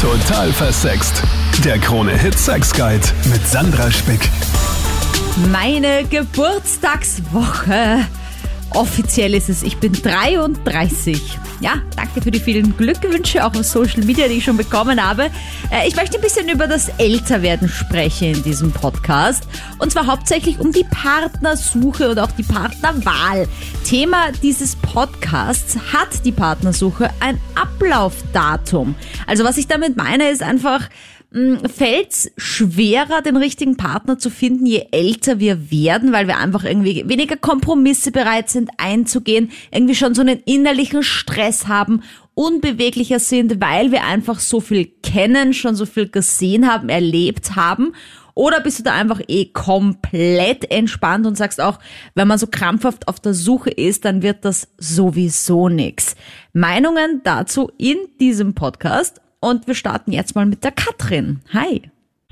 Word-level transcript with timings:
Total 0.00 0.50
versext. 0.50 1.22
Der 1.62 1.78
Krone 1.78 2.16
Hit 2.16 2.38
Sex 2.38 2.72
Guide 2.72 3.06
mit 3.30 3.46
Sandra 3.46 3.90
Spick. 3.90 4.30
Meine 5.52 6.04
Geburtstagswoche. 6.04 8.06
Offiziell 8.72 9.34
ist 9.34 9.48
es, 9.48 9.62
ich 9.64 9.78
bin 9.78 9.92
33. 9.92 11.38
Ja, 11.60 11.74
danke 11.96 12.22
für 12.22 12.30
die 12.30 12.38
vielen 12.38 12.76
Glückwünsche, 12.76 13.44
auch 13.44 13.54
auf 13.54 13.64
Social 13.64 14.04
Media, 14.04 14.28
die 14.28 14.34
ich 14.34 14.44
schon 14.44 14.56
bekommen 14.56 15.04
habe. 15.04 15.24
Äh, 15.70 15.88
Ich 15.88 15.96
möchte 15.96 16.18
ein 16.18 16.22
bisschen 16.22 16.48
über 16.48 16.68
das 16.68 16.88
Älterwerden 16.98 17.68
sprechen 17.68 18.34
in 18.34 18.42
diesem 18.44 18.70
Podcast. 18.70 19.48
Und 19.78 19.90
zwar 19.90 20.06
hauptsächlich 20.06 20.60
um 20.60 20.70
die 20.72 20.84
Partnersuche 20.84 22.10
und 22.10 22.18
auch 22.20 22.30
die 22.30 22.44
Partnerwahl. 22.44 23.48
Thema 23.84 24.30
dieses 24.42 24.76
Podcasts 24.76 25.76
hat 25.92 26.24
die 26.24 26.32
Partnersuche 26.32 27.10
ein 27.18 27.40
Ablaufdatum. 27.56 28.94
Also 29.26 29.44
was 29.44 29.58
ich 29.58 29.66
damit 29.66 29.96
meine, 29.96 30.30
ist 30.30 30.42
einfach, 30.42 30.88
fällt 31.32 32.10
es 32.10 32.32
schwerer, 32.36 33.22
den 33.22 33.36
richtigen 33.36 33.76
Partner 33.76 34.18
zu 34.18 34.30
finden, 34.30 34.66
je 34.66 34.86
älter 34.90 35.38
wir 35.38 35.70
werden, 35.70 36.12
weil 36.12 36.26
wir 36.26 36.38
einfach 36.38 36.64
irgendwie 36.64 37.08
weniger 37.08 37.36
Kompromisse 37.36 38.10
bereit 38.10 38.50
sind 38.50 38.70
einzugehen, 38.78 39.52
irgendwie 39.70 39.94
schon 39.94 40.16
so 40.16 40.22
einen 40.22 40.40
innerlichen 40.44 41.04
Stress 41.04 41.68
haben, 41.68 42.02
unbeweglicher 42.34 43.20
sind, 43.20 43.60
weil 43.60 43.92
wir 43.92 44.04
einfach 44.04 44.40
so 44.40 44.60
viel 44.60 44.86
kennen, 45.04 45.54
schon 45.54 45.76
so 45.76 45.86
viel 45.86 46.08
gesehen 46.08 46.66
haben, 46.66 46.88
erlebt 46.88 47.54
haben. 47.54 47.92
Oder 48.34 48.60
bist 48.60 48.80
du 48.80 48.82
da 48.82 48.94
einfach 48.94 49.20
eh 49.28 49.46
komplett 49.46 50.68
entspannt 50.70 51.26
und 51.26 51.36
sagst 51.36 51.60
auch, 51.60 51.78
wenn 52.14 52.26
man 52.26 52.38
so 52.38 52.46
krampfhaft 52.48 53.06
auf 53.06 53.20
der 53.20 53.34
Suche 53.34 53.70
ist, 53.70 54.04
dann 54.04 54.22
wird 54.22 54.44
das 54.44 54.68
sowieso 54.78 55.68
nix. 55.68 56.16
Meinungen 56.52 57.20
dazu 57.22 57.70
in 57.76 57.98
diesem 58.18 58.54
Podcast 58.54 59.20
und 59.40 59.66
wir 59.66 59.74
starten 59.74 60.12
jetzt 60.12 60.34
mal 60.34 60.46
mit 60.46 60.64
der 60.64 60.72
Katrin. 60.72 61.40
Hi. 61.52 61.82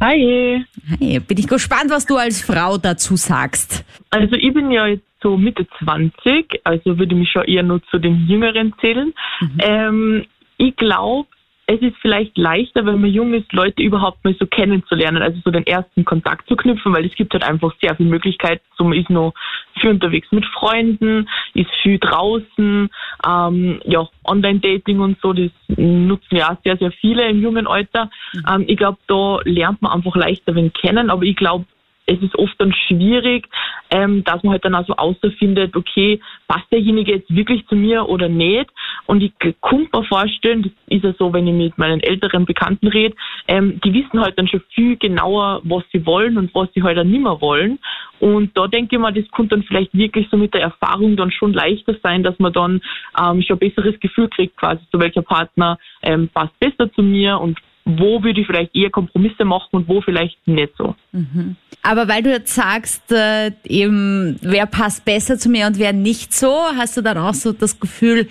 Hi. 0.00 0.64
Hi. 0.90 1.18
Bin 1.18 1.38
ich 1.38 1.48
gespannt, 1.48 1.90
was 1.90 2.06
du 2.06 2.16
als 2.16 2.40
Frau 2.42 2.78
dazu 2.78 3.16
sagst. 3.16 3.84
Also 4.10 4.36
ich 4.36 4.54
bin 4.54 4.70
ja 4.70 4.86
jetzt 4.86 5.04
so 5.20 5.36
Mitte 5.36 5.66
20, 5.80 6.60
also 6.62 6.98
würde 6.98 7.16
mich 7.16 7.30
schon 7.32 7.44
eher 7.44 7.64
nur 7.64 7.82
zu 7.90 7.98
den 7.98 8.26
Jüngeren 8.28 8.74
zählen. 8.80 9.12
Ähm, 9.58 10.24
ich 10.56 10.76
glaube, 10.76 11.28
es 11.70 11.82
ist 11.82 11.96
vielleicht 12.00 12.38
leichter, 12.38 12.86
wenn 12.86 12.98
man 12.98 13.10
jung 13.10 13.34
ist, 13.34 13.52
Leute 13.52 13.82
überhaupt 13.82 14.24
mal 14.24 14.34
so 14.40 14.46
kennenzulernen, 14.46 15.22
also 15.22 15.38
so 15.44 15.50
den 15.50 15.66
ersten 15.66 16.02
Kontakt 16.02 16.48
zu 16.48 16.56
knüpfen, 16.56 16.94
weil 16.94 17.04
es 17.04 17.14
gibt 17.14 17.34
halt 17.34 17.44
einfach 17.44 17.74
sehr 17.82 17.94
viele 17.94 18.08
Möglichkeiten. 18.08 18.64
So, 18.78 18.84
man 18.84 18.98
ist 18.98 19.10
noch 19.10 19.34
viel 19.78 19.90
unterwegs 19.90 20.28
mit 20.32 20.46
Freunden, 20.46 21.28
ist 21.52 21.70
viel 21.82 21.98
draußen, 21.98 22.88
ähm, 23.28 23.80
ja, 23.84 24.08
Online-Dating 24.24 24.98
und 25.00 25.18
so, 25.20 25.34
das 25.34 25.50
nutzen 25.76 26.36
ja 26.36 26.56
sehr, 26.64 26.78
sehr 26.78 26.90
viele 26.90 27.28
im 27.28 27.42
jungen 27.42 27.66
Alter. 27.66 28.08
Ähm, 28.50 28.64
ich 28.66 28.78
glaube, 28.78 28.96
da 29.06 29.38
lernt 29.44 29.82
man 29.82 29.92
einfach 29.92 30.16
leichter 30.16 30.54
wen 30.54 30.72
kennen, 30.72 31.10
aber 31.10 31.24
ich 31.24 31.36
glaube, 31.36 31.66
es 32.08 32.20
ist 32.22 32.36
oft 32.38 32.54
dann 32.58 32.72
schwierig, 32.86 33.48
ähm, 33.90 34.24
dass 34.24 34.42
man 34.42 34.52
halt 34.52 34.64
dann 34.64 34.74
auch 34.74 34.86
so 34.86 34.94
außerfindet, 34.94 35.76
okay, 35.76 36.20
passt 36.46 36.66
derjenige 36.72 37.12
jetzt 37.12 37.34
wirklich 37.34 37.66
zu 37.68 37.76
mir 37.76 38.08
oder 38.08 38.28
nicht? 38.28 38.70
Und 39.06 39.22
ich 39.22 39.32
kann 39.38 39.88
mir 39.92 40.04
vorstellen, 40.04 40.62
das 40.62 40.72
ist 40.88 41.04
ja 41.04 41.12
so, 41.18 41.32
wenn 41.32 41.46
ich 41.46 41.54
mit 41.54 41.78
meinen 41.78 42.00
älteren 42.00 42.46
Bekannten 42.46 42.88
rede, 42.88 43.14
ähm, 43.46 43.78
die 43.84 43.92
wissen 43.92 44.20
halt 44.20 44.38
dann 44.38 44.48
schon 44.48 44.62
viel 44.74 44.96
genauer, 44.96 45.60
was 45.64 45.84
sie 45.92 46.04
wollen 46.06 46.38
und 46.38 46.54
was 46.54 46.68
sie 46.74 46.82
halt 46.82 46.96
dann 46.96 47.10
nicht 47.10 47.22
mehr 47.22 47.40
wollen. 47.40 47.78
Und 48.20 48.56
da 48.56 48.66
denke 48.66 48.96
ich 48.96 49.00
mal, 49.00 49.12
das 49.12 49.30
könnte 49.30 49.56
dann 49.56 49.64
vielleicht 49.64 49.94
wirklich 49.94 50.28
so 50.30 50.36
mit 50.36 50.54
der 50.54 50.62
Erfahrung 50.62 51.16
dann 51.16 51.30
schon 51.30 51.52
leichter 51.52 51.94
sein, 52.02 52.22
dass 52.22 52.38
man 52.38 52.52
dann 52.52 52.80
ähm, 53.22 53.42
schon 53.42 53.56
ein 53.56 53.58
besseres 53.58 54.00
Gefühl 54.00 54.28
kriegt, 54.28 54.56
quasi, 54.56 54.80
so 54.90 54.98
welcher 54.98 55.22
Partner 55.22 55.78
ähm, 56.02 56.28
passt 56.32 56.58
besser 56.58 56.90
zu 56.92 57.02
mir 57.02 57.38
und 57.38 57.58
wo 57.88 58.22
würde 58.22 58.40
ich 58.40 58.46
vielleicht 58.46 58.74
eher 58.76 58.90
Kompromisse 58.90 59.44
machen 59.44 59.68
und 59.72 59.88
wo 59.88 60.00
vielleicht 60.00 60.46
nicht 60.46 60.72
so. 60.76 60.94
Aber 61.82 62.08
weil 62.08 62.22
du 62.22 62.30
jetzt 62.30 62.54
sagst, 62.54 63.10
äh, 63.12 63.52
eben, 63.64 64.38
wer 64.42 64.66
passt 64.66 65.04
besser 65.04 65.38
zu 65.38 65.48
mir 65.48 65.66
und 65.66 65.78
wer 65.78 65.92
nicht 65.92 66.34
so, 66.34 66.54
hast 66.76 66.96
du 66.96 67.02
dann 67.02 67.16
auch 67.16 67.34
so 67.34 67.52
das 67.52 67.80
Gefühl, 67.80 68.28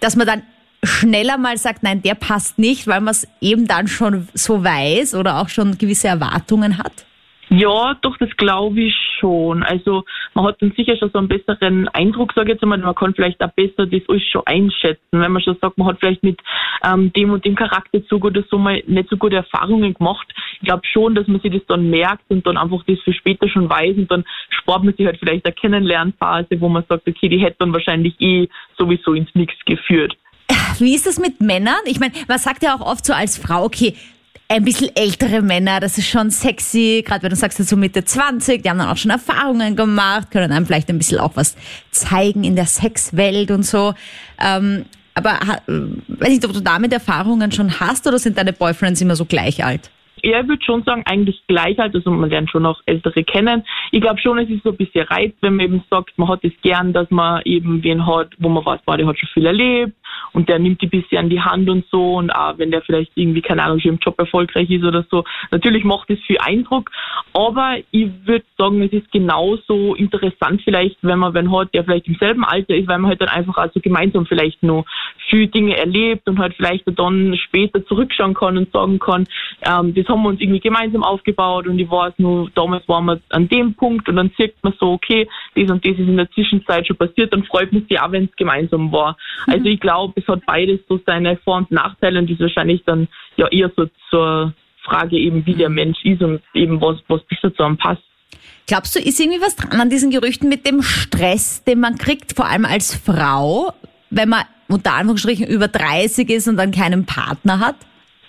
dass 0.00 0.16
man 0.16 0.26
dann 0.26 0.42
schneller 0.82 1.38
mal 1.38 1.56
sagt, 1.56 1.82
nein, 1.82 2.02
der 2.02 2.14
passt 2.14 2.58
nicht, 2.58 2.86
weil 2.86 3.00
man 3.00 3.12
es 3.12 3.26
eben 3.40 3.66
dann 3.66 3.88
schon 3.88 4.28
so 4.34 4.62
weiß 4.62 5.14
oder 5.14 5.40
auch 5.40 5.48
schon 5.48 5.78
gewisse 5.78 6.08
Erwartungen 6.08 6.78
hat? 6.78 7.06
Ja, 7.52 7.94
doch, 8.00 8.16
das 8.18 8.30
glaube 8.36 8.80
ich 8.80 8.94
schon. 9.18 9.64
Also 9.64 10.04
man 10.34 10.44
hat 10.46 10.62
dann 10.62 10.72
sicher 10.76 10.96
schon 10.96 11.10
so 11.10 11.18
einen 11.18 11.26
besseren 11.26 11.88
Eindruck, 11.88 12.32
sage 12.32 12.48
ich 12.48 12.54
jetzt 12.54 12.62
einmal, 12.62 12.78
man 12.78 12.94
kann 12.94 13.12
vielleicht 13.12 13.42
auch 13.42 13.50
besser 13.52 13.86
das 13.86 14.02
alles 14.08 14.22
schon 14.30 14.46
einschätzen. 14.46 15.02
Wenn 15.10 15.32
man 15.32 15.42
schon 15.42 15.56
sagt, 15.60 15.76
man 15.76 15.88
hat 15.88 15.98
vielleicht 15.98 16.22
mit 16.22 16.40
ähm, 16.84 17.12
dem 17.12 17.30
und 17.30 17.44
dem 17.44 17.56
Charakterzug 17.56 18.24
oder 18.24 18.44
so 18.48 18.56
mal 18.56 18.80
nicht 18.86 19.10
so 19.10 19.16
gute 19.16 19.34
Erfahrungen 19.34 19.94
gemacht. 19.94 20.32
Ich 20.60 20.68
glaube 20.68 20.82
schon, 20.92 21.16
dass 21.16 21.26
man 21.26 21.40
sich 21.40 21.52
das 21.52 21.66
dann 21.66 21.90
merkt 21.90 22.22
und 22.28 22.46
dann 22.46 22.56
einfach 22.56 22.84
das 22.86 23.00
für 23.00 23.12
später 23.12 23.48
schon 23.48 23.68
weiß 23.68 23.96
und 23.96 24.08
dann 24.12 24.24
spart 24.50 24.84
man 24.84 24.94
sich 24.94 25.06
halt 25.06 25.18
vielleicht 25.18 25.44
eine 25.44 25.52
Kennenlernphase, 25.52 26.60
wo 26.60 26.68
man 26.68 26.84
sagt, 26.88 27.08
okay, 27.08 27.28
die 27.28 27.38
hätte 27.38 27.56
dann 27.58 27.72
wahrscheinlich 27.72 28.14
eh 28.20 28.48
sowieso 28.78 29.14
ins 29.14 29.34
Nix 29.34 29.52
geführt. 29.66 30.16
Wie 30.78 30.94
ist 30.94 31.06
das 31.06 31.18
mit 31.18 31.40
Männern? 31.40 31.80
Ich 31.86 31.98
meine, 31.98 32.12
man 32.28 32.38
sagt 32.38 32.62
ja 32.62 32.76
auch 32.76 32.80
oft 32.80 33.04
so 33.04 33.12
als 33.12 33.38
Frau, 33.38 33.64
okay, 33.64 33.94
ein 34.50 34.64
bisschen 34.64 34.90
ältere 34.96 35.42
Männer, 35.42 35.78
das 35.78 35.96
ist 35.96 36.08
schon 36.08 36.30
sexy, 36.30 37.04
gerade 37.06 37.22
wenn 37.22 37.30
du 37.30 37.36
sagst, 37.36 37.56
so 37.58 37.76
Mitte 37.76 38.04
20, 38.04 38.62
die 38.62 38.68
haben 38.68 38.78
dann 38.78 38.88
auch 38.88 38.96
schon 38.96 39.12
Erfahrungen 39.12 39.76
gemacht, 39.76 40.32
können 40.32 40.50
einem 40.50 40.66
vielleicht 40.66 40.90
ein 40.90 40.98
bisschen 40.98 41.20
auch 41.20 41.36
was 41.36 41.56
zeigen 41.92 42.42
in 42.42 42.56
der 42.56 42.66
Sexwelt 42.66 43.52
und 43.52 43.62
so. 43.62 43.94
Ähm, 44.44 44.86
aber 45.14 45.38
weiß 45.68 46.28
nicht, 46.28 46.44
ob 46.44 46.52
du 46.52 46.60
damit 46.60 46.92
Erfahrungen 46.92 47.52
schon 47.52 47.78
hast 47.78 48.08
oder 48.08 48.18
sind 48.18 48.38
deine 48.38 48.52
Boyfriends 48.52 49.00
immer 49.00 49.14
so 49.14 49.24
gleich 49.24 49.64
alt? 49.64 49.88
Ja, 50.22 50.40
ich 50.40 50.48
würde 50.48 50.62
schon 50.64 50.82
sagen, 50.82 51.04
eigentlich 51.06 51.40
gleich 51.46 51.78
halt, 51.78 51.94
also 51.94 52.10
man 52.10 52.28
lernt 52.28 52.50
schon 52.50 52.66
auch 52.66 52.80
Ältere 52.86 53.22
kennen. 53.22 53.62
Ich 53.92 54.00
glaube 54.00 54.20
schon, 54.20 54.38
es 54.38 54.50
ist 54.50 54.64
so 54.64 54.70
ein 54.70 54.76
bisschen 54.76 55.06
Reiz, 55.06 55.32
wenn 55.42 55.56
man 55.56 55.66
eben 55.66 55.84
sagt, 55.88 56.18
man 56.18 56.28
hat 56.28 56.40
es 56.42 56.52
gern, 56.62 56.92
dass 56.92 57.08
man 57.10 57.40
eben 57.44 57.82
wen 57.84 58.04
hat, 58.04 58.30
wo 58.38 58.48
man 58.48 58.66
weiß, 58.66 58.80
boah, 58.84 58.96
der 58.96 59.06
hat 59.06 59.18
schon 59.18 59.28
viel 59.32 59.46
erlebt 59.46 59.94
und 60.32 60.48
der 60.48 60.58
nimmt 60.58 60.80
die 60.82 60.86
bisschen 60.86 61.18
an 61.18 61.30
die 61.30 61.40
Hand 61.40 61.68
und 61.68 61.84
so. 61.90 62.16
Und 62.16 62.30
auch 62.30 62.58
wenn 62.58 62.70
der 62.70 62.82
vielleicht 62.82 63.12
irgendwie, 63.14 63.42
keine 63.42 63.62
Ahnung, 63.62 63.80
schon 63.80 63.92
im 63.92 63.98
Job 63.98 64.18
erfolgreich 64.18 64.70
ist 64.70 64.84
oder 64.84 65.04
so, 65.10 65.24
natürlich 65.50 65.84
macht 65.84 66.10
das 66.10 66.18
viel 66.26 66.38
Eindruck, 66.38 66.90
aber 67.32 67.78
ich 67.90 68.08
würde 68.24 68.44
sagen, 68.58 68.82
es 68.82 68.92
ist 68.92 69.10
genauso 69.12 69.94
interessant 69.94 70.62
vielleicht, 70.64 70.96
wenn 71.02 71.18
man 71.18 71.34
wen 71.34 71.52
hat, 71.56 71.72
der 71.74 71.84
vielleicht 71.84 72.06
im 72.08 72.16
selben 72.16 72.44
Alter 72.44 72.74
ist, 72.74 72.88
weil 72.88 72.98
man 72.98 73.10
halt 73.10 73.20
dann 73.20 73.28
einfach 73.28 73.56
also 73.56 73.80
gemeinsam 73.80 74.26
vielleicht 74.26 74.62
noch 74.62 74.84
viel 75.28 75.46
Dinge 75.46 75.76
erlebt 75.76 76.28
und 76.28 76.38
halt 76.38 76.54
vielleicht 76.54 76.84
dann 76.98 77.36
später 77.36 77.84
zurückschauen 77.86 78.34
kann 78.34 78.58
und 78.58 78.72
sagen 78.72 78.98
kann, 78.98 79.26
ähm, 79.62 79.94
das 79.94 80.06
haben 80.08 80.22
wir 80.22 80.28
uns 80.30 80.40
irgendwie 80.40 80.60
gemeinsam 80.60 81.04
aufgebaut 81.04 81.66
und 81.66 81.78
ich 81.78 81.90
weiß 81.90 82.14
nur, 82.18 82.50
damals 82.54 82.88
waren 82.88 83.04
wir 83.06 83.20
an 83.30 83.48
dem 83.48 83.74
Punkt 83.74 84.08
und 84.08 84.16
dann 84.16 84.30
sieht 84.36 84.54
man 84.62 84.74
so, 84.78 84.92
okay, 84.92 85.28
das 85.54 85.70
und 85.70 85.84
das 85.84 85.92
ist 85.92 86.00
in 86.00 86.16
der 86.16 86.30
Zwischenzeit 86.30 86.86
schon 86.86 86.96
passiert, 86.96 87.32
dann 87.32 87.44
freut 87.44 87.72
man 87.72 87.86
sich 87.86 88.00
auch, 88.00 88.10
wenn 88.12 88.24
es 88.24 88.36
gemeinsam 88.36 88.92
war. 88.92 89.16
Also 89.46 89.66
ich 89.66 89.80
glaube, 89.80 89.99
es 90.16 90.26
hat 90.26 90.44
beides 90.46 90.80
so 90.88 91.00
seine 91.06 91.36
Vor- 91.38 91.58
und 91.58 91.70
Nachteile 91.70 92.18
und 92.18 92.30
ist 92.30 92.40
wahrscheinlich 92.40 92.82
dann 92.84 93.08
ja 93.36 93.48
eher 93.48 93.70
so 93.76 93.86
zur 94.10 94.54
Frage 94.82 95.16
eben, 95.16 95.44
wie 95.46 95.54
der 95.54 95.68
Mensch 95.68 95.98
ist 96.04 96.22
und 96.22 96.40
eben 96.54 96.80
was, 96.80 96.98
was 97.08 97.22
besser 97.24 97.54
zu 97.54 97.62
einem 97.62 97.76
passt. 97.76 98.02
Glaubst 98.66 98.94
du, 98.94 99.00
ist 99.00 99.18
irgendwie 99.20 99.40
was 99.40 99.56
dran 99.56 99.80
an 99.80 99.90
diesen 99.90 100.10
Gerüchten 100.10 100.48
mit 100.48 100.66
dem 100.66 100.82
Stress, 100.82 101.64
den 101.64 101.80
man 101.80 101.96
kriegt, 101.98 102.34
vor 102.36 102.46
allem 102.46 102.64
als 102.64 102.94
Frau, 102.94 103.72
wenn 104.10 104.28
man 104.28 104.44
unter 104.68 104.94
Anführungsstrichen 104.94 105.46
über 105.46 105.68
30 105.68 106.30
ist 106.30 106.48
und 106.48 106.56
dann 106.56 106.70
keinen 106.70 107.04
Partner 107.04 107.58
hat? 107.58 107.76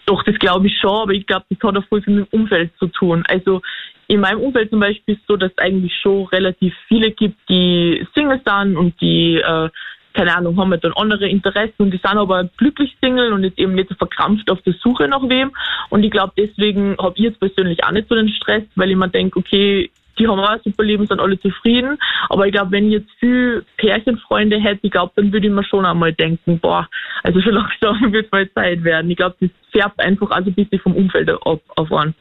Doch, 0.08 0.24
das 0.24 0.36
glaube 0.40 0.68
ich 0.68 0.78
schon, 0.80 1.04
aber 1.04 1.12
ich 1.12 1.28
glaube, 1.28 1.46
das 1.50 1.60
hat 1.62 1.78
auch 1.78 1.88
voll 1.88 2.02
viel 2.02 2.16
mit 2.16 2.32
dem 2.32 2.42
Umfeld 2.42 2.72
zu 2.80 2.88
tun. 2.88 3.24
Also 3.28 3.62
in 4.08 4.20
meinem 4.20 4.40
Umfeld 4.40 4.70
zum 4.72 4.80
Beispiel 4.80 5.14
ist 5.14 5.22
es 5.22 5.28
so, 5.28 5.38
dass 5.38 5.52
es 5.52 5.58
eigentlich 5.58 5.94
schon 6.02 6.26
relativ 6.26 6.74
viele 6.88 7.12
gibt, 7.12 7.38
die 7.48 8.06
Single 8.14 8.42
sind 8.44 8.76
und 8.76 9.00
die, 9.00 9.36
äh, 9.36 9.70
keine 10.14 10.36
Ahnung, 10.36 10.58
haben 10.58 10.72
halt 10.72 10.84
dann 10.84 10.94
andere 10.94 11.28
Interessen 11.28 11.76
und 11.80 11.92
die 11.92 11.98
sind 11.98 12.18
aber 12.18 12.50
glücklich 12.58 12.96
Single 13.02 13.34
und 13.34 13.44
jetzt 13.44 13.60
eben 13.60 13.76
nicht 13.76 13.90
so 13.90 13.96
verkrampft 13.96 14.50
auf 14.50 14.62
der 14.62 14.74
Suche 14.74 15.08
nach 15.08 15.28
wem. 15.30 15.52
Und 15.90 16.04
ich 16.04 16.12
glaube, 16.12 16.34
deswegen 16.38 16.96
habe 17.00 17.14
ich 17.16 17.24
jetzt 17.24 17.40
persönlich 17.40 17.84
auch 17.84 17.92
nicht 17.92 18.08
so 18.10 18.16
den 18.16 18.30
Stress, 18.30 18.64
weil 18.76 18.92
ich 18.92 18.98
mir 18.98 19.10
denke, 19.10 19.40
okay, 19.40 19.90
die 20.20 20.28
haben 20.28 20.40
auch 20.40 20.50
ein 20.50 20.60
super 20.64 20.84
Leben, 20.84 21.08
sind 21.08 21.20
alle 21.20 21.40
zufrieden. 21.40 21.98
Aber 22.30 22.46
ich 22.46 22.54
glaube, 22.54 22.72
wenn 22.72 22.88
ich 22.88 22.94
jetzt 22.94 23.12
viel 23.20 23.66
Pärchenfreunde 23.78 24.60
hätte, 24.60 24.82
ich 24.84 24.92
glaube, 24.92 25.14
dann 25.16 25.32
würde 25.32 25.48
ich 25.48 25.54
mir 25.54 25.64
schon 25.64 25.86
einmal 25.86 26.14
denken, 26.14 26.60
boah, 26.60 26.88
also 27.24 27.42
schon 27.42 27.54
langsam 27.82 28.12
wird 28.12 28.32
mal 28.32 28.50
Zeit 28.54 28.84
werden. 28.84 29.10
Ich 29.10 29.18
glaube, 29.18 29.36
das 29.40 29.50
färbt 29.72 30.00
einfach 30.00 30.30
also 30.32 30.50
ein 30.50 30.54
bisschen 30.54 30.80
vom 30.80 30.96
Umfeld 30.96 31.30
ab, 31.30 31.62
auf 31.76 31.92
an. 31.92 32.14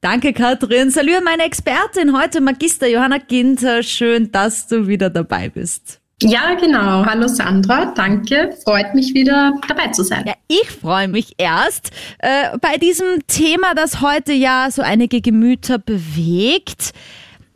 Danke, 0.00 0.32
Katrin. 0.32 0.92
An 0.96 1.24
meine 1.24 1.44
Expertin 1.44 2.16
heute, 2.16 2.40
Magister 2.40 2.86
Johanna 2.86 3.18
Ginter. 3.18 3.82
Schön, 3.82 4.30
dass 4.30 4.68
du 4.68 4.86
wieder 4.86 5.10
dabei 5.10 5.48
bist. 5.48 6.00
Ja, 6.20 6.54
genau. 6.54 7.04
Hallo 7.04 7.28
Sandra, 7.28 7.92
danke. 7.94 8.50
Freut 8.64 8.92
mich 8.92 9.14
wieder 9.14 9.52
dabei 9.68 9.88
zu 9.88 10.02
sein. 10.02 10.24
Ja, 10.26 10.34
ich 10.48 10.68
freue 10.68 11.06
mich 11.06 11.34
erst 11.38 11.92
äh, 12.18 12.58
bei 12.60 12.76
diesem 12.76 13.24
Thema, 13.28 13.74
das 13.76 14.00
heute 14.00 14.32
ja 14.32 14.68
so 14.70 14.82
einige 14.82 15.20
Gemüter 15.20 15.78
bewegt. 15.78 16.92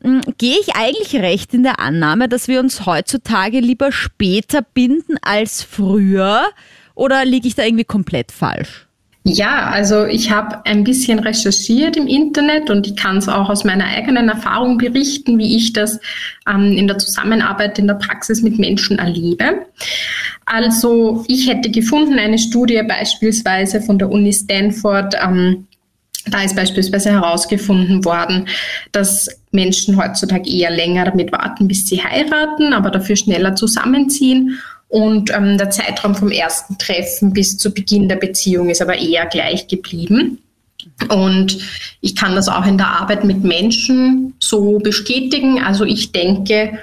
mh, 0.03 0.21
Gehe 0.39 0.57
ich 0.61 0.77
eigentlich 0.77 1.17
recht 1.21 1.55
in 1.55 1.65
der 1.65 1.81
Annahme, 1.81 2.29
dass 2.29 2.47
wir 2.47 2.61
uns 2.61 2.87
heutzutage 2.87 3.59
lieber 3.59 3.91
später 3.91 4.63
binden 4.63 5.17
als 5.23 5.65
früher? 5.65 6.45
Oder 6.95 7.25
liege 7.25 7.49
ich 7.49 7.57
da 7.57 7.65
irgendwie 7.65 7.85
komplett 7.85 8.31
falsch? 8.31 8.87
Ja, 9.25 9.71
also 9.71 10.05
ich 10.05 10.33
habe 10.33 10.67
ein 10.67 10.83
bisschen 10.83 11.21
recherchiert 11.21 11.97
im 11.97 12.09
Internet 12.09 12.71
und 12.71 12.89
ich 12.89 12.97
kann 12.97 13.19
es 13.19 13.29
auch 13.29 13.49
aus 13.49 13.63
meiner 13.63 13.85
eigenen 13.87 14.29
Erfahrung 14.29 14.79
berichten, 14.79 15.39
wie 15.39 15.57
ich 15.57 15.73
das 15.73 16.01
ähm, 16.49 16.73
in 16.73 16.89
der 16.89 16.99
Zusammenarbeit 16.99 17.79
in 17.79 17.87
der 17.87 17.95
Praxis 17.95 18.43
mit 18.43 18.59
Menschen 18.59 18.99
erlebe. 18.99 19.65
Also 20.45 21.25
ich 21.29 21.49
hätte 21.49 21.71
gefunden 21.71 22.19
eine 22.19 22.39
Studie 22.39 22.83
beispielsweise 22.83 23.81
von 23.81 23.97
der 23.97 24.11
Uni 24.11 24.33
Stanford. 24.33 25.15
Ähm, 25.23 25.69
da 26.27 26.43
ist 26.43 26.57
beispielsweise 26.57 27.11
herausgefunden 27.11 28.05
worden, 28.05 28.49
dass 28.91 29.29
Menschen 29.53 30.03
heutzutage 30.03 30.51
eher 30.51 30.71
länger 30.71 31.05
damit 31.05 31.31
warten, 31.31 31.69
bis 31.69 31.87
sie 31.87 32.03
heiraten, 32.03 32.73
aber 32.73 32.91
dafür 32.91 33.17
schneller 33.17 33.55
zusammenziehen 33.55 34.59
und 34.93 35.35
ähm, 35.35 35.57
der 35.57 35.71
Zeitraum 35.71 36.15
vom 36.15 36.31
ersten 36.31 36.77
Treffen 36.77 37.33
bis 37.33 37.57
zu 37.57 37.73
Beginn 37.73 38.11
der 38.11 38.17
Beziehung 38.17 38.69
ist 38.69 38.83
aber 38.83 38.99
eher 38.99 39.25
gleich 39.25 39.67
geblieben. 39.67 40.37
Und 41.09 41.57
ich 42.03 42.15
kann 42.15 42.35
das 42.35 42.49
auch 42.49 42.67
in 42.67 42.77
der 42.77 42.89
Arbeit 42.89 43.25
mit 43.25 43.43
Menschen 43.43 44.35
so 44.39 44.79
bestätigen. 44.81 45.63
Also 45.63 45.87
ich 45.87 46.13
denke, 46.13 46.79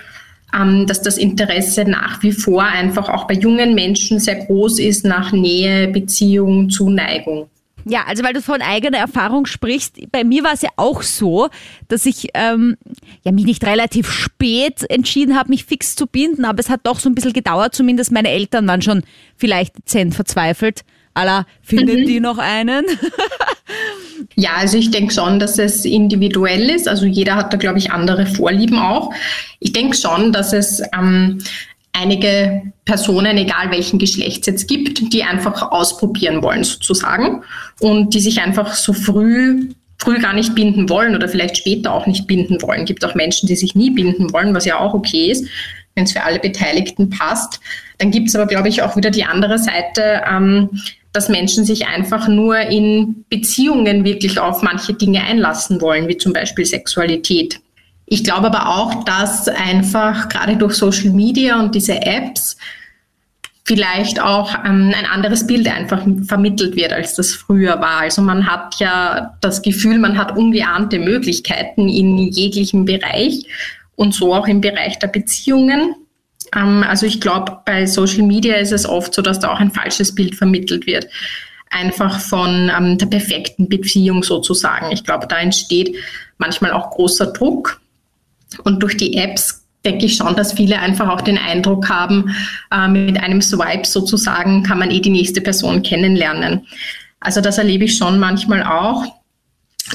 ähm, 0.59 0.87
dass 0.87 1.03
das 1.03 1.19
Interesse 1.19 1.85
nach 1.85 2.23
wie 2.23 2.31
vor 2.31 2.63
einfach 2.63 3.09
auch 3.09 3.27
bei 3.27 3.35
jungen 3.35 3.75
Menschen 3.75 4.19
sehr 4.19 4.43
groß 4.43 4.79
ist 4.79 5.05
nach 5.05 5.31
Nähe, 5.31 5.87
Beziehung, 5.87 6.71
Zuneigung. 6.71 7.47
Ja, 7.85 8.03
also 8.07 8.23
weil 8.23 8.33
du 8.33 8.41
von 8.41 8.61
eigener 8.61 8.97
Erfahrung 8.97 9.45
sprichst, 9.45 9.97
bei 10.11 10.23
mir 10.23 10.43
war 10.43 10.53
es 10.53 10.61
ja 10.61 10.69
auch 10.75 11.01
so, 11.01 11.49
dass 11.87 12.05
ich 12.05 12.29
ähm, 12.33 12.77
ja, 13.23 13.31
mich 13.31 13.45
nicht 13.45 13.65
relativ 13.65 14.11
spät 14.11 14.89
entschieden 14.89 15.37
habe, 15.37 15.49
mich 15.49 15.65
fix 15.65 15.95
zu 15.95 16.07
binden, 16.07 16.45
aber 16.45 16.59
es 16.59 16.69
hat 16.69 16.81
doch 16.83 16.99
so 16.99 17.09
ein 17.09 17.15
bisschen 17.15 17.33
gedauert, 17.33 17.75
zumindest 17.75 18.11
meine 18.11 18.29
Eltern 18.29 18.67
waren 18.67 18.81
schon 18.81 19.03
vielleicht 19.35 19.77
dezent 19.77 20.15
verzweifelt. 20.15 20.83
Alla, 21.13 21.45
findet 21.61 21.99
mhm. 21.99 22.05
die 22.05 22.19
noch 22.19 22.37
einen? 22.37 22.85
ja, 24.35 24.51
also 24.57 24.77
ich 24.77 24.91
denke 24.91 25.13
schon, 25.13 25.39
dass 25.39 25.57
es 25.57 25.83
individuell 25.83 26.69
ist. 26.69 26.87
Also 26.87 27.05
jeder 27.05 27.35
hat 27.35 27.51
da, 27.51 27.57
glaube 27.57 27.79
ich, 27.79 27.91
andere 27.91 28.25
Vorlieben 28.25 28.79
auch. 28.79 29.11
Ich 29.59 29.73
denke 29.73 29.97
schon, 29.97 30.31
dass 30.31 30.53
es 30.53 30.81
ähm, 30.97 31.39
einige 31.93 32.61
Personen, 32.85 33.37
egal 33.37 33.71
welchen 33.71 33.99
Geschlechts 33.99 34.47
jetzt 34.47 34.67
gibt, 34.67 35.13
die 35.13 35.23
einfach 35.23 35.71
ausprobieren 35.71 36.41
wollen 36.41 36.63
sozusagen 36.63 37.43
und 37.79 38.13
die 38.13 38.19
sich 38.19 38.41
einfach 38.41 38.73
so 38.73 38.93
früh 38.93 39.69
früh 39.99 40.19
gar 40.19 40.33
nicht 40.33 40.55
binden 40.55 40.89
wollen 40.89 41.15
oder 41.15 41.27
vielleicht 41.27 41.57
später 41.57 41.93
auch 41.93 42.07
nicht 42.07 42.25
binden 42.25 42.61
wollen. 42.61 42.85
Gibt 42.85 43.03
auch 43.05 43.15
Menschen, 43.15 43.47
die 43.47 43.55
sich 43.55 43.75
nie 43.75 43.91
binden 43.91 44.31
wollen, 44.33 44.55
was 44.55 44.65
ja 44.65 44.79
auch 44.79 44.93
okay 44.93 45.29
ist, 45.29 45.45
wenn 45.93 46.05
es 46.05 46.13
für 46.13 46.23
alle 46.23 46.39
Beteiligten 46.39 47.09
passt. 47.09 47.59
Dann 47.97 48.09
gibt 48.09 48.29
es 48.29 48.35
aber, 48.35 48.47
glaube 48.47 48.69
ich, 48.69 48.81
auch 48.81 48.95
wieder 48.95 49.11
die 49.11 49.25
andere 49.25 49.59
Seite, 49.59 50.23
ähm, 50.29 50.69
dass 51.11 51.27
Menschen 51.27 51.65
sich 51.65 51.87
einfach 51.87 52.27
nur 52.27 52.57
in 52.59 53.25
Beziehungen 53.29 54.05
wirklich 54.05 54.39
auf 54.39 54.61
manche 54.61 54.93
Dinge 54.93 55.21
einlassen 55.23 55.81
wollen, 55.81 56.07
wie 56.07 56.17
zum 56.17 56.31
Beispiel 56.31 56.65
Sexualität. 56.65 57.59
Ich 58.11 58.23
glaube 58.23 58.47
aber 58.47 58.69
auch, 58.69 59.03
dass 59.03 59.47
einfach 59.47 60.29
gerade 60.29 60.57
durch 60.57 60.73
Social 60.73 61.11
Media 61.11 61.59
und 61.59 61.75
diese 61.75 62.01
Apps 62.01 62.57
vielleicht 63.65 64.19
auch 64.19 64.55
ähm, 64.65 64.91
ein 64.97 65.05
anderes 65.05 65.45
Bild 65.45 65.67
einfach 65.67 66.01
vermittelt 66.25 66.75
wird, 66.75 66.91
als 66.91 67.13
das 67.13 67.33
früher 67.33 67.79
war. 67.79 67.99
Also 67.99 68.23
man 68.23 68.47
hat 68.47 68.79
ja 68.79 69.37
das 69.41 69.61
Gefühl, 69.61 69.99
man 69.99 70.17
hat 70.17 70.35
ungeahnte 70.35 70.97
Möglichkeiten 70.97 71.87
in 71.87 72.17
jeglichem 72.17 72.85
Bereich 72.85 73.45
und 73.95 74.15
so 74.15 74.33
auch 74.33 74.47
im 74.47 74.59
Bereich 74.59 74.97
der 74.97 75.09
Beziehungen. 75.09 75.93
Ähm, 76.55 76.83
also 76.89 77.05
ich 77.05 77.21
glaube, 77.21 77.59
bei 77.63 77.85
Social 77.85 78.23
Media 78.23 78.55
ist 78.55 78.71
es 78.71 78.87
oft 78.87 79.13
so, 79.13 79.21
dass 79.21 79.39
da 79.39 79.53
auch 79.53 79.59
ein 79.59 79.69
falsches 79.69 80.15
Bild 80.15 80.33
vermittelt 80.33 80.87
wird. 80.87 81.05
Einfach 81.69 82.19
von 82.19 82.71
ähm, 82.75 82.97
der 82.97 83.05
perfekten 83.05 83.69
Beziehung 83.69 84.23
sozusagen. 84.23 84.91
Ich 84.91 85.03
glaube, 85.03 85.27
da 85.27 85.37
entsteht 85.37 85.95
manchmal 86.39 86.71
auch 86.71 86.89
großer 86.89 87.27
Druck 87.27 87.79
und 88.63 88.81
durch 88.81 88.97
die 88.97 89.15
Apps 89.17 89.65
denke 89.85 90.05
ich 90.05 90.15
schon, 90.15 90.35
dass 90.35 90.53
viele 90.53 90.79
einfach 90.79 91.07
auch 91.09 91.21
den 91.21 91.37
Eindruck 91.37 91.89
haben, 91.89 92.35
äh, 92.71 92.87
mit 92.87 93.21
einem 93.21 93.41
Swipe 93.41 93.87
sozusagen 93.87 94.63
kann 94.63 94.79
man 94.79 94.91
eh 94.91 94.99
die 94.99 95.09
nächste 95.09 95.41
Person 95.41 95.83
kennenlernen. 95.83 96.67
Also 97.19 97.41
das 97.41 97.57
erlebe 97.57 97.85
ich 97.85 97.97
schon 97.97 98.19
manchmal 98.19 98.63
auch, 98.63 99.05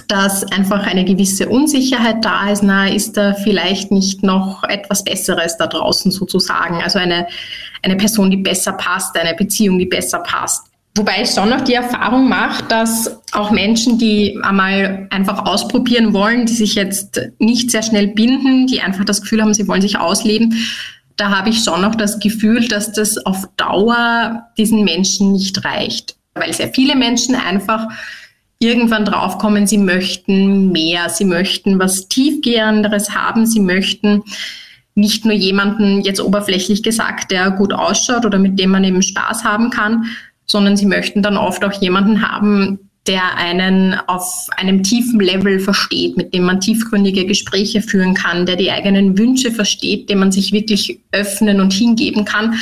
dass 0.08 0.44
einfach 0.52 0.86
eine 0.86 1.04
gewisse 1.04 1.48
Unsicherheit 1.48 2.24
da 2.24 2.50
ist. 2.50 2.62
Na, 2.62 2.88
ist 2.88 3.16
da 3.16 3.34
vielleicht 3.34 3.90
nicht 3.92 4.22
noch 4.22 4.64
etwas 4.64 5.04
Besseres 5.04 5.56
da 5.56 5.66
draußen 5.66 6.10
sozusagen? 6.10 6.82
Also 6.82 6.98
eine, 6.98 7.26
eine 7.82 7.96
Person, 7.96 8.30
die 8.30 8.38
besser 8.38 8.72
passt, 8.72 9.16
eine 9.16 9.34
Beziehung, 9.34 9.78
die 9.78 9.86
besser 9.86 10.18
passt. 10.20 10.66
Wobei 10.96 11.22
ich 11.22 11.30
schon 11.30 11.50
noch 11.50 11.62
die 11.62 11.74
Erfahrung 11.74 12.28
mache, 12.28 12.64
dass 12.64 13.20
auch 13.34 13.50
Menschen, 13.50 13.98
die 13.98 14.38
einmal 14.42 15.08
einfach 15.10 15.46
ausprobieren 15.46 16.12
wollen, 16.12 16.46
die 16.46 16.52
sich 16.52 16.74
jetzt 16.74 17.20
nicht 17.38 17.70
sehr 17.70 17.82
schnell 17.82 18.08
binden, 18.08 18.66
die 18.66 18.80
einfach 18.80 19.04
das 19.04 19.22
Gefühl 19.22 19.42
haben, 19.42 19.54
sie 19.54 19.66
wollen 19.66 19.82
sich 19.82 19.98
ausleben, 19.98 20.54
da 21.16 21.30
habe 21.30 21.50
ich 21.50 21.62
schon 21.62 21.80
noch 21.80 21.94
das 21.94 22.18
Gefühl, 22.18 22.68
dass 22.68 22.92
das 22.92 23.18
auf 23.24 23.48
Dauer 23.56 24.48
diesen 24.58 24.84
Menschen 24.84 25.32
nicht 25.32 25.64
reicht. 25.64 26.16
Weil 26.34 26.52
sehr 26.52 26.72
viele 26.72 26.96
Menschen 26.96 27.36
einfach 27.36 27.86
irgendwann 28.58 29.04
draufkommen, 29.04 29.66
sie 29.66 29.78
möchten 29.78 30.72
mehr, 30.72 31.08
sie 31.10 31.24
möchten 31.24 31.78
was 31.78 32.08
Tiefgehenderes 32.08 33.14
haben, 33.14 33.46
sie 33.46 33.60
möchten 33.60 34.22
nicht 34.96 35.24
nur 35.24 35.34
jemanden, 35.34 36.02
jetzt 36.02 36.20
oberflächlich 36.20 36.82
gesagt, 36.82 37.30
der 37.30 37.50
gut 37.50 37.72
ausschaut 37.72 38.24
oder 38.24 38.38
mit 38.38 38.58
dem 38.58 38.70
man 38.70 38.84
eben 38.84 39.02
Spaß 39.02 39.44
haben 39.44 39.70
kann, 39.70 40.06
sondern 40.46 40.76
sie 40.76 40.86
möchten 40.86 41.22
dann 41.22 41.36
oft 41.36 41.64
auch 41.64 41.72
jemanden 41.72 42.28
haben, 42.28 42.83
der 43.06 43.36
einen 43.36 43.94
auf 44.06 44.48
einem 44.56 44.82
tiefen 44.82 45.20
Level 45.20 45.60
versteht, 45.60 46.16
mit 46.16 46.32
dem 46.32 46.44
man 46.44 46.60
tiefgründige 46.60 47.26
Gespräche 47.26 47.82
führen 47.82 48.14
kann, 48.14 48.46
der 48.46 48.56
die 48.56 48.70
eigenen 48.70 49.18
Wünsche 49.18 49.50
versteht, 49.50 50.08
dem 50.08 50.20
man 50.20 50.32
sich 50.32 50.52
wirklich 50.52 51.00
öffnen 51.12 51.60
und 51.60 51.72
hingeben 51.72 52.24
kann. 52.24 52.58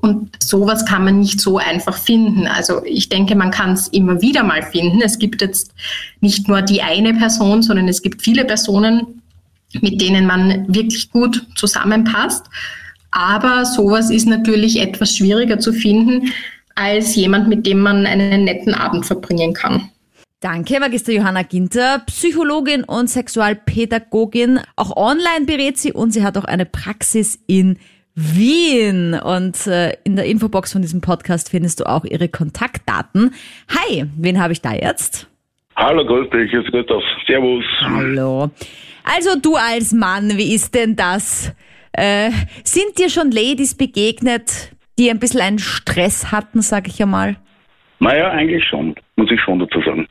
Und 0.00 0.30
sowas 0.42 0.86
kann 0.86 1.04
man 1.04 1.18
nicht 1.18 1.40
so 1.40 1.58
einfach 1.58 1.98
finden. 1.98 2.46
Also 2.46 2.82
ich 2.84 3.08
denke, 3.08 3.34
man 3.34 3.50
kann 3.50 3.72
es 3.72 3.88
immer 3.88 4.22
wieder 4.22 4.44
mal 4.44 4.62
finden. 4.62 5.02
Es 5.02 5.18
gibt 5.18 5.42
jetzt 5.42 5.74
nicht 6.20 6.48
nur 6.48 6.62
die 6.62 6.82
eine 6.82 7.12
Person, 7.12 7.62
sondern 7.62 7.88
es 7.88 8.00
gibt 8.00 8.22
viele 8.22 8.44
Personen, 8.44 9.20
mit 9.80 10.00
denen 10.00 10.26
man 10.26 10.72
wirklich 10.72 11.10
gut 11.10 11.46
zusammenpasst. 11.56 12.46
Aber 13.10 13.66
sowas 13.66 14.08
ist 14.10 14.26
natürlich 14.26 14.80
etwas 14.80 15.16
schwieriger 15.16 15.58
zu 15.58 15.72
finden, 15.72 16.32
als 16.80 17.14
jemand, 17.14 17.48
mit 17.48 17.66
dem 17.66 17.80
man 17.80 18.06
einen 18.06 18.44
netten 18.44 18.74
Abend 18.74 19.04
verbringen 19.04 19.52
kann. 19.52 19.90
Danke, 20.40 20.80
Magister 20.80 21.12
Johanna 21.12 21.42
Ginter, 21.42 22.02
Psychologin 22.06 22.82
und 22.84 23.10
Sexualpädagogin. 23.10 24.60
Auch 24.76 24.96
online 24.96 25.44
berät 25.44 25.76
sie 25.76 25.92
und 25.92 26.12
sie 26.12 26.24
hat 26.24 26.38
auch 26.38 26.46
eine 26.46 26.64
Praxis 26.64 27.38
in 27.46 27.78
Wien. 28.14 29.12
Und 29.12 29.66
äh, 29.66 29.92
in 30.04 30.16
der 30.16 30.24
Infobox 30.24 30.72
von 30.72 30.80
diesem 30.80 31.02
Podcast 31.02 31.50
findest 31.50 31.80
du 31.80 31.84
auch 31.84 32.06
ihre 32.06 32.30
Kontaktdaten. 32.30 33.34
Hi, 33.68 34.06
wen 34.16 34.40
habe 34.40 34.54
ich 34.54 34.62
da 34.62 34.72
jetzt? 34.72 35.28
Hallo, 35.76 36.06
grüß 36.06 36.30
dich, 36.30 36.50
ist 36.54 36.70
Christoph. 36.70 37.04
Servus. 37.26 37.64
Hallo. 37.82 38.50
Also 39.04 39.38
du 39.38 39.56
als 39.56 39.92
Mann, 39.92 40.38
wie 40.38 40.54
ist 40.54 40.74
denn 40.74 40.96
das? 40.96 41.52
Äh, 41.92 42.30
sind 42.64 42.98
dir 42.98 43.10
schon 43.10 43.30
Ladies 43.30 43.74
begegnet, 43.74 44.72
die 45.00 45.10
ein 45.10 45.18
bisschen 45.18 45.40
einen 45.40 45.58
Stress 45.58 46.30
hatten, 46.30 46.60
sage 46.60 46.90
ich 46.90 47.02
einmal? 47.02 47.36
Naja, 48.00 48.30
eigentlich 48.30 48.64
schon, 48.64 48.94
muss 49.16 49.30
ich 49.30 49.40
schon 49.40 49.58
dazu 49.58 49.80
sagen. 49.80 50.06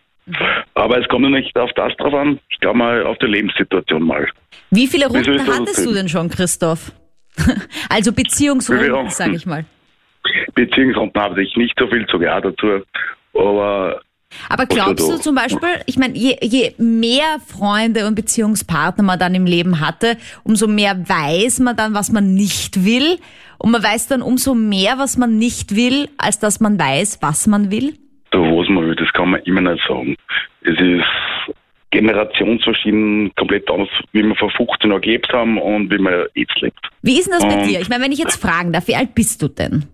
Aber 0.74 1.00
es 1.00 1.08
kommt 1.08 1.26
ja 1.26 1.30
nicht 1.30 1.56
auf 1.58 1.72
das 1.76 1.96
drauf 1.98 2.14
an, 2.14 2.40
ich 2.50 2.60
glaube 2.60 2.78
mal 2.78 3.06
auf 3.06 3.18
die 3.20 3.28
Lebenssituation 3.28 4.04
mal. 4.04 4.28
Wie 4.72 4.88
viele 4.88 5.08
Runden 5.08 5.48
hattest 5.48 5.86
du 5.86 5.94
denn 5.94 6.10
schon, 6.10 6.30
Christoph? 6.30 6.92
also 7.90 8.12
Beziehungsrunden, 8.12 9.10
sage 9.10 9.36
ich 9.36 9.46
mal. 9.46 9.66
Beziehungsrunden 10.54 11.22
habe 11.22 11.42
ich 11.42 11.56
nicht 11.56 11.78
so 11.80 11.88
viel 11.88 12.06
zu 12.08 12.22
ja 12.22 12.42
dazu, 12.42 12.84
aber 13.34 14.02
aber 14.50 14.66
glaubst 14.66 15.08
du 15.08 15.18
zum 15.18 15.36
Beispiel, 15.36 15.70
ich 15.86 15.98
meine, 15.98 16.16
je, 16.16 16.36
je 16.42 16.74
mehr 16.78 17.40
Freunde 17.46 18.08
und 18.08 18.16
Beziehungspartner 18.16 19.04
man 19.04 19.20
dann 19.20 19.36
im 19.36 19.46
Leben 19.46 19.80
hatte, 19.80 20.18
umso 20.44 20.68
mehr 20.68 20.98
weiß 20.98 21.60
man 21.60 21.76
dann, 21.76 21.94
was 21.94 22.12
man 22.12 22.34
nicht 22.34 22.84
will. 22.84 23.20
Und 23.58 23.72
man 23.72 23.84
weiß 23.84 24.08
dann 24.08 24.22
umso 24.22 24.56
mehr, 24.56 24.98
was 24.98 25.18
man 25.18 25.38
nicht 25.38 25.76
will, 25.76 26.10
als 26.18 26.40
dass 26.40 26.60
man 26.60 26.80
weiß, 26.80 27.20
was 27.22 27.46
man 27.46 27.72
will? 27.72 27.94
Da, 28.32 28.40
was 28.40 28.70
man 28.70 28.88
will, 28.88 28.96
das 28.96 29.12
kann 29.14 29.32
man 29.32 29.42
immer 29.44 29.62
nicht 29.62 29.86
sagen. 29.88 30.16
Es 30.62 30.80
ist 30.80 31.56
generationsverschieden 31.92 33.32
komplett 33.36 33.70
anders, 33.70 33.90
wie 34.14 34.24
wir 34.24 34.36
vor 34.36 34.52
15 34.52 34.90
Jahren 34.90 35.02
gelebt 35.02 35.34
haben 35.34 35.58
und 35.58 35.92
wie 35.92 35.98
man 35.98 36.26
jetzt 36.36 36.60
lebt. 36.62 36.80
Wie 37.02 37.20
ist 37.20 37.28
denn 37.28 37.40
das 37.40 37.48
bei 37.48 37.62
und 37.62 37.68
dir? 37.68 37.82
Ich 37.82 37.90
meine, 37.90 38.04
wenn 38.04 38.12
ich 38.12 38.20
jetzt 38.20 38.42
fragen 38.42 38.72
darf, 38.72 38.88
wie 38.88 38.96
alt 38.96 39.16
bist 39.16 39.42
du 39.42 39.48
denn? 39.48 39.86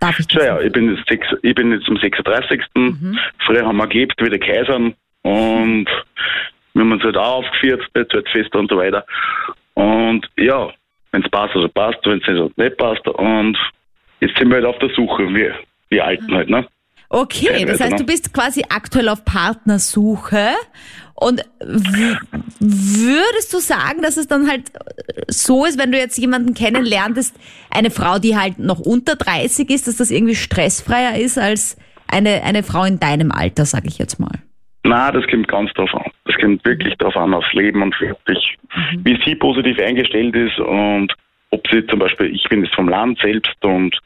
Darf 0.00 0.18
ich 0.18 0.26
das? 0.28 0.44
Ja, 0.44 0.60
ich 0.60 0.72
bin 0.72 0.94
jetzt, 0.94 1.08
sechs, 1.08 1.26
ich 1.42 1.54
bin 1.54 1.72
jetzt 1.72 1.88
am 1.88 1.98
36. 1.98 2.62
Mhm. 2.74 3.18
Früher 3.46 3.66
haben 3.66 3.76
wir 3.76 3.86
gelebt 3.86 4.14
wie 4.18 4.30
die 4.30 4.38
Kaisern 4.38 4.94
und 5.22 5.86
wir 6.72 6.82
haben 6.82 6.92
uns 6.92 7.02
halt 7.02 7.16
auch 7.16 7.44
aufgeführt 7.44 7.86
bei 7.92 8.04
Zeltfest 8.04 8.54
und 8.56 8.70
so 8.70 8.78
weiter. 8.78 9.04
Und 9.74 10.26
ja, 10.38 10.70
wenn 11.12 11.22
es 11.22 11.30
passt, 11.30 11.54
also 11.54 11.68
passt, 11.68 11.98
wenn 12.04 12.18
es 12.18 12.26
nicht, 12.26 12.28
also 12.28 12.50
nicht 12.56 12.76
passt. 12.78 13.06
Und 13.06 13.58
jetzt 14.20 14.38
sind 14.38 14.48
wir 14.48 14.56
halt 14.56 14.66
auf 14.66 14.78
der 14.78 14.90
Suche, 14.90 15.32
wir, 15.34 15.54
wir 15.90 16.04
Alten 16.04 16.34
halt, 16.34 16.48
ne? 16.48 16.66
Okay, 17.12 17.64
das 17.64 17.80
heißt, 17.80 17.98
du 17.98 18.06
bist 18.06 18.32
quasi 18.32 18.62
aktuell 18.68 19.08
auf 19.08 19.24
Partnersuche. 19.24 20.50
Und 21.14 21.44
würdest 22.60 23.52
du 23.52 23.58
sagen, 23.58 24.00
dass 24.00 24.16
es 24.16 24.26
dann 24.26 24.48
halt 24.48 24.70
so 25.26 25.66
ist, 25.66 25.78
wenn 25.78 25.92
du 25.92 25.98
jetzt 25.98 26.16
jemanden 26.16 26.54
kennenlerntest, 26.54 27.36
eine 27.68 27.90
Frau, 27.90 28.18
die 28.18 28.38
halt 28.38 28.58
noch 28.58 28.78
unter 28.78 29.16
30 29.16 29.68
ist, 29.70 29.86
dass 29.86 29.96
das 29.96 30.10
irgendwie 30.10 30.36
stressfreier 30.36 31.18
ist 31.18 31.36
als 31.36 31.76
eine, 32.06 32.42
eine 32.42 32.62
Frau 32.62 32.84
in 32.84 33.00
deinem 33.00 33.32
Alter, 33.32 33.66
sage 33.66 33.88
ich 33.88 33.98
jetzt 33.98 34.18
mal? 34.18 34.32
Na, 34.84 35.12
das 35.12 35.26
kommt 35.26 35.48
ganz 35.48 35.70
drauf 35.74 35.92
an. 35.92 36.10
Das 36.24 36.36
kommt 36.36 36.64
wirklich 36.64 36.96
drauf 36.96 37.16
an, 37.16 37.34
aufs 37.34 37.52
Leben 37.52 37.82
und 37.82 38.00
wirklich, 38.00 38.56
mhm. 38.74 39.04
wie 39.04 39.20
sie 39.24 39.34
positiv 39.34 39.78
eingestellt 39.78 40.34
ist 40.34 40.58
und 40.58 41.12
ob 41.50 41.66
sie 41.70 41.86
zum 41.86 41.98
Beispiel, 41.98 42.34
ich 42.34 42.44
bin 42.48 42.64
jetzt 42.64 42.74
vom 42.74 42.88
Land 42.88 43.18
selbst 43.20 43.64
und 43.64 43.98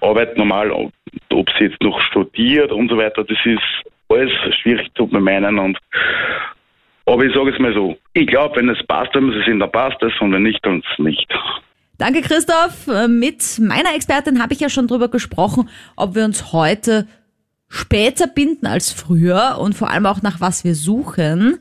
arbeite 0.00 0.38
normal, 0.38 0.70
ob 0.70 1.50
sie 1.58 1.64
jetzt 1.64 1.82
noch 1.82 2.00
studiert 2.00 2.72
und 2.72 2.88
so 2.88 2.96
weiter, 2.96 3.24
das 3.24 3.38
ist 3.44 3.60
alles 4.08 4.32
schwierig 4.62 4.88
zu 4.94 5.06
bemeinen 5.06 5.58
und 5.58 5.78
aber 7.04 7.24
ich 7.24 7.34
sage 7.34 7.50
es 7.50 7.58
mal 7.58 7.74
so, 7.74 7.96
ich 8.12 8.28
glaube, 8.28 8.56
wenn 8.56 8.68
es 8.68 8.78
passt, 8.86 9.12
wenn 9.14 9.26
wir 9.26 9.38
sie 9.40 9.44
sind, 9.50 9.58
dann 9.58 9.72
passt 9.72 10.00
es 10.02 10.12
und 10.20 10.32
wenn 10.32 10.44
nicht, 10.44 10.64
dann 10.64 10.82
nicht. 10.98 11.26
Danke, 11.98 12.20
Christoph. 12.20 12.86
Mit 13.08 13.58
meiner 13.58 13.94
Expertin 13.96 14.40
habe 14.40 14.52
ich 14.52 14.60
ja 14.60 14.68
schon 14.68 14.86
drüber 14.86 15.08
gesprochen, 15.08 15.68
ob 15.96 16.14
wir 16.14 16.24
uns 16.24 16.52
heute 16.52 17.08
später 17.68 18.28
binden 18.28 18.66
als 18.66 18.92
früher 18.92 19.58
und 19.60 19.74
vor 19.74 19.90
allem 19.90 20.06
auch 20.06 20.22
nach 20.22 20.40
was 20.40 20.62
wir 20.62 20.76
suchen. 20.76 21.58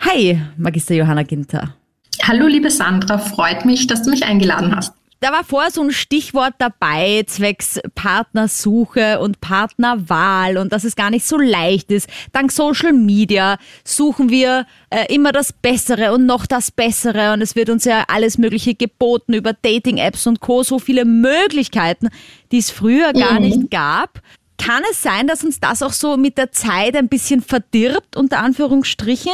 Hi, 0.00 0.40
Magister 0.56 0.94
Johanna 0.94 1.22
Ginter. 1.22 1.77
Hallo, 2.22 2.46
liebe 2.46 2.70
Sandra, 2.70 3.18
freut 3.18 3.64
mich, 3.64 3.86
dass 3.86 4.02
du 4.02 4.10
mich 4.10 4.24
eingeladen 4.24 4.74
hast. 4.74 4.92
Da 5.20 5.32
war 5.32 5.42
vorher 5.42 5.72
so 5.72 5.82
ein 5.82 5.90
Stichwort 5.90 6.54
dabei, 6.58 7.24
zwecks 7.26 7.80
Partnersuche 7.96 9.18
und 9.18 9.40
Partnerwahl 9.40 10.56
und 10.56 10.72
dass 10.72 10.84
es 10.84 10.94
gar 10.94 11.10
nicht 11.10 11.26
so 11.26 11.36
leicht 11.36 11.90
ist. 11.90 12.08
Dank 12.32 12.52
Social 12.52 12.92
Media 12.92 13.58
suchen 13.82 14.30
wir 14.30 14.64
äh, 14.90 15.12
immer 15.12 15.32
das 15.32 15.52
Bessere 15.52 16.12
und 16.12 16.24
noch 16.24 16.46
das 16.46 16.70
Bessere 16.70 17.32
und 17.32 17.42
es 17.42 17.56
wird 17.56 17.68
uns 17.68 17.84
ja 17.84 18.04
alles 18.06 18.38
Mögliche 18.38 18.76
geboten 18.76 19.34
über 19.34 19.54
Dating-Apps 19.54 20.28
und 20.28 20.38
Co. 20.38 20.62
So 20.62 20.78
viele 20.78 21.04
Möglichkeiten, 21.04 22.10
die 22.52 22.58
es 22.58 22.70
früher 22.70 23.12
gar 23.12 23.40
mhm. 23.40 23.46
nicht 23.46 23.70
gab. 23.72 24.20
Kann 24.56 24.82
es 24.90 25.02
sein, 25.02 25.26
dass 25.26 25.42
uns 25.42 25.58
das 25.58 25.82
auch 25.82 25.92
so 25.92 26.16
mit 26.16 26.38
der 26.38 26.52
Zeit 26.52 26.94
ein 26.94 27.08
bisschen 27.08 27.42
verdirbt, 27.42 28.16
unter 28.16 28.38
Anführungsstrichen? 28.38 29.32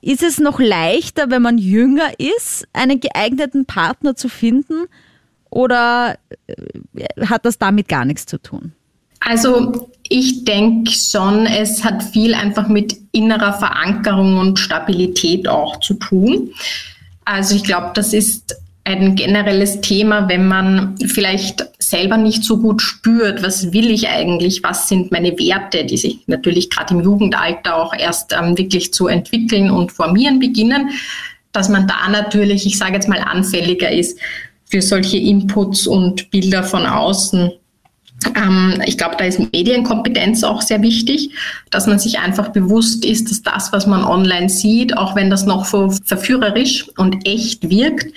Ist 0.00 0.22
es 0.22 0.38
noch 0.38 0.60
leichter, 0.60 1.30
wenn 1.30 1.42
man 1.42 1.58
jünger 1.58 2.10
ist, 2.18 2.66
einen 2.72 3.00
geeigneten 3.00 3.66
Partner 3.66 4.14
zu 4.14 4.28
finden? 4.28 4.86
Oder 5.50 6.18
äh, 6.46 7.26
hat 7.26 7.44
das 7.44 7.58
damit 7.58 7.88
gar 7.88 8.04
nichts 8.04 8.26
zu 8.26 8.38
tun? 8.38 8.72
Also 9.20 9.90
ich 10.08 10.44
denke 10.44 10.90
schon, 10.92 11.46
es 11.46 11.84
hat 11.84 12.02
viel 12.02 12.34
einfach 12.34 12.68
mit 12.68 12.96
innerer 13.12 13.54
Verankerung 13.54 14.38
und 14.38 14.58
Stabilität 14.58 15.48
auch 15.48 15.80
zu 15.80 15.94
tun. 15.94 16.52
Also 17.24 17.56
ich 17.56 17.64
glaube, 17.64 17.90
das 17.94 18.12
ist 18.12 18.56
ein 18.96 19.14
generelles 19.14 19.80
Thema, 19.80 20.28
wenn 20.28 20.46
man 20.48 20.96
vielleicht 21.06 21.66
selber 21.78 22.16
nicht 22.16 22.44
so 22.44 22.58
gut 22.58 22.82
spürt, 22.82 23.42
was 23.42 23.72
will 23.72 23.90
ich 23.90 24.08
eigentlich, 24.08 24.62
was 24.62 24.88
sind 24.88 25.12
meine 25.12 25.38
Werte, 25.38 25.84
die 25.84 25.96
sich 25.96 26.20
natürlich 26.26 26.70
gerade 26.70 26.94
im 26.94 27.02
Jugendalter 27.02 27.76
auch 27.76 27.94
erst 27.94 28.32
ähm, 28.32 28.56
wirklich 28.56 28.92
zu 28.92 29.06
entwickeln 29.06 29.70
und 29.70 29.92
formieren 29.92 30.38
beginnen, 30.38 30.90
dass 31.52 31.68
man 31.68 31.86
da 31.86 32.08
natürlich, 32.08 32.66
ich 32.66 32.78
sage 32.78 32.94
jetzt 32.94 33.08
mal, 33.08 33.20
anfälliger 33.20 33.90
ist 33.90 34.18
für 34.66 34.82
solche 34.82 35.18
Inputs 35.18 35.86
und 35.86 36.30
Bilder 36.30 36.62
von 36.62 36.86
außen. 36.86 37.50
Ähm, 38.36 38.82
ich 38.86 38.98
glaube, 38.98 39.16
da 39.18 39.24
ist 39.24 39.38
Medienkompetenz 39.52 40.44
auch 40.44 40.62
sehr 40.62 40.82
wichtig, 40.82 41.30
dass 41.70 41.86
man 41.86 41.98
sich 41.98 42.18
einfach 42.18 42.48
bewusst 42.48 43.04
ist, 43.04 43.30
dass 43.30 43.42
das, 43.42 43.72
was 43.72 43.86
man 43.86 44.04
online 44.04 44.48
sieht, 44.48 44.96
auch 44.96 45.14
wenn 45.14 45.30
das 45.30 45.46
noch 45.46 45.66
verführerisch 45.66 46.86
und 46.96 47.26
echt 47.26 47.68
wirkt, 47.70 48.12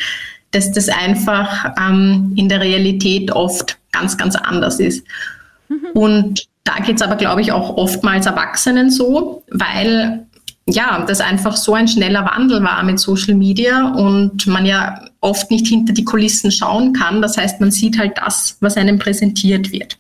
dass 0.52 0.72
das 0.72 0.90
einfach 0.90 1.74
ähm, 1.80 2.34
in 2.36 2.50
der 2.50 2.62
Realität 2.62 3.32
oft 3.32 3.78
ganz, 3.92 4.18
ganz 4.18 4.36
anders 4.36 4.80
ist. 4.80 5.06
Mhm. 5.70 5.88
Und 5.94 6.48
da 6.64 6.76
geht 6.76 6.98
es 6.98 7.02
aber, 7.02 7.16
glaube 7.16 7.42
ich, 7.42 7.52
auch 7.52 7.78
oftmals 7.78 8.26
Erwachsenen 8.26 8.92
so, 8.92 9.44
weil 9.50 10.26
ja, 10.68 11.04
das 11.08 11.22
einfach 11.22 11.58
so 11.58 11.74
ein 11.74 11.88
schneller 11.88 12.26
Wandel 12.26 12.64
war 12.64 12.84
mit 12.84 13.00
Social 13.00 13.34
Media 13.34 13.90
und 13.90 14.46
man 14.48 14.66
ja 14.66 15.06
oft 15.20 15.50
nicht 15.50 15.68
hinter 15.68 15.94
die 15.94 16.06
Kulissen 16.06 16.52
schauen 16.52 16.94
kann. 16.94 17.22
Das 17.22 17.38
heißt, 17.38 17.60
man 17.60 17.72
sieht 17.72 17.98
halt 17.98 18.18
das, 18.18 18.58
was 18.60 18.78
einem 18.78 19.00
präsentiert 19.00 19.72
wird. 19.72 19.98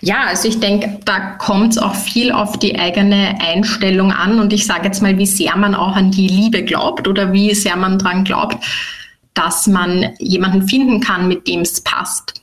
Ja, 0.00 0.24
also 0.26 0.48
ich 0.48 0.58
denke, 0.58 0.98
da 1.04 1.20
kommt 1.20 1.72
es 1.72 1.78
auch 1.78 1.94
viel 1.94 2.32
auf 2.32 2.58
die 2.58 2.78
eigene 2.78 3.38
Einstellung 3.40 4.10
an 4.10 4.40
und 4.40 4.52
ich 4.52 4.66
sage 4.66 4.86
jetzt 4.86 5.00
mal, 5.00 5.16
wie 5.16 5.26
sehr 5.26 5.56
man 5.56 5.74
auch 5.74 5.94
an 5.94 6.10
die 6.10 6.26
Liebe 6.26 6.64
glaubt 6.64 7.06
oder 7.06 7.32
wie 7.32 7.54
sehr 7.54 7.76
man 7.76 7.98
dran 7.98 8.24
glaubt, 8.24 8.56
dass 9.34 9.66
man 9.66 10.14
jemanden 10.18 10.68
finden 10.68 11.00
kann, 11.00 11.28
mit 11.28 11.46
dem 11.46 11.60
es 11.60 11.80
passt. 11.80 12.42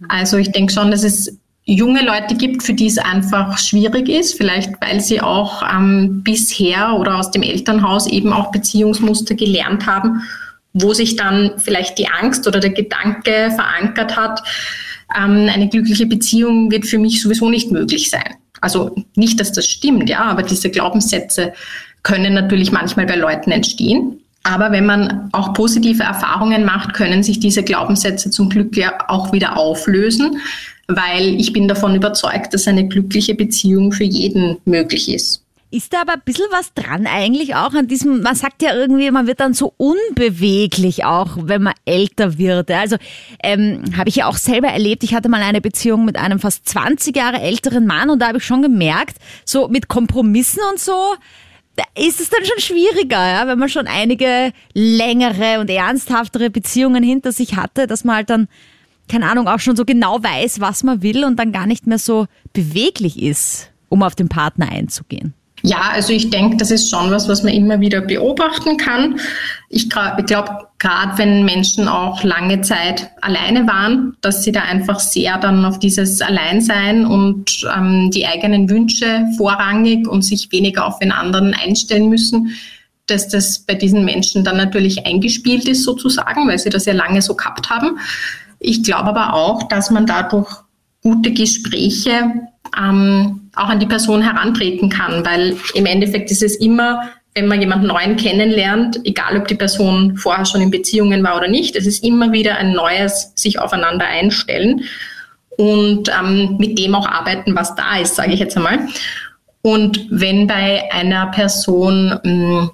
Mhm. 0.00 0.06
Also 0.08 0.36
ich 0.36 0.52
denke 0.52 0.72
schon, 0.72 0.90
dass 0.90 1.04
es 1.04 1.38
junge 1.64 2.02
Leute 2.02 2.34
gibt, 2.34 2.62
für 2.62 2.72
die 2.72 2.86
es 2.86 2.96
einfach 2.96 3.58
schwierig 3.58 4.08
ist, 4.08 4.34
vielleicht 4.34 4.72
weil 4.80 5.00
sie 5.00 5.20
auch 5.20 5.62
ähm, 5.62 6.22
bisher 6.24 6.94
oder 6.94 7.16
aus 7.16 7.30
dem 7.30 7.42
Elternhaus 7.42 8.06
eben 8.06 8.32
auch 8.32 8.50
Beziehungsmuster 8.50 9.34
gelernt 9.34 9.86
haben, 9.86 10.22
wo 10.72 10.94
sich 10.94 11.16
dann 11.16 11.52
vielleicht 11.58 11.98
die 11.98 12.08
Angst 12.08 12.46
oder 12.46 12.60
der 12.60 12.70
Gedanke 12.70 13.50
verankert 13.54 14.16
hat, 14.16 14.42
ähm, 15.14 15.48
eine 15.52 15.68
glückliche 15.68 16.06
Beziehung 16.06 16.70
wird 16.70 16.86
für 16.86 16.98
mich 16.98 17.20
sowieso 17.20 17.50
nicht 17.50 17.70
möglich 17.70 18.08
sein. 18.08 18.36
Also 18.62 18.96
nicht, 19.14 19.38
dass 19.38 19.52
das 19.52 19.66
stimmt, 19.66 20.08
ja, 20.08 20.22
aber 20.22 20.42
diese 20.42 20.70
Glaubenssätze 20.70 21.52
können 22.02 22.32
natürlich 22.32 22.72
manchmal 22.72 23.06
bei 23.06 23.16
Leuten 23.16 23.50
entstehen. 23.50 24.20
Aber 24.42 24.72
wenn 24.72 24.86
man 24.86 25.28
auch 25.32 25.52
positive 25.52 26.02
Erfahrungen 26.02 26.64
macht, 26.64 26.94
können 26.94 27.22
sich 27.22 27.38
diese 27.40 27.62
Glaubenssätze 27.62 28.30
zum 28.30 28.48
Glück 28.48 28.76
ja 28.76 28.94
auch 29.08 29.32
wieder 29.32 29.56
auflösen, 29.56 30.40
weil 30.86 31.38
ich 31.38 31.52
bin 31.52 31.68
davon 31.68 31.94
überzeugt, 31.94 32.54
dass 32.54 32.66
eine 32.66 32.88
glückliche 32.88 33.34
Beziehung 33.34 33.92
für 33.92 34.04
jeden 34.04 34.56
möglich 34.64 35.12
ist. 35.12 35.42
Ist 35.70 35.92
da 35.92 36.00
aber 36.00 36.14
ein 36.14 36.22
bisschen 36.24 36.46
was 36.50 36.72
dran 36.72 37.06
eigentlich 37.06 37.54
auch 37.54 37.74
an 37.74 37.88
diesem, 37.88 38.22
man 38.22 38.34
sagt 38.34 38.62
ja 38.62 38.74
irgendwie, 38.74 39.10
man 39.10 39.26
wird 39.26 39.40
dann 39.40 39.52
so 39.52 39.74
unbeweglich 39.76 41.04
auch, 41.04 41.36
wenn 41.42 41.62
man 41.62 41.74
älter 41.84 42.38
wird. 42.38 42.70
Also 42.70 42.96
ähm, 43.42 43.82
habe 43.94 44.08
ich 44.08 44.16
ja 44.16 44.28
auch 44.28 44.38
selber 44.38 44.68
erlebt, 44.68 45.04
ich 45.04 45.14
hatte 45.14 45.28
mal 45.28 45.42
eine 45.42 45.60
Beziehung 45.60 46.06
mit 46.06 46.16
einem 46.16 46.38
fast 46.38 46.66
20 46.66 47.14
Jahre 47.14 47.42
älteren 47.42 47.84
Mann 47.84 48.08
und 48.08 48.20
da 48.20 48.28
habe 48.28 48.38
ich 48.38 48.44
schon 48.44 48.62
gemerkt, 48.62 49.18
so 49.44 49.68
mit 49.68 49.88
Kompromissen 49.88 50.62
und 50.70 50.80
so, 50.80 51.16
ist 51.96 52.20
es 52.20 52.30
dann 52.30 52.44
schon 52.44 52.60
schwieriger, 52.60 53.30
ja, 53.30 53.46
wenn 53.46 53.58
man 53.58 53.68
schon 53.68 53.86
einige 53.86 54.52
längere 54.74 55.60
und 55.60 55.70
ernsthaftere 55.70 56.50
Beziehungen 56.50 57.02
hinter 57.02 57.32
sich 57.32 57.56
hatte, 57.56 57.86
dass 57.86 58.04
man 58.04 58.16
halt 58.16 58.30
dann, 58.30 58.48
keine 59.08 59.30
Ahnung, 59.30 59.48
auch 59.48 59.60
schon 59.60 59.76
so 59.76 59.84
genau 59.84 60.22
weiß, 60.22 60.60
was 60.60 60.82
man 60.82 61.02
will 61.02 61.24
und 61.24 61.36
dann 61.36 61.52
gar 61.52 61.66
nicht 61.66 61.86
mehr 61.86 61.98
so 61.98 62.26
beweglich 62.52 63.22
ist, 63.22 63.70
um 63.88 64.02
auf 64.02 64.14
den 64.14 64.28
Partner 64.28 64.70
einzugehen. 64.70 65.34
Ja, 65.62 65.90
also 65.92 66.12
ich 66.12 66.30
denke, 66.30 66.56
das 66.56 66.70
ist 66.70 66.88
schon 66.88 67.10
was, 67.10 67.28
was 67.28 67.42
man 67.42 67.52
immer 67.52 67.80
wieder 67.80 68.00
beobachten 68.00 68.76
kann. 68.76 69.18
Ich 69.68 69.90
glaube, 69.90 70.24
gerade 70.78 71.18
wenn 71.18 71.44
Menschen 71.44 71.88
auch 71.88 72.22
lange 72.22 72.60
Zeit 72.60 73.10
alleine 73.20 73.66
waren, 73.66 74.16
dass 74.20 74.44
sie 74.44 74.52
da 74.52 74.62
einfach 74.62 75.00
sehr 75.00 75.38
dann 75.38 75.64
auf 75.64 75.78
dieses 75.78 76.20
Alleinsein 76.20 77.04
und 77.04 77.66
ähm, 77.76 78.10
die 78.12 78.26
eigenen 78.26 78.70
Wünsche 78.70 79.26
vorrangig 79.36 80.06
und 80.06 80.22
sich 80.22 80.50
weniger 80.52 80.86
auf 80.86 80.98
den 81.00 81.10
anderen 81.10 81.54
einstellen 81.54 82.08
müssen, 82.08 82.52
dass 83.06 83.28
das 83.28 83.60
bei 83.60 83.74
diesen 83.74 84.04
Menschen 84.04 84.44
dann 84.44 84.58
natürlich 84.58 85.06
eingespielt 85.06 85.66
ist 85.66 85.82
sozusagen, 85.82 86.46
weil 86.46 86.58
sie 86.58 86.70
das 86.70 86.84
ja 86.84 86.92
lange 86.92 87.22
so 87.22 87.34
gehabt 87.34 87.70
haben. 87.70 87.98
Ich 88.60 88.82
glaube 88.82 89.08
aber 89.08 89.34
auch, 89.34 89.64
dass 89.64 89.90
man 89.90 90.06
dadurch 90.06 90.48
gute 91.02 91.32
Gespräche 91.32 92.32
ähm, 92.78 93.47
auch 93.58 93.68
an 93.68 93.80
die 93.80 93.86
Person 93.86 94.22
herantreten 94.22 94.88
kann, 94.88 95.24
weil 95.24 95.56
im 95.74 95.86
Endeffekt 95.86 96.30
ist 96.30 96.42
es 96.42 96.56
immer, 96.56 97.08
wenn 97.34 97.46
man 97.46 97.60
jemanden 97.60 97.86
Neuen 97.86 98.16
kennenlernt, 98.16 99.00
egal 99.04 99.36
ob 99.36 99.46
die 99.46 99.54
Person 99.54 100.16
vorher 100.16 100.44
schon 100.44 100.60
in 100.60 100.70
Beziehungen 100.70 101.22
war 101.22 101.36
oder 101.36 101.48
nicht, 101.48 101.76
es 101.76 101.86
ist 101.86 102.04
immer 102.04 102.32
wieder 102.32 102.56
ein 102.56 102.72
neues 102.72 103.32
sich 103.36 103.58
aufeinander 103.58 104.06
einstellen 104.06 104.82
und 105.56 106.08
ähm, 106.08 106.56
mit 106.58 106.78
dem 106.78 106.94
auch 106.94 107.06
arbeiten, 107.06 107.54
was 107.54 107.74
da 107.74 107.98
ist, 107.98 108.14
sage 108.14 108.32
ich 108.32 108.40
jetzt 108.40 108.56
einmal. 108.56 108.78
Und 109.62 110.06
wenn 110.10 110.46
bei 110.46 110.90
einer 110.92 111.26
Person 111.26 112.18
mh, 112.22 112.22
hm, 112.22 112.70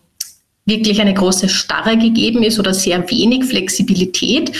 wirklich 0.66 1.00
eine 1.00 1.14
große 1.14 1.48
Starre 1.48 1.98
gegeben 1.98 2.42
ist 2.42 2.58
oder 2.58 2.72
sehr 2.72 3.10
wenig 3.10 3.44
Flexibilität 3.44 4.52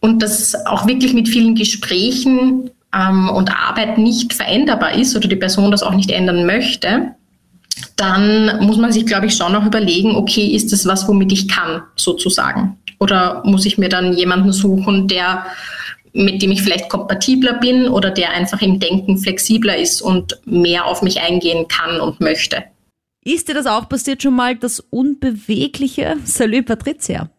und 0.00 0.22
das 0.22 0.54
auch 0.66 0.86
wirklich 0.86 1.12
mit 1.12 1.28
vielen 1.28 1.54
Gesprächen 1.54 2.70
ähm, 2.94 3.28
und 3.28 3.50
Arbeit 3.50 3.98
nicht 3.98 4.32
veränderbar 4.32 4.94
ist 4.94 5.16
oder 5.16 5.28
die 5.28 5.36
Person 5.36 5.70
das 5.70 5.82
auch 5.82 5.94
nicht 5.94 6.10
ändern 6.10 6.46
möchte, 6.46 7.14
dann 7.96 8.64
muss 8.64 8.76
man 8.76 8.92
sich, 8.92 9.06
glaube 9.06 9.26
ich, 9.26 9.36
schon 9.36 9.54
auch 9.54 9.64
überlegen, 9.64 10.16
okay, 10.16 10.46
ist 10.46 10.72
das 10.72 10.86
was, 10.86 11.06
womit 11.08 11.32
ich 11.32 11.48
kann, 11.48 11.82
sozusagen? 11.96 12.78
Oder 12.98 13.42
muss 13.44 13.64
ich 13.64 13.78
mir 13.78 13.88
dann 13.88 14.12
jemanden 14.12 14.52
suchen, 14.52 15.08
der 15.08 15.46
mit 16.12 16.42
dem 16.42 16.50
ich 16.50 16.62
vielleicht 16.62 16.88
kompatibler 16.88 17.54
bin 17.54 17.88
oder 17.88 18.10
der 18.10 18.30
einfach 18.30 18.60
im 18.62 18.80
Denken 18.80 19.18
flexibler 19.18 19.76
ist 19.76 20.02
und 20.02 20.40
mehr 20.44 20.86
auf 20.86 21.02
mich 21.02 21.20
eingehen 21.20 21.68
kann 21.68 22.00
und 22.00 22.20
möchte. 22.20 22.64
Ist 23.24 23.48
dir 23.48 23.54
das 23.54 23.66
auch 23.66 23.88
passiert 23.88 24.22
schon 24.22 24.34
mal, 24.34 24.56
das 24.56 24.80
Unbewegliche? 24.80 26.16
Salut 26.24 26.66
Patricia. 26.66 27.30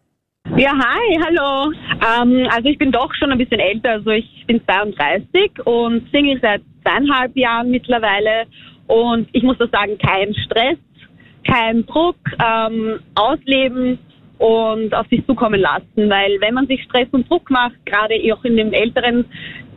Ja, 0.56 0.72
hi, 0.72 1.18
hallo. 1.24 1.72
Ähm, 1.72 2.46
also 2.50 2.68
ich 2.68 2.76
bin 2.76 2.92
doch 2.92 3.14
schon 3.14 3.32
ein 3.32 3.38
bisschen 3.38 3.60
älter, 3.60 3.92
also 3.92 4.10
ich 4.10 4.44
bin 4.46 4.60
32 4.64 5.64
und 5.64 6.10
Single 6.10 6.38
seit 6.42 6.62
zweieinhalb 6.82 7.34
Jahren 7.36 7.70
mittlerweile 7.70 8.46
und 8.86 9.28
ich 9.32 9.42
muss 9.44 9.56
da 9.58 9.66
sagen, 9.68 9.96
kein 9.98 10.34
Stress, 10.34 10.78
kein 11.46 11.86
Druck, 11.86 12.16
ähm, 12.38 13.00
ausleben 13.14 13.98
und 14.38 14.94
auf 14.94 15.06
sich 15.08 15.24
zukommen 15.26 15.60
lassen, 15.60 16.10
weil 16.10 16.40
wenn 16.40 16.54
man 16.54 16.66
sich 16.66 16.82
Stress 16.84 17.08
und 17.12 17.30
Druck 17.30 17.48
macht, 17.48 17.74
gerade 17.86 18.14
auch 18.34 18.44
in 18.44 18.56
dem 18.56 18.72
älteren 18.72 19.24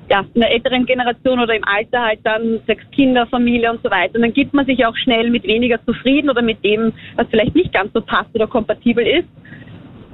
ja, 0.09 0.23
in 0.35 0.41
der 0.41 0.51
älteren 0.51 0.85
Generation 0.85 1.39
oder 1.39 1.55
im 1.55 1.63
Alter 1.63 2.01
halt 2.01 2.19
dann 2.23 2.59
sechs 2.67 2.83
Kinder, 2.91 3.25
Familie 3.25 3.71
und 3.71 3.81
so 3.81 3.89
weiter. 3.89 4.15
Und 4.15 4.21
dann 4.21 4.33
gibt 4.33 4.53
man 4.53 4.65
sich 4.67 4.85
auch 4.85 4.95
schnell 4.97 5.31
mit 5.31 5.45
weniger 5.45 5.83
zufrieden 5.83 6.29
oder 6.29 6.43
mit 6.43 6.63
dem, 6.63 6.93
was 7.15 7.25
vielleicht 7.31 7.55
nicht 7.55 7.73
ganz 7.73 7.91
so 7.91 8.01
passt 8.01 8.29
oder 8.35 8.45
kompatibel 8.45 9.03
ist. 9.03 9.27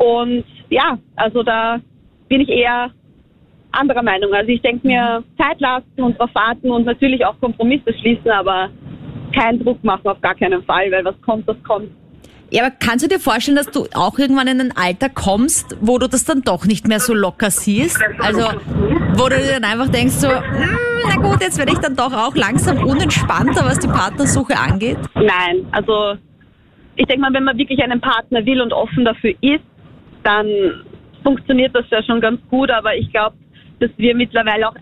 Und 0.01 0.43
ja, 0.69 0.97
also 1.15 1.43
da 1.43 1.79
bin 2.27 2.41
ich 2.41 2.49
eher 2.49 2.89
anderer 3.71 4.01
Meinung. 4.01 4.33
Also 4.33 4.49
ich 4.49 4.61
denke 4.61 4.87
mir 4.87 5.23
Zeit 5.37 5.59
lassen 5.59 6.01
und 6.01 6.19
darauf 6.19 6.33
warten 6.33 6.71
und 6.71 6.85
natürlich 6.85 7.23
auch 7.25 7.39
Kompromisse 7.39 7.93
schließen, 7.99 8.31
aber 8.31 8.69
keinen 9.33 9.63
Druck 9.63 9.83
machen 9.83 10.07
auf 10.07 10.19
gar 10.21 10.35
keinen 10.35 10.63
Fall, 10.63 10.91
weil 10.91 11.05
was 11.05 11.19
kommt, 11.21 11.47
das 11.47 11.55
kommt. 11.63 11.89
Ja, 12.49 12.63
aber 12.65 12.75
kannst 12.77 13.05
du 13.05 13.07
dir 13.07 13.19
vorstellen, 13.19 13.55
dass 13.55 13.71
du 13.71 13.85
auch 13.93 14.17
irgendwann 14.19 14.47
in 14.47 14.59
ein 14.59 14.73
Alter 14.75 15.07
kommst, 15.07 15.77
wo 15.79 15.99
du 15.99 16.07
das 16.07 16.25
dann 16.25 16.41
doch 16.41 16.65
nicht 16.65 16.85
mehr 16.85 16.99
so 16.99 17.13
locker 17.13 17.49
siehst? 17.49 18.03
Also, 18.19 18.41
wo 19.13 19.29
du 19.29 19.37
dir 19.37 19.59
dann 19.59 19.63
einfach 19.63 19.87
denkst 19.87 20.15
so, 20.15 20.27
hm, 20.27 20.77
na 21.07 21.15
gut, 21.15 21.41
jetzt 21.41 21.57
werde 21.57 21.71
ich 21.71 21.79
dann 21.79 21.95
doch 21.95 22.11
auch 22.11 22.35
langsam 22.35 22.83
unentspannter, 22.83 23.63
was 23.63 23.79
die 23.79 23.87
Partnersuche 23.87 24.57
angeht? 24.57 24.97
Nein, 25.15 25.65
also 25.71 26.15
ich 26.97 27.05
denke 27.05 27.21
mal, 27.21 27.33
wenn 27.33 27.45
man 27.45 27.57
wirklich 27.57 27.81
einen 27.81 28.01
Partner 28.01 28.45
will 28.45 28.61
und 28.61 28.73
offen 28.73 29.05
dafür 29.05 29.33
ist, 29.39 29.63
dann 30.23 30.83
funktioniert 31.23 31.75
das 31.75 31.85
ja 31.89 32.03
schon 32.03 32.21
ganz 32.21 32.41
gut. 32.49 32.71
Aber 32.71 32.95
ich 32.95 33.11
glaube, 33.11 33.35
dass 33.79 33.91
wir 33.97 34.15
mittlerweile 34.15 34.69
auch 34.69 34.75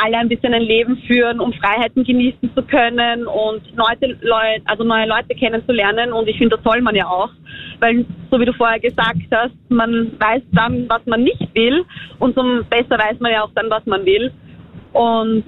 alle 0.00 0.16
ein 0.18 0.28
bisschen 0.28 0.54
ein 0.54 0.62
Leben 0.62 0.96
führen, 1.06 1.40
um 1.40 1.52
Freiheiten 1.52 2.04
genießen 2.04 2.50
zu 2.54 2.62
können 2.62 3.26
und 3.26 3.76
neue 3.76 4.16
Leute, 4.20 4.62
also 4.64 4.84
neue 4.84 5.08
Leute 5.08 5.34
kennenzulernen. 5.34 6.12
Und 6.12 6.28
ich 6.28 6.38
finde, 6.38 6.56
das 6.56 6.64
soll 6.64 6.80
man 6.82 6.94
ja 6.94 7.06
auch, 7.06 7.30
weil 7.80 8.04
so 8.30 8.38
wie 8.38 8.44
du 8.44 8.52
vorher 8.52 8.78
gesagt 8.78 9.26
hast, 9.32 9.54
man 9.68 10.12
weiß 10.20 10.42
dann, 10.52 10.88
was 10.88 11.04
man 11.06 11.24
nicht 11.24 11.48
will 11.54 11.84
und 12.20 12.36
so 12.36 12.42
besser 12.70 12.98
weiß 12.98 13.18
man 13.18 13.32
ja 13.32 13.42
auch 13.42 13.50
dann, 13.54 13.68
was 13.70 13.84
man 13.86 14.04
will. 14.06 14.30
Und 14.92 15.44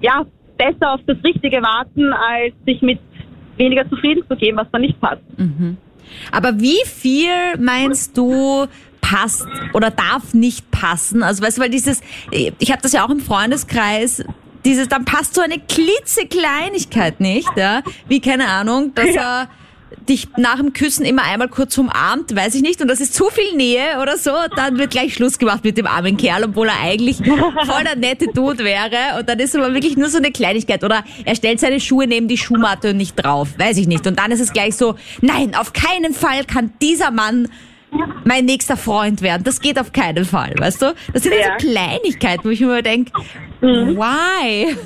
ja, 0.00 0.26
besser 0.56 0.94
auf 0.94 1.00
das 1.06 1.18
Richtige 1.24 1.62
warten, 1.62 2.12
als 2.12 2.52
sich 2.66 2.82
mit 2.82 2.98
weniger 3.56 3.88
zufrieden 3.88 4.24
zu 4.28 4.36
geben, 4.36 4.58
was 4.58 4.70
dann 4.72 4.82
nicht 4.82 5.00
passt. 5.00 5.22
Mhm. 5.38 5.76
Aber 6.32 6.60
wie 6.60 6.80
viel 6.84 7.56
meinst 7.58 8.16
du 8.16 8.66
passt 9.00 9.46
oder 9.72 9.90
darf 9.90 10.34
nicht 10.34 10.70
passen? 10.70 11.22
Also 11.22 11.42
weißt 11.42 11.58
du, 11.58 11.62
weil 11.62 11.70
dieses, 11.70 12.00
ich 12.30 12.70
habe 12.70 12.82
das 12.82 12.92
ja 12.92 13.04
auch 13.04 13.10
im 13.10 13.20
Freundeskreis, 13.20 14.24
dieses, 14.64 14.88
dann 14.88 15.04
passt 15.04 15.34
so 15.34 15.42
eine 15.42 15.58
klitzekleinigkeit 15.58 17.20
nicht, 17.20 17.50
ja, 17.56 17.82
wie 18.08 18.20
keine 18.20 18.48
Ahnung, 18.48 18.94
dass 18.94 19.14
er 19.14 19.48
dich 20.08 20.28
nach 20.36 20.56
dem 20.56 20.72
Küssen 20.72 21.04
immer 21.04 21.22
einmal 21.22 21.48
kurz 21.48 21.76
umarmt, 21.78 22.34
weiß 22.34 22.54
ich 22.54 22.62
nicht, 22.62 22.80
und 22.80 22.88
das 22.88 23.00
ist 23.00 23.14
zu 23.14 23.26
viel 23.30 23.56
Nähe 23.56 24.00
oder 24.00 24.16
so, 24.16 24.32
dann 24.56 24.78
wird 24.78 24.90
gleich 24.90 25.14
Schluss 25.14 25.38
gemacht 25.38 25.64
mit 25.64 25.78
dem 25.78 25.86
armen 25.86 26.16
Kerl, 26.16 26.44
obwohl 26.44 26.68
er 26.68 26.80
eigentlich 26.80 27.16
voll 27.18 27.84
der 27.84 27.96
nette 27.96 28.26
Dude 28.28 28.64
wäre 28.64 29.18
und 29.18 29.28
dann 29.28 29.38
ist 29.38 29.56
aber 29.56 29.72
wirklich 29.74 29.96
nur 29.96 30.08
so 30.08 30.18
eine 30.18 30.30
Kleinigkeit 30.30 30.84
oder 30.84 31.04
er 31.24 31.34
stellt 31.34 31.60
seine 31.60 31.80
Schuhe 31.80 32.06
neben 32.06 32.28
die 32.28 32.38
Schuhmatte 32.38 32.90
und 32.90 32.96
nicht 32.96 33.16
drauf, 33.16 33.48
weiß 33.58 33.78
ich 33.78 33.86
nicht. 33.86 34.06
Und 34.06 34.18
dann 34.18 34.30
ist 34.30 34.40
es 34.40 34.52
gleich 34.52 34.76
so, 34.76 34.96
nein, 35.20 35.54
auf 35.54 35.72
keinen 35.72 36.12
Fall 36.12 36.44
kann 36.44 36.72
dieser 36.80 37.10
Mann 37.10 37.48
mein 38.24 38.44
nächster 38.44 38.76
Freund 38.76 39.22
werden. 39.22 39.44
Das 39.44 39.60
geht 39.60 39.78
auf 39.78 39.92
keinen 39.92 40.24
Fall, 40.24 40.54
weißt 40.58 40.82
du? 40.82 40.94
Das 41.12 41.22
sind 41.22 41.34
ja. 41.34 41.58
so 41.58 41.68
Kleinigkeiten, 41.68 42.44
wo 42.44 42.50
ich 42.50 42.60
mir 42.60 42.82
denke, 42.82 43.12
mhm. 43.60 43.96
why? 43.96 44.76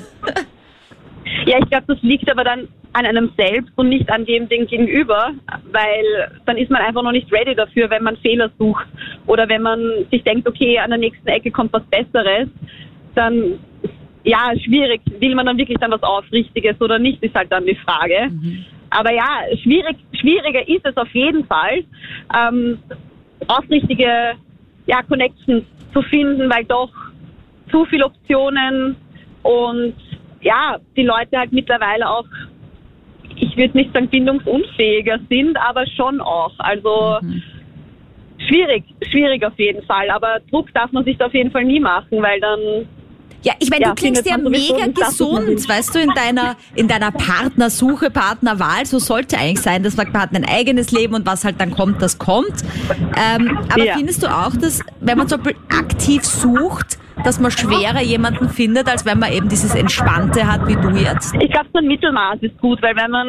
Ja, 1.45 1.57
ich 1.59 1.69
glaube, 1.69 1.85
das 1.87 1.97
liegt 2.01 2.29
aber 2.29 2.43
dann 2.43 2.67
an 2.93 3.05
einem 3.05 3.31
selbst 3.37 3.71
und 3.75 3.89
nicht 3.89 4.09
an 4.11 4.25
dem 4.25 4.49
Ding 4.49 4.65
gegenüber, 4.65 5.31
weil 5.71 6.31
dann 6.45 6.57
ist 6.57 6.71
man 6.71 6.81
einfach 6.81 7.03
noch 7.03 7.11
nicht 7.11 7.31
ready 7.31 7.53
dafür, 7.55 7.89
wenn 7.89 8.03
man 8.03 8.17
Fehler 8.17 8.49
sucht 8.57 8.87
oder 9.27 9.47
wenn 9.47 9.61
man 9.61 9.79
sich 10.11 10.23
denkt, 10.23 10.47
okay, 10.47 10.79
an 10.79 10.89
der 10.89 10.99
nächsten 10.99 11.27
Ecke 11.27 11.51
kommt 11.51 11.71
was 11.71 11.83
Besseres, 11.83 12.47
dann 13.15 13.59
ja, 14.23 14.51
schwierig. 14.63 15.01
Will 15.19 15.35
man 15.35 15.45
dann 15.45 15.57
wirklich 15.57 15.77
dann 15.79 15.91
was 15.91 16.03
Aufrichtiges 16.03 16.79
oder 16.81 16.99
nicht, 16.99 17.23
ist 17.23 17.35
halt 17.35 17.51
dann 17.51 17.65
die 17.65 17.75
Frage. 17.75 18.29
Mhm. 18.29 18.65
Aber 18.89 19.13
ja, 19.13 19.43
schwierig, 19.61 19.97
schwieriger 20.19 20.67
ist 20.67 20.85
es 20.85 20.97
auf 20.97 21.09
jeden 21.13 21.45
Fall, 21.45 21.83
ähm, 22.35 22.79
aufrichtige 23.47 24.33
ja, 24.87 25.03
Connections 25.03 25.63
zu 25.93 26.01
finden, 26.01 26.49
weil 26.49 26.65
doch 26.65 26.91
zu 27.71 27.85
viele 27.85 28.05
Optionen 28.05 28.95
und 29.43 29.95
ja, 30.41 30.77
die 30.95 31.03
Leute 31.03 31.37
halt 31.37 31.51
mittlerweile 31.51 32.09
auch 32.09 32.25
ich 33.39 33.55
würde 33.57 33.77
nicht 33.77 33.93
sagen 33.93 34.07
bindungsunfähiger 34.07 35.19
sind, 35.29 35.57
aber 35.57 35.85
schon 35.87 36.21
auch. 36.21 36.53
Also 36.57 37.17
mhm. 37.21 37.41
schwierig, 38.47 38.83
schwierig 39.09 39.45
auf 39.45 39.57
jeden 39.57 39.83
Fall. 39.83 40.09
Aber 40.09 40.39
Druck 40.49 40.73
darf 40.73 40.91
man 40.91 41.03
sich 41.03 41.17
da 41.17 41.27
auf 41.27 41.33
jeden 41.33 41.51
Fall 41.51 41.65
nie 41.65 41.79
machen, 41.79 42.21
weil 42.21 42.39
dann 42.39 42.87
ja, 43.41 43.53
ich 43.59 43.69
meine, 43.69 43.83
ja, 43.83 43.89
du 43.89 43.95
klingst 43.95 44.25
ja 44.25 44.37
mega 44.37 44.87
gesund, 44.87 45.67
weißt 45.69 45.95
du, 45.95 45.99
in 45.99 46.09
deiner, 46.09 46.57
in 46.75 46.89
deiner 46.89 47.11
Partnersuche, 47.11 48.09
Partnerwahl. 48.09 48.85
So 48.85 48.99
sollte 48.99 49.37
eigentlich 49.37 49.61
sein, 49.61 49.81
dass 49.81 49.95
man 49.95 50.11
hat 50.13 50.35
ein 50.35 50.43
eigenes 50.43 50.91
Leben 50.91 51.13
und 51.15 51.25
was 51.25 51.45
halt 51.45 51.55
dann 51.59 51.71
kommt, 51.71 52.01
das 52.01 52.17
kommt. 52.17 52.63
Ähm, 53.15 53.57
aber 53.69 53.85
ja. 53.85 53.95
findest 53.95 54.23
du 54.23 54.27
auch, 54.27 54.55
dass, 54.57 54.81
wenn 54.99 55.17
man 55.17 55.29
zum 55.29 55.41
Beispiel 55.41 55.61
aktiv 55.69 56.25
sucht, 56.25 56.99
dass 57.23 57.39
man 57.39 57.51
schwerer 57.51 58.01
jemanden 58.01 58.49
findet, 58.49 58.89
als 58.89 59.05
wenn 59.05 59.19
man 59.19 59.31
eben 59.31 59.49
dieses 59.49 59.75
Entspannte 59.75 60.47
hat, 60.47 60.67
wie 60.67 60.75
du 60.75 60.89
jetzt? 60.89 61.35
Ich 61.35 61.51
glaube, 61.51 61.67
so 61.73 61.79
ein 61.79 61.87
Mittelmaß 61.87 62.39
ist 62.41 62.57
gut, 62.59 62.81
weil 62.81 62.95
wenn 62.95 63.11
man 63.11 63.27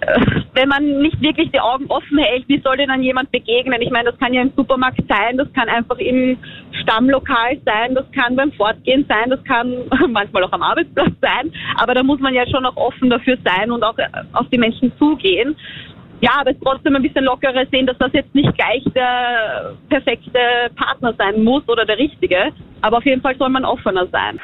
äh, 0.00 0.20
wenn 0.54 0.68
man 0.68 1.00
nicht 1.00 1.20
wirklich 1.20 1.50
die 1.50 1.60
Augen 1.60 1.86
offen 1.88 2.18
hält, 2.18 2.48
wie 2.48 2.60
soll 2.60 2.76
denn 2.76 2.88
dann 2.88 3.02
jemand 3.02 3.30
begegnen? 3.32 3.80
Ich 3.82 3.90
meine, 3.90 4.10
das 4.10 4.18
kann 4.18 4.32
ja 4.32 4.42
im 4.42 4.52
Supermarkt 4.56 5.02
sein, 5.08 5.36
das 5.36 5.52
kann 5.52 5.68
einfach 5.68 5.98
im 5.98 6.36
Stammlokal 6.82 7.58
sein, 7.64 7.94
das 7.94 8.04
kann 8.12 8.36
beim 8.36 8.52
Fortgehen 8.52 9.04
sein, 9.08 9.30
das 9.30 9.42
kann 9.44 9.74
manchmal 10.08 10.44
auch 10.44 10.52
am 10.52 10.62
Arbeitsplatz 10.62 11.12
sein, 11.20 11.52
aber 11.76 11.94
da 11.94 12.02
muss 12.02 12.20
man 12.20 12.34
ja 12.34 12.46
schon 12.46 12.64
auch 12.66 12.76
offen 12.76 13.10
dafür 13.10 13.36
sein 13.44 13.70
und 13.70 13.82
auch 13.82 13.98
äh, 13.98 14.06
auf 14.32 14.48
die 14.50 14.58
Menschen 14.58 14.92
zugehen 14.98 15.56
ja, 16.24 16.40
aber 16.40 16.52
es 16.52 16.56
trotzdem 16.64 16.96
ein 16.96 17.02
bisschen 17.02 17.24
lockerer 17.24 17.66
sehen, 17.70 17.86
dass 17.86 17.98
das 17.98 18.10
jetzt 18.14 18.34
nicht 18.34 18.50
gleich 18.54 18.82
der 18.94 19.74
perfekte 19.90 20.70
Partner 20.74 21.12
sein 21.18 21.44
muss 21.44 21.68
oder 21.68 21.84
der 21.84 21.98
richtige. 21.98 22.50
Aber 22.80 22.98
auf 22.98 23.04
jeden 23.04 23.20
Fall 23.20 23.36
soll 23.36 23.50
man 23.50 23.64
offener 23.66 24.06
sein. 24.06 24.40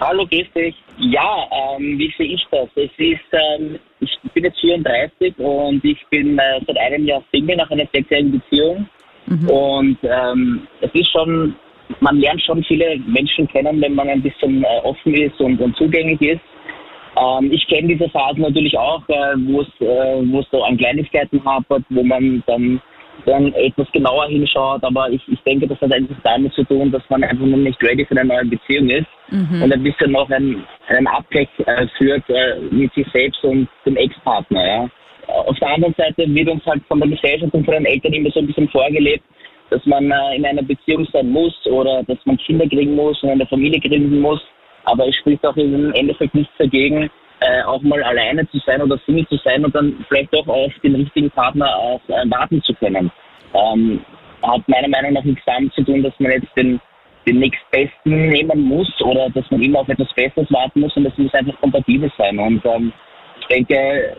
Hallo, 0.00 0.26
grüß 0.26 0.46
dich. 0.52 0.74
Ja, 0.98 1.46
ähm, 1.52 1.96
wie 1.96 2.12
sehe 2.18 2.34
ich 2.34 2.44
das? 2.50 2.68
Es 2.74 2.90
ist, 2.98 3.20
ähm, 3.32 3.78
ich 4.00 4.10
bin 4.32 4.42
jetzt 4.42 4.58
34 4.60 5.38
und 5.38 5.84
ich 5.84 6.04
bin 6.10 6.36
äh, 6.36 6.60
seit 6.66 6.76
einem 6.76 7.06
Jahr 7.06 7.22
Single 7.30 7.56
nach 7.56 7.70
einer 7.70 7.86
sechsjährigen 7.92 8.32
Beziehung. 8.32 8.88
Mhm. 9.26 9.48
Und 9.48 9.98
ähm, 10.02 10.66
es 10.80 10.92
ist 10.92 11.12
schon, 11.12 11.54
man 12.00 12.18
lernt 12.18 12.42
schon 12.42 12.64
viele 12.64 12.98
Menschen 13.06 13.46
kennen, 13.46 13.80
wenn 13.80 13.94
man 13.94 14.08
ein 14.08 14.22
bisschen 14.22 14.64
äh, 14.64 14.80
offen 14.82 15.14
ist 15.14 15.40
und, 15.40 15.60
und 15.60 15.76
zugänglich 15.76 16.20
ist. 16.20 16.53
Ähm, 17.16 17.52
ich 17.52 17.66
kenne 17.68 17.88
diese 17.88 18.08
Phasen 18.10 18.42
natürlich 18.42 18.76
auch, 18.76 19.02
äh, 19.08 19.34
wo 19.46 19.60
es 19.60 19.68
äh, 19.80 20.22
wo 20.30 20.40
es 20.40 20.46
so 20.50 20.62
an 20.62 20.76
Kleinigkeiten 20.76 21.44
hapert, 21.44 21.84
wo 21.90 22.02
man 22.02 22.42
dann 22.46 22.80
dann 23.26 23.52
etwas 23.54 23.90
genauer 23.92 24.26
hinschaut, 24.26 24.82
aber 24.84 25.08
ich, 25.10 25.22
ich 25.28 25.40
denke, 25.42 25.66
das 25.66 25.80
hat 25.80 25.92
einfach 25.92 26.16
damit 26.24 26.52
zu 26.52 26.64
tun, 26.64 26.90
dass 26.90 27.02
man 27.08 27.22
einfach 27.24 27.46
noch 27.46 27.56
nicht 27.56 27.82
ready 27.82 28.04
für 28.04 28.16
eine 28.16 28.24
neue 28.24 28.44
Beziehung 28.44 28.90
ist 28.90 29.06
mhm. 29.30 29.62
und 29.62 29.72
ein 29.72 29.82
bisschen 29.82 30.12
noch 30.12 30.28
einen, 30.30 30.64
einen 30.88 31.06
Abgleich 31.06 31.48
äh, 31.64 31.86
führt 31.96 32.28
äh, 32.28 32.56
mit 32.70 32.92
sich 32.94 33.06
selbst 33.12 33.42
und 33.44 33.68
dem 33.86 33.96
Ex-Partner. 33.96 34.66
Ja. 34.66 34.90
Auf 35.28 35.58
der 35.58 35.70
anderen 35.70 35.94
Seite 35.94 36.24
wird 36.34 36.48
uns 36.48 36.64
halt 36.66 36.82
von 36.86 37.00
der 37.00 37.08
Gesellschaft 37.08 37.54
und 37.54 37.64
von 37.64 37.74
den 37.74 37.86
Eltern 37.86 38.12
immer 38.12 38.30
so 38.30 38.40
ein 38.40 38.46
bisschen 38.46 38.68
vorgelebt, 38.68 39.24
dass 39.70 39.84
man 39.86 40.10
äh, 40.10 40.36
in 40.36 40.44
einer 40.44 40.62
Beziehung 40.62 41.06
sein 41.12 41.30
muss 41.30 41.54
oder 41.66 42.02
dass 42.04 42.18
man 42.24 42.36
Kinder 42.38 42.68
kriegen 42.68 42.94
muss 42.94 43.22
und 43.22 43.30
eine 43.30 43.46
Familie 43.46 43.80
gründen 43.80 44.20
muss. 44.20 44.40
Aber 44.84 45.08
es 45.08 45.14
spricht 45.16 45.44
auch 45.46 45.56
im 45.56 45.92
Endeffekt 45.92 46.34
nichts 46.34 46.52
dagegen, 46.58 47.10
äh, 47.40 47.62
auch 47.64 47.82
mal 47.82 48.02
alleine 48.02 48.48
zu 48.50 48.58
sein 48.58 48.82
oder 48.82 48.98
Single 49.04 49.26
zu 49.28 49.36
sein 49.44 49.64
und 49.64 49.74
dann 49.74 50.04
vielleicht 50.08 50.34
auch 50.34 50.46
auf 50.46 50.72
den 50.82 50.94
richtigen 50.94 51.30
Partner 51.30 51.74
auch 51.76 52.00
äh, 52.08 52.30
warten 52.30 52.62
zu 52.62 52.74
können. 52.74 53.10
Ähm, 53.54 54.00
hat 54.42 54.68
meiner 54.68 54.88
Meinung 54.88 55.14
nach 55.14 55.24
nichts 55.24 55.42
damit 55.46 55.72
zu 55.74 55.82
tun, 55.82 56.02
dass 56.02 56.12
man 56.18 56.32
jetzt 56.32 56.56
den, 56.56 56.80
den 57.26 57.38
nächstbesten 57.38 58.28
nehmen 58.28 58.60
muss 58.60 58.90
oder 59.02 59.30
dass 59.30 59.50
man 59.50 59.62
immer 59.62 59.80
auf 59.80 59.88
etwas 59.88 60.12
Besseres 60.14 60.50
warten 60.50 60.80
muss 60.80 60.96
und 60.96 61.04
das 61.04 61.16
muss 61.16 61.32
einfach 61.34 61.58
kompatibel 61.60 62.10
sein. 62.18 62.38
Und 62.38 62.64
ähm, 62.64 62.92
ich 63.40 63.46
denke, 63.46 64.16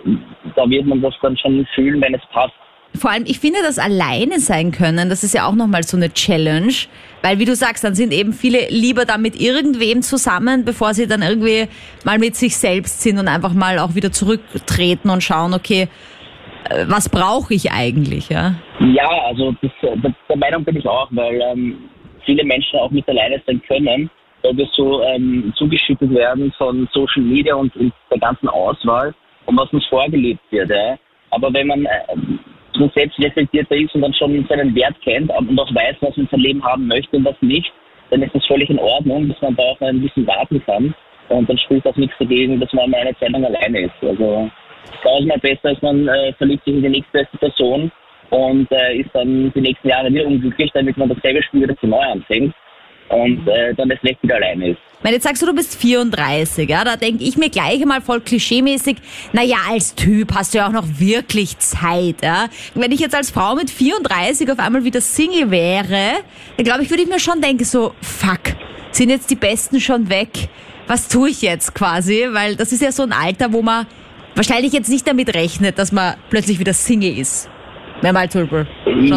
da 0.56 0.70
wird 0.70 0.86
man 0.86 1.02
das 1.02 1.14
dann 1.22 1.38
schon 1.38 1.66
fühlen, 1.74 2.02
wenn 2.02 2.16
es 2.16 2.26
passt. 2.32 2.54
Vor 2.96 3.12
allem, 3.12 3.24
ich 3.26 3.40
finde 3.40 3.60
das 3.64 3.80
alleine 3.80 4.40
sein 4.40 4.72
können, 4.72 5.10
das 5.10 5.24
ist 5.24 5.34
ja 5.34 5.48
auch 5.48 5.56
nochmal 5.56 5.84
so 5.84 5.98
eine 5.98 6.12
Challenge, 6.12 6.74
weil 7.22 7.40
wie 7.40 7.46
du 7.46 7.56
sagst, 7.56 7.84
dann 7.84 7.96
sind 7.96 8.14
eben 8.14 8.34
viele 8.34 8.68
lieber 8.70 9.06
da 9.06 9.18
mit 9.18 9.40
irgendwem 9.40 10.02
zusammen, 10.02 10.66
bevor 10.66 10.94
sie 10.94 11.08
dann 11.08 11.22
irgendwie 11.22 11.68
mal 12.04 12.20
mit 12.20 12.36
sich 12.36 12.56
selbst 12.58 13.02
sind 13.02 13.18
und 13.18 13.28
einfach 13.28 13.54
mal 13.54 13.80
auch 13.80 13.96
wieder 13.96 14.12
zurücktreten 14.12 15.10
und 15.10 15.24
schauen, 15.24 15.54
okay, 15.54 15.88
äh, 16.70 16.86
was 16.88 17.10
brauche 17.10 17.54
ich 17.54 17.72
eigentlich, 17.72 18.30
ja? 18.30 18.56
Ja, 18.80 19.10
also 19.28 19.56
das, 19.62 19.72
der 20.30 20.38
Meinung 20.38 20.64
bin 20.64 20.78
ich 20.78 20.86
auch, 20.86 21.08
weil 21.12 21.42
ähm, 21.42 21.90
viele 22.26 22.44
Menschen 22.44 22.80
auch 22.80 22.92
nicht 22.92 23.08
alleine 23.08 23.42
sein 23.46 23.62
können, 23.68 24.10
weil 24.44 24.58
wir 24.58 24.68
so 24.74 25.02
ähm, 25.04 25.54
zugeschüttet 25.56 26.12
werden 26.12 26.54
von 26.58 26.88
Social 26.94 27.24
Media 27.24 27.56
und, 27.56 27.76
und 27.76 27.94
der 28.12 28.20
ganzen 28.20 28.50
Auswahl 28.50 29.14
und 29.46 29.58
was 29.58 29.72
uns 29.72 29.86
vorgelebt 29.88 30.42
wird. 30.52 30.70
Ja. 30.70 30.98
Aber 31.32 31.54
wenn 31.54 31.68
man 31.68 31.86
äh, 31.86 31.90
so 32.76 32.90
selbst 32.96 33.20
reflektierter 33.20 33.76
ist 33.76 33.94
und 33.96 34.02
dann 34.02 34.14
schon 34.14 34.46
seinen 34.48 34.76
Wert 34.76 34.96
kennt 35.02 35.30
und 35.30 35.60
auch 35.60 35.74
weiß, 35.74 35.96
was 36.02 36.18
man 36.18 36.28
sein 36.32 36.40
Leben 36.40 36.64
haben 36.64 36.88
möchte 36.88 37.18
und 37.18 37.26
was 37.26 37.36
nicht, 37.42 37.72
dann 38.10 38.22
ist 38.22 38.36
das 38.36 38.46
völlig 38.46 38.70
in 38.70 38.80
Ordnung, 38.80 39.28
dass 39.30 39.42
man 39.42 39.56
da 39.56 39.64
auch 39.64 39.82
ein 39.82 40.02
bisschen 40.02 40.28
warten 40.28 40.62
kann. 40.66 40.94
Und 41.30 41.50
dann 41.50 41.58
spricht 41.58 41.88
auch 41.88 41.96
nichts 41.96 42.16
dagegen, 42.20 42.60
dass 42.60 42.72
man 42.74 42.90
mal 42.92 43.02
eine 43.02 43.18
Zeit 43.18 43.32
lang 43.32 43.44
alleine 43.44 43.82
ist. 43.82 43.96
Also 44.02 44.50
tausendmal 45.02 45.40
besser, 45.40 45.70
als 45.70 45.82
man 45.82 46.08
äh, 46.08 46.34
verliebt 46.34 46.64
sich 46.66 46.76
in 46.76 46.84
die 46.84 46.90
nächstbeste 46.90 47.38
Person 47.38 47.92
und 48.30 48.72
äh, 48.72 48.98
ist 48.98 49.10
dann 49.14 49.52
die 49.54 49.62
nächsten 49.62 49.90
Jahre 49.90 50.14
wieder 50.14 50.28
unglücklich, 50.28 50.70
damit 50.74 50.98
man 50.98 51.10
dasselbe 51.10 51.42
Spiel 51.42 51.64
wieder 51.64 51.78
zu 51.78 51.88
neu 51.88 52.02
anfängt 52.02 52.54
und 53.10 53.48
äh, 53.48 53.74
dann 53.76 53.90
das 53.90 54.02
Recht 54.04 54.22
wieder 54.24 54.36
alleine 54.36 54.72
ist. 54.72 54.80
Wenn 55.02 55.14
jetzt 55.14 55.24
sagst 55.24 55.42
du, 55.42 55.46
du 55.46 55.54
bist 55.54 55.80
34, 55.80 56.68
ja, 56.68 56.84
da 56.84 56.96
denke 56.96 57.24
ich 57.24 57.38
mir 57.38 57.50
gleich 57.50 57.80
einmal 57.80 58.02
voll 58.02 58.22
klischeemäßig, 58.22 58.98
naja, 59.34 59.58
als 59.70 59.94
Typ 59.94 60.34
hast 60.34 60.54
du 60.54 60.58
ja 60.58 60.68
auch 60.68 60.72
noch 60.72 60.86
wirklich 60.98 61.60
Zeit, 61.60 62.24
ja. 62.24 62.48
Wenn 62.74 62.92
ich 62.92 63.02
jetzt 63.02 63.14
als 63.14 63.30
Frau 63.30 63.56
mit 63.56 63.70
34 63.70 64.52
auf 64.52 64.58
einmal 64.58 64.84
wieder 64.84 65.02
Single 65.02 65.52
wäre, 65.52 66.24
dann 66.58 66.66
glaube 66.66 66.82
ich, 66.82 66.90
würde 66.90 67.04
ich 67.04 67.10
mir 67.10 67.20
schon 67.20 67.40
denken, 67.40 67.66
so, 67.66 67.94
fuck, 68.02 68.56
sind 68.92 69.10
jetzt 69.10 69.30
die 69.30 69.36
Besten 69.36 69.80
schon 69.80 70.10
weg? 70.10 70.30
Was 70.88 71.08
tue 71.08 71.30
ich 71.30 71.42
jetzt 71.42 71.76
quasi? 71.76 72.28
Weil 72.32 72.56
das 72.56 72.72
ist 72.72 72.82
ja 72.82 72.92
so 72.92 73.04
ein 73.04 73.12
Alter, 73.12 73.54
wo 73.54 73.62
man 73.62 73.86
wahrscheinlich 74.36 74.74
jetzt 74.74 74.90
nicht 74.90 75.08
damit 75.08 75.36
rechnet, 75.36 75.78
dass 75.78 75.92
man 75.92 76.16
plötzlich 76.30 76.60
wieder 76.60 76.74
Single 76.74 77.18
ist. 77.18 77.50
Wenn 78.02 78.14
man 78.14 78.22
halt 78.22 78.34
schon 78.34 78.68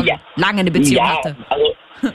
ja. 0.06 0.16
lange 0.36 0.60
eine 0.60 0.70
Beziehung 0.70 1.04
ja, 1.04 1.16
hatte. 1.16 1.36
Also 1.48 1.64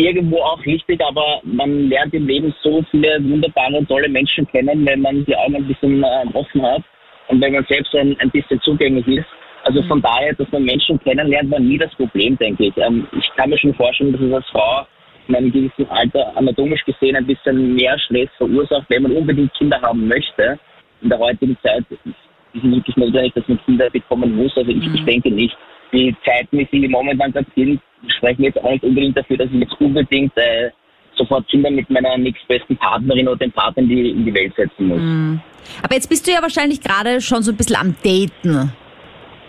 irgendwo 0.00 0.38
auch 0.38 0.64
richtig, 0.64 1.00
aber 1.04 1.40
man 1.44 1.88
lernt 1.88 2.14
im 2.14 2.26
Leben 2.26 2.54
so 2.62 2.82
viele 2.90 3.22
wunderbare 3.22 3.76
und 3.76 3.88
tolle 3.88 4.08
Menschen 4.08 4.46
kennen, 4.48 4.84
wenn 4.86 5.00
man 5.00 5.24
die 5.24 5.36
Augen 5.36 5.56
ein 5.56 5.66
bisschen 5.66 6.02
äh, 6.02 6.24
offen 6.34 6.62
hat 6.62 6.82
und 7.28 7.40
wenn 7.40 7.52
man 7.52 7.66
selbst 7.68 7.94
ein, 7.94 8.16
ein 8.20 8.30
bisschen 8.30 8.60
zugänglich 8.62 9.06
ist. 9.06 9.26
Also 9.64 9.82
von 9.84 9.98
mhm. 9.98 10.02
daher, 10.02 10.34
dass 10.34 10.50
man 10.52 10.64
Menschen 10.64 10.98
kennenlernt, 11.00 11.50
war 11.50 11.60
nie 11.60 11.78
das 11.78 11.94
Problem, 11.94 12.36
denke 12.38 12.66
ich. 12.66 12.76
Ähm, 12.78 13.06
ich 13.12 13.30
kann 13.36 13.50
mir 13.50 13.58
schon 13.58 13.74
vorstellen, 13.74 14.12
dass 14.12 14.20
es 14.20 14.32
als 14.32 14.46
Frau 14.48 14.86
in 15.28 15.36
einem 15.36 15.52
gewissen 15.52 15.88
Alter 15.90 16.36
anatomisch 16.36 16.84
gesehen 16.84 17.16
ein 17.16 17.26
bisschen 17.26 17.74
mehr 17.74 17.98
Stress 17.98 18.28
verursacht, 18.36 18.86
wenn 18.88 19.02
man 19.02 19.12
unbedingt 19.12 19.52
Kinder 19.54 19.80
haben 19.80 20.08
möchte. 20.08 20.58
In 21.02 21.08
der 21.08 21.18
heutigen 21.18 21.56
Zeit 21.62 21.84
ist 21.90 22.00
es 22.04 22.62
wirklich 22.62 22.96
notwendig, 22.96 23.32
dass 23.34 23.46
man 23.48 23.60
Kinder 23.64 23.88
bekommen 23.90 24.34
muss. 24.34 24.56
Also 24.56 24.70
ich, 24.70 24.82
ich 24.82 25.02
mhm. 25.02 25.06
denke 25.06 25.30
nicht. 25.30 25.56
Die 25.92 26.14
Zeiten, 26.24 26.66
sie 26.70 26.88
momentan 26.88 27.32
gerade 27.32 27.46
sind, 27.56 27.80
sprechen 28.06 28.44
jetzt 28.44 28.58
auch 28.62 28.70
nicht 28.70 28.84
unbedingt 28.84 29.16
dafür, 29.16 29.36
dass 29.36 29.48
ich 29.52 29.60
jetzt 29.60 29.80
unbedingt 29.80 30.36
äh, 30.36 30.70
sofort 31.16 31.46
Kinder 31.48 31.70
mit 31.70 31.88
meiner 31.90 32.16
nächstbesten 32.16 32.76
Partnerin 32.76 33.28
oder 33.28 33.38
dem 33.38 33.52
Partner 33.52 33.82
in 33.82 33.88
die, 33.88 34.10
in 34.10 34.24
die 34.24 34.34
Welt 34.34 34.54
setzen 34.56 34.86
muss. 34.86 35.00
Mhm. 35.00 35.40
Aber 35.82 35.94
jetzt 35.94 36.08
bist 36.08 36.26
du 36.26 36.32
ja 36.32 36.42
wahrscheinlich 36.42 36.80
gerade 36.80 37.20
schon 37.20 37.42
so 37.42 37.52
ein 37.52 37.56
bisschen 37.56 37.76
am 37.76 37.94
Daten. 38.02 38.72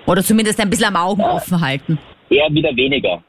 Oder 0.05 0.21
zumindest 0.21 0.59
ein 0.59 0.69
bisschen 0.69 0.87
am 0.87 0.95
Augen 0.95 1.21
ja. 1.21 1.33
offen 1.33 1.61
halten. 1.61 1.97
Eher 2.29 2.51
wieder 2.51 2.75
weniger. 2.75 3.23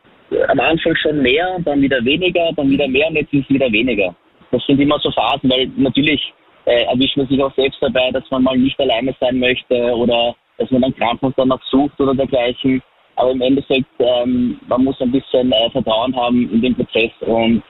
Am 0.48 0.61
Anfang 0.61 0.96
schon 0.96 1.20
mehr, 1.20 1.59
dann 1.64 1.83
wieder 1.83 2.03
weniger, 2.05 2.51
dann 2.57 2.70
wieder 2.70 2.88
mehr 2.88 3.09
und 3.09 3.16
jetzt 3.16 3.33
ist 3.33 3.48
wieder 3.51 3.70
weniger. 3.70 4.14
Das 4.51 4.62
sind 4.66 4.81
immer 4.81 4.98
so 5.01 5.11
Phasen, 5.11 5.51
weil 5.51 5.70
natürlich 5.77 6.33
äh, 6.64 6.85
erwischt 6.85 7.16
man 7.16 7.27
sich 7.27 7.42
auch 7.42 7.55
selbst 7.55 7.79
dabei, 7.81 8.11
dass 8.12 8.25
man 8.31 8.42
mal 8.42 8.57
nicht 8.57 8.79
alleine 8.81 9.14
sein 9.20 9.38
möchte 9.38 9.75
oder 9.94 10.35
dass 10.59 10.70
man 10.70 10.83
dann 10.83 10.96
Krankheit 10.96 11.33
danach 11.37 11.61
sucht 11.70 12.01
oder 12.01 12.14
dergleichen. 12.14 12.83
Aber 13.16 13.31
im 13.31 13.40
Endeffekt, 13.42 13.88
ähm, 13.98 14.59
man 14.66 14.85
muss 14.85 15.01
ein 15.01 15.12
bisschen 15.12 15.53
äh, 15.53 15.70
Vertrauen 15.70 16.14
haben 16.16 16.51
in 16.51 16.62
den 16.62 16.75
Prozess 16.75 17.11
und 17.20 17.62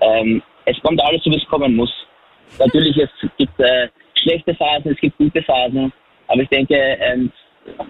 ähm, 0.00 0.42
es 0.66 0.80
kommt 0.82 1.02
alles 1.02 1.22
so, 1.24 1.30
wie 1.30 1.36
es 1.36 1.48
kommen 1.48 1.74
muss. 1.74 1.92
Natürlich, 2.58 2.96
es 2.96 3.10
gibt 3.36 3.58
äh, 3.60 3.88
schlechte 4.14 4.54
Phasen, 4.54 4.92
es 4.92 5.00
gibt 5.00 5.18
gute 5.18 5.42
Phasen, 5.42 5.92
aber 6.28 6.42
ich 6.42 6.48
denke, 6.48 6.74
ähm, 6.76 7.30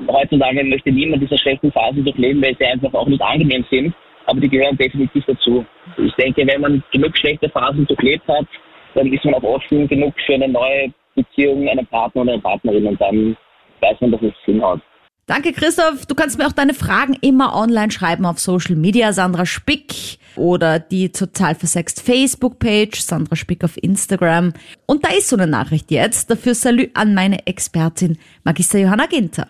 heutzutage 0.08 0.64
möchte 0.64 0.90
niemand 0.90 1.22
diese 1.22 1.38
schlechten 1.38 1.70
Phasen 1.72 2.04
durchleben, 2.04 2.42
weil 2.42 2.56
sie 2.56 2.66
einfach 2.66 2.92
auch 2.94 3.06
nicht 3.06 3.22
angenehm 3.22 3.64
sind, 3.70 3.94
aber 4.26 4.40
die 4.40 4.48
gehören 4.48 4.76
definitiv 4.76 5.24
dazu. 5.26 5.64
Ich 5.96 6.14
denke, 6.14 6.46
wenn 6.46 6.60
man 6.60 6.82
genug 6.92 7.16
schlechte 7.16 7.48
Phasen 7.48 7.86
durchlebt 7.86 8.26
hat, 8.28 8.46
dann 8.94 9.12
ist 9.12 9.24
man 9.24 9.34
auch 9.34 9.42
offen 9.42 9.86
genug 9.88 10.14
für 10.26 10.34
eine 10.34 10.48
neue 10.48 10.92
Beziehung, 11.14 11.68
einen 11.68 11.86
Partner 11.86 12.22
oder 12.22 12.32
eine 12.32 12.42
Partnerin 12.42 12.86
und 12.86 13.00
dann 13.00 13.36
weiß 13.80 14.00
man, 14.00 14.12
dass 14.12 14.22
es 14.22 14.32
Sinn 14.46 14.64
hat. 14.64 14.80
Danke, 15.28 15.52
Christoph. 15.52 16.06
Du 16.06 16.14
kannst 16.14 16.38
mir 16.38 16.46
auch 16.46 16.52
deine 16.52 16.72
Fragen 16.72 17.14
immer 17.20 17.54
online 17.54 17.90
schreiben 17.90 18.24
auf 18.24 18.40
Social 18.40 18.76
Media, 18.76 19.12
Sandra 19.12 19.44
Spick 19.44 20.18
oder 20.36 20.78
die 20.78 21.10
total 21.10 21.54
versext 21.54 22.00
Facebook-Page, 22.00 22.98
Sandra 22.98 23.36
Spick 23.36 23.62
auf 23.62 23.76
Instagram. 23.76 24.54
Und 24.86 25.04
da 25.04 25.10
ist 25.10 25.28
so 25.28 25.36
eine 25.36 25.46
Nachricht 25.46 25.90
jetzt. 25.90 26.30
Dafür 26.30 26.54
Salü 26.54 26.88
an 26.94 27.12
meine 27.12 27.46
Expertin, 27.46 28.16
Magister 28.42 28.78
Johanna 28.78 29.04
Ginter. 29.04 29.48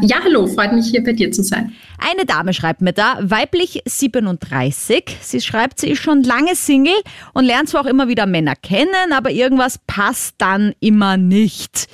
Ja, 0.00 0.16
hallo, 0.24 0.48
freut 0.48 0.72
mich 0.72 0.86
hier 0.86 1.04
bei 1.04 1.12
dir 1.12 1.30
zu 1.30 1.44
sein. 1.44 1.72
Eine 1.98 2.26
Dame 2.26 2.52
schreibt 2.52 2.80
mir 2.80 2.92
da, 2.92 3.18
weiblich 3.20 3.80
37. 3.86 5.18
Sie 5.20 5.40
schreibt, 5.40 5.78
sie 5.78 5.90
ist 5.90 6.02
schon 6.02 6.24
lange 6.24 6.56
Single 6.56 7.00
und 7.32 7.44
lernt 7.44 7.68
zwar 7.68 7.82
auch 7.82 7.86
immer 7.86 8.08
wieder 8.08 8.26
Männer 8.26 8.56
kennen, 8.56 9.12
aber 9.14 9.30
irgendwas 9.30 9.78
passt 9.86 10.34
dann 10.38 10.74
immer 10.80 11.16
nicht. 11.16 11.86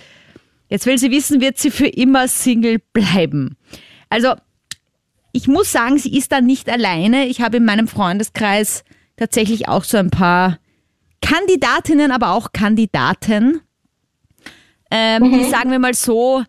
Jetzt 0.68 0.86
will 0.86 0.98
sie 0.98 1.10
wissen, 1.10 1.40
wird 1.40 1.58
sie 1.58 1.70
für 1.70 1.86
immer 1.86 2.28
Single 2.28 2.78
bleiben. 2.92 3.56
Also, 4.10 4.34
ich 5.32 5.48
muss 5.48 5.72
sagen, 5.72 5.98
sie 5.98 6.16
ist 6.16 6.32
da 6.32 6.40
nicht 6.40 6.68
alleine. 6.68 7.26
Ich 7.26 7.40
habe 7.40 7.58
in 7.58 7.64
meinem 7.64 7.88
Freundeskreis 7.88 8.84
tatsächlich 9.16 9.68
auch 9.68 9.84
so 9.84 9.98
ein 9.98 10.10
paar 10.10 10.58
Kandidatinnen, 11.22 12.10
aber 12.10 12.32
auch 12.32 12.52
Kandidaten, 12.52 13.60
ähm, 14.90 15.22
mhm. 15.22 15.38
die 15.38 15.44
sagen 15.44 15.70
wir 15.70 15.78
mal 15.78 15.94
so, 15.94 16.44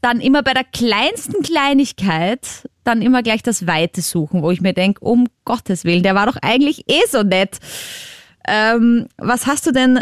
dann 0.00 0.20
immer 0.20 0.42
bei 0.42 0.54
der 0.54 0.64
kleinsten 0.64 1.42
Kleinigkeit 1.42 2.68
dann 2.84 3.02
immer 3.02 3.22
gleich 3.22 3.42
das 3.42 3.66
Weite 3.66 4.00
suchen, 4.00 4.42
wo 4.42 4.50
ich 4.50 4.60
mir 4.60 4.72
denke, 4.72 5.00
um 5.00 5.26
Gottes 5.44 5.84
Willen, 5.84 6.02
der 6.02 6.14
war 6.14 6.26
doch 6.26 6.36
eigentlich 6.40 6.88
eh 6.88 7.06
so 7.08 7.22
nett. 7.22 7.58
Ähm, 8.46 9.08
was 9.18 9.46
hast 9.46 9.66
du 9.66 9.72
denn 9.72 10.00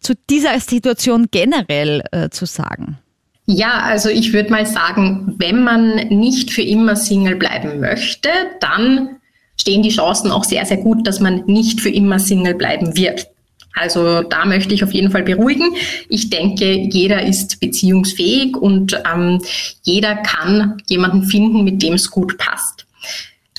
zu 0.00 0.14
dieser 0.30 0.58
Situation 0.60 1.28
generell 1.30 2.02
äh, 2.12 2.28
zu 2.30 2.46
sagen? 2.46 2.98
Ja, 3.46 3.80
also 3.80 4.10
ich 4.10 4.32
würde 4.32 4.50
mal 4.50 4.66
sagen, 4.66 5.34
wenn 5.38 5.64
man 5.64 5.94
nicht 6.08 6.52
für 6.52 6.62
immer 6.62 6.96
Single 6.96 7.36
bleiben 7.36 7.80
möchte, 7.80 8.28
dann 8.60 9.16
stehen 9.56 9.82
die 9.82 9.88
Chancen 9.88 10.30
auch 10.30 10.44
sehr, 10.44 10.66
sehr 10.66 10.76
gut, 10.76 11.06
dass 11.06 11.20
man 11.20 11.44
nicht 11.46 11.80
für 11.80 11.88
immer 11.88 12.18
Single 12.18 12.54
bleiben 12.54 12.96
wird. 12.96 13.26
Also 13.74 14.22
da 14.22 14.44
möchte 14.44 14.74
ich 14.74 14.82
auf 14.82 14.92
jeden 14.92 15.10
Fall 15.10 15.22
beruhigen. 15.22 15.70
Ich 16.08 16.30
denke, 16.30 16.72
jeder 16.72 17.24
ist 17.24 17.60
beziehungsfähig 17.60 18.56
und 18.56 19.00
ähm, 19.10 19.40
jeder 19.82 20.16
kann 20.16 20.82
jemanden 20.86 21.22
finden, 21.22 21.64
mit 21.64 21.82
dem 21.82 21.94
es 21.94 22.10
gut 22.10 22.38
passt. 22.38 22.87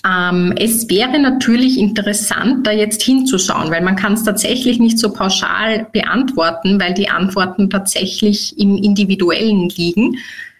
Ähm, 0.07 0.53
es 0.57 0.89
wäre 0.89 1.19
natürlich 1.19 1.77
interessant, 1.77 2.65
da 2.65 2.71
jetzt 2.71 3.01
hinzuschauen, 3.01 3.69
weil 3.69 3.81
man 3.81 3.95
kann 3.95 4.13
es 4.13 4.23
tatsächlich 4.23 4.79
nicht 4.79 4.97
so 4.97 5.11
pauschal 5.11 5.87
beantworten, 5.91 6.79
weil 6.79 6.93
die 6.93 7.09
Antworten 7.09 7.69
tatsächlich 7.69 8.57
im 8.57 8.77
Individuellen 8.77 9.69
liegen. 9.69 10.17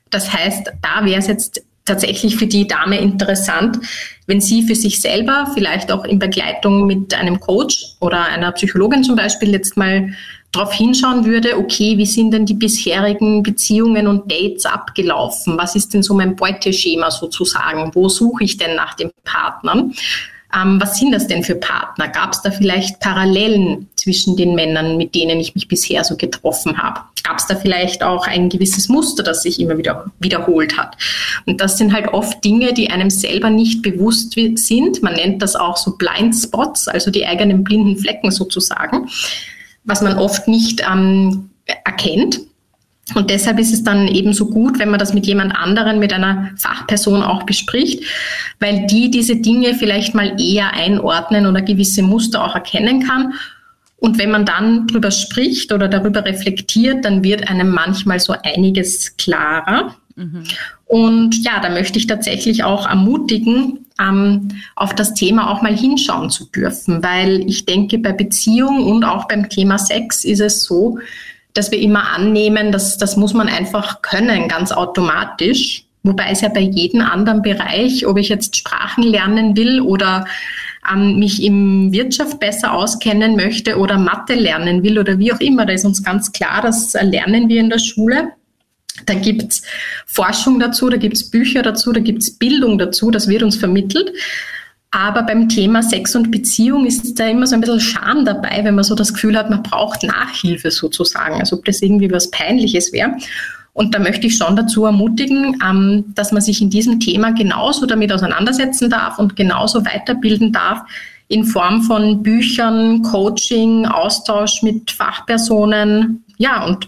Das 0.10 0.34
heißt, 0.34 0.71
da 0.82 1.06
wäre 1.06 1.19
es 1.19 1.28
jetzt 1.28 1.63
tatsächlich 1.86 2.36
für 2.36 2.47
die 2.47 2.67
Dame 2.67 2.99
interessant, 2.99 3.80
wenn 4.28 4.41
sie 4.41 4.63
für 4.63 4.75
sich 4.75 5.02
selber, 5.02 5.52
vielleicht 5.54 5.91
auch 5.91 6.06
in 6.06 6.19
Begleitung 6.19 6.86
mit 6.86 7.13
einem 7.15 7.39
Coach 7.39 7.95
oder 7.99 8.25
einer 8.25 8.52
Psychologin 8.52 9.04
zum 9.04 9.15
Beispiel, 9.15 9.52
jetzt 9.52 9.75
mal 9.75 10.13
darauf 10.51 10.73
hinschauen 10.73 11.25
würde, 11.25 11.57
okay, 11.57 11.97
wie 11.97 12.05
sind 12.05 12.31
denn 12.31 12.45
die 12.45 12.55
bisherigen 12.55 13.43
Beziehungen 13.43 14.07
und 14.07 14.31
Dates 14.31 14.65
abgelaufen? 14.65 15.57
Was 15.57 15.75
ist 15.75 15.93
denn 15.93 16.03
so 16.03 16.13
mein 16.13 16.35
Beuteschema 16.35 17.12
sozusagen? 17.12 17.91
Wo 17.93 18.09
suche 18.09 18.43
ich 18.43 18.57
denn 18.57 18.75
nach 18.75 18.95
den 18.95 19.12
Partnern? 19.23 19.93
Ähm, 20.55 20.81
was 20.81 20.97
sind 20.97 21.12
das 21.12 21.27
denn 21.27 21.43
für 21.43 21.55
Partner? 21.55 22.07
Gab 22.07 22.33
es 22.33 22.41
da 22.41 22.49
vielleicht 22.49 22.99
Parallelen 22.99 23.88
zwischen 23.95 24.35
den 24.35 24.55
Männern, 24.55 24.97
mit 24.97 25.13
denen 25.13 25.39
ich 25.39 25.53
mich 25.53 25.67
bisher 25.67 26.03
so 26.03 26.17
getroffen 26.17 26.81
habe? 26.81 27.01
Gab 27.23 27.38
es 27.38 27.45
da 27.45 27.55
vielleicht 27.55 28.01
auch 28.01 28.25
ein 28.25 28.49
gewisses 28.49 28.89
Muster, 28.89 29.21
das 29.21 29.43
sich 29.43 29.59
immer 29.59 29.77
wieder 29.77 30.05
wiederholt 30.19 30.75
hat? 30.75 30.97
Und 31.45 31.62
das 31.62 31.77
sind 31.77 31.93
halt 31.93 32.07
oft 32.07 32.43
Dinge, 32.43 32.73
die 32.73 32.89
einem 32.89 33.12
selber 33.12 33.51
nicht 33.51 33.83
bewusst 33.83 34.33
sind. 34.55 35.03
Man 35.03 35.13
nennt 35.13 35.43
das 35.43 35.55
auch 35.55 35.77
so 35.77 35.95
Blind 35.95 36.35
Spots, 36.35 36.88
also 36.88 37.12
die 37.12 37.27
eigenen 37.27 37.63
blinden 37.63 37.97
Flecken 37.97 38.31
sozusagen, 38.31 39.07
was 39.83 40.01
man 40.01 40.17
oft 40.17 40.47
nicht 40.47 40.81
ähm, 40.89 41.49
erkennt. 41.83 42.39
Und 43.15 43.29
deshalb 43.29 43.59
ist 43.59 43.73
es 43.73 43.83
dann 43.83 44.07
eben 44.07 44.33
so 44.33 44.47
gut, 44.47 44.77
wenn 44.79 44.89
man 44.89 44.99
das 44.99 45.13
mit 45.13 45.25
jemand 45.25 45.55
anderen, 45.55 45.99
mit 45.99 46.13
einer 46.13 46.51
Fachperson 46.57 47.23
auch 47.23 47.43
bespricht, 47.43 48.03
weil 48.59 48.85
die 48.85 49.09
diese 49.09 49.37
Dinge 49.37 49.73
vielleicht 49.73 50.13
mal 50.13 50.39
eher 50.39 50.73
einordnen 50.73 51.47
oder 51.47 51.61
gewisse 51.61 52.03
Muster 52.03 52.43
auch 52.43 52.55
erkennen 52.55 53.03
kann. 53.03 53.33
Und 53.97 54.17
wenn 54.17 54.31
man 54.31 54.45
dann 54.45 54.87
drüber 54.87 55.11
spricht 55.11 55.73
oder 55.73 55.87
darüber 55.87 56.23
reflektiert, 56.23 57.03
dann 57.03 57.23
wird 57.23 57.49
einem 57.49 57.69
manchmal 57.69 58.19
so 58.19 58.33
einiges 58.43 59.17
klarer. 59.17 59.95
Mhm. 60.15 60.43
Und 60.85 61.43
ja, 61.43 61.59
da 61.59 61.69
möchte 61.69 61.99
ich 61.99 62.07
tatsächlich 62.07 62.63
auch 62.63 62.87
ermutigen, 62.87 63.85
ähm, 63.99 64.49
auf 64.75 64.95
das 64.95 65.13
Thema 65.13 65.51
auch 65.51 65.62
mal 65.62 65.75
hinschauen 65.75 66.29
zu 66.29 66.45
dürfen, 66.45 67.03
weil 67.03 67.41
ich 67.47 67.65
denke, 67.65 67.97
bei 67.97 68.13
Beziehung 68.13 68.85
und 68.85 69.03
auch 69.03 69.27
beim 69.27 69.49
Thema 69.49 69.77
Sex 69.77 70.23
ist 70.23 70.41
es 70.41 70.63
so, 70.63 70.99
dass 71.53 71.71
wir 71.71 71.79
immer 71.79 72.12
annehmen, 72.12 72.71
dass 72.71 72.97
das 72.97 73.17
muss 73.17 73.33
man 73.33 73.49
einfach 73.49 74.01
können, 74.01 74.47
ganz 74.47 74.71
automatisch. 74.71 75.85
Wobei 76.03 76.29
es 76.31 76.41
ja 76.41 76.47
bei 76.49 76.62
jedem 76.62 77.01
anderen 77.01 77.41
Bereich, 77.41 78.05
ob 78.07 78.17
ich 78.17 78.29
jetzt 78.29 78.55
Sprachen 78.55 79.03
lernen 79.03 79.57
will 79.57 79.81
oder 79.81 80.25
ähm, 80.89 81.19
mich 81.19 81.43
im 81.43 81.91
Wirtschaft 81.91 82.39
besser 82.39 82.73
auskennen 82.73 83.35
möchte 83.35 83.77
oder 83.77 83.97
Mathe 83.97 84.35
lernen 84.35 84.83
will 84.83 84.97
oder 84.97 85.19
wie 85.19 85.33
auch 85.33 85.41
immer, 85.41 85.65
da 85.65 85.73
ist 85.73 85.83
uns 85.83 86.01
ganz 86.03 86.31
klar, 86.31 86.62
das 86.62 86.93
lernen 86.93 87.49
wir 87.49 87.59
in 87.59 87.69
der 87.69 87.79
Schule. 87.79 88.29
Da 89.05 89.13
gibt's 89.13 89.62
Forschung 90.05 90.59
dazu, 90.59 90.89
da 90.89 90.97
gibt's 90.97 91.29
Bücher 91.29 91.62
dazu, 91.62 91.91
da 91.91 91.99
gibt's 91.99 92.31
Bildung 92.31 92.77
dazu, 92.77 93.12
das 93.12 93.27
wird 93.27 93.43
uns 93.43 93.55
vermittelt. 93.55 94.12
Aber 94.91 95.21
beim 95.23 95.49
Thema 95.49 95.83
Sex 95.83 96.15
und 96.15 96.31
Beziehung 96.31 96.85
ist 96.85 97.19
da 97.19 97.27
immer 97.27 97.45
so 97.45 97.55
ein 97.55 97.62
bisschen 97.62 97.79
Scham 97.79 98.25
dabei, 98.25 98.62
wenn 98.63 98.73
man 98.75 98.83
so 98.83 98.95
das 98.95 99.13
Gefühl 99.13 99.38
hat, 99.38 99.49
man 99.49 99.62
braucht 99.62 100.03
Nachhilfe 100.03 100.71
sozusagen, 100.71 101.39
als 101.39 101.53
ob 101.53 101.63
das 101.65 101.81
irgendwie 101.81 102.12
was 102.12 102.31
Peinliches 102.31 102.91
wäre. 102.91 103.13
Und 103.73 103.93
da 103.93 103.99
möchte 103.99 104.27
ich 104.27 104.35
schon 104.35 104.55
dazu 104.55 104.85
ermutigen, 104.85 105.57
ähm, 105.63 106.05
dass 106.15 106.31
man 106.31 106.41
sich 106.41 106.62
in 106.62 106.71
diesem 106.71 106.99
Thema 106.99 107.31
genauso 107.31 107.85
damit 107.85 108.12
auseinandersetzen 108.12 108.89
darf 108.89 109.19
und 109.19 109.35
genauso 109.35 109.85
weiterbilden 109.85 110.51
darf 110.51 110.81
in 111.27 111.45
Form 111.45 111.83
von 111.83 112.23
Büchern, 112.23 113.03
Coaching, 113.03 113.85
Austausch 113.85 114.63
mit 114.63 114.89
Fachpersonen. 114.89 116.23
Ja, 116.38 116.65
und 116.65 116.88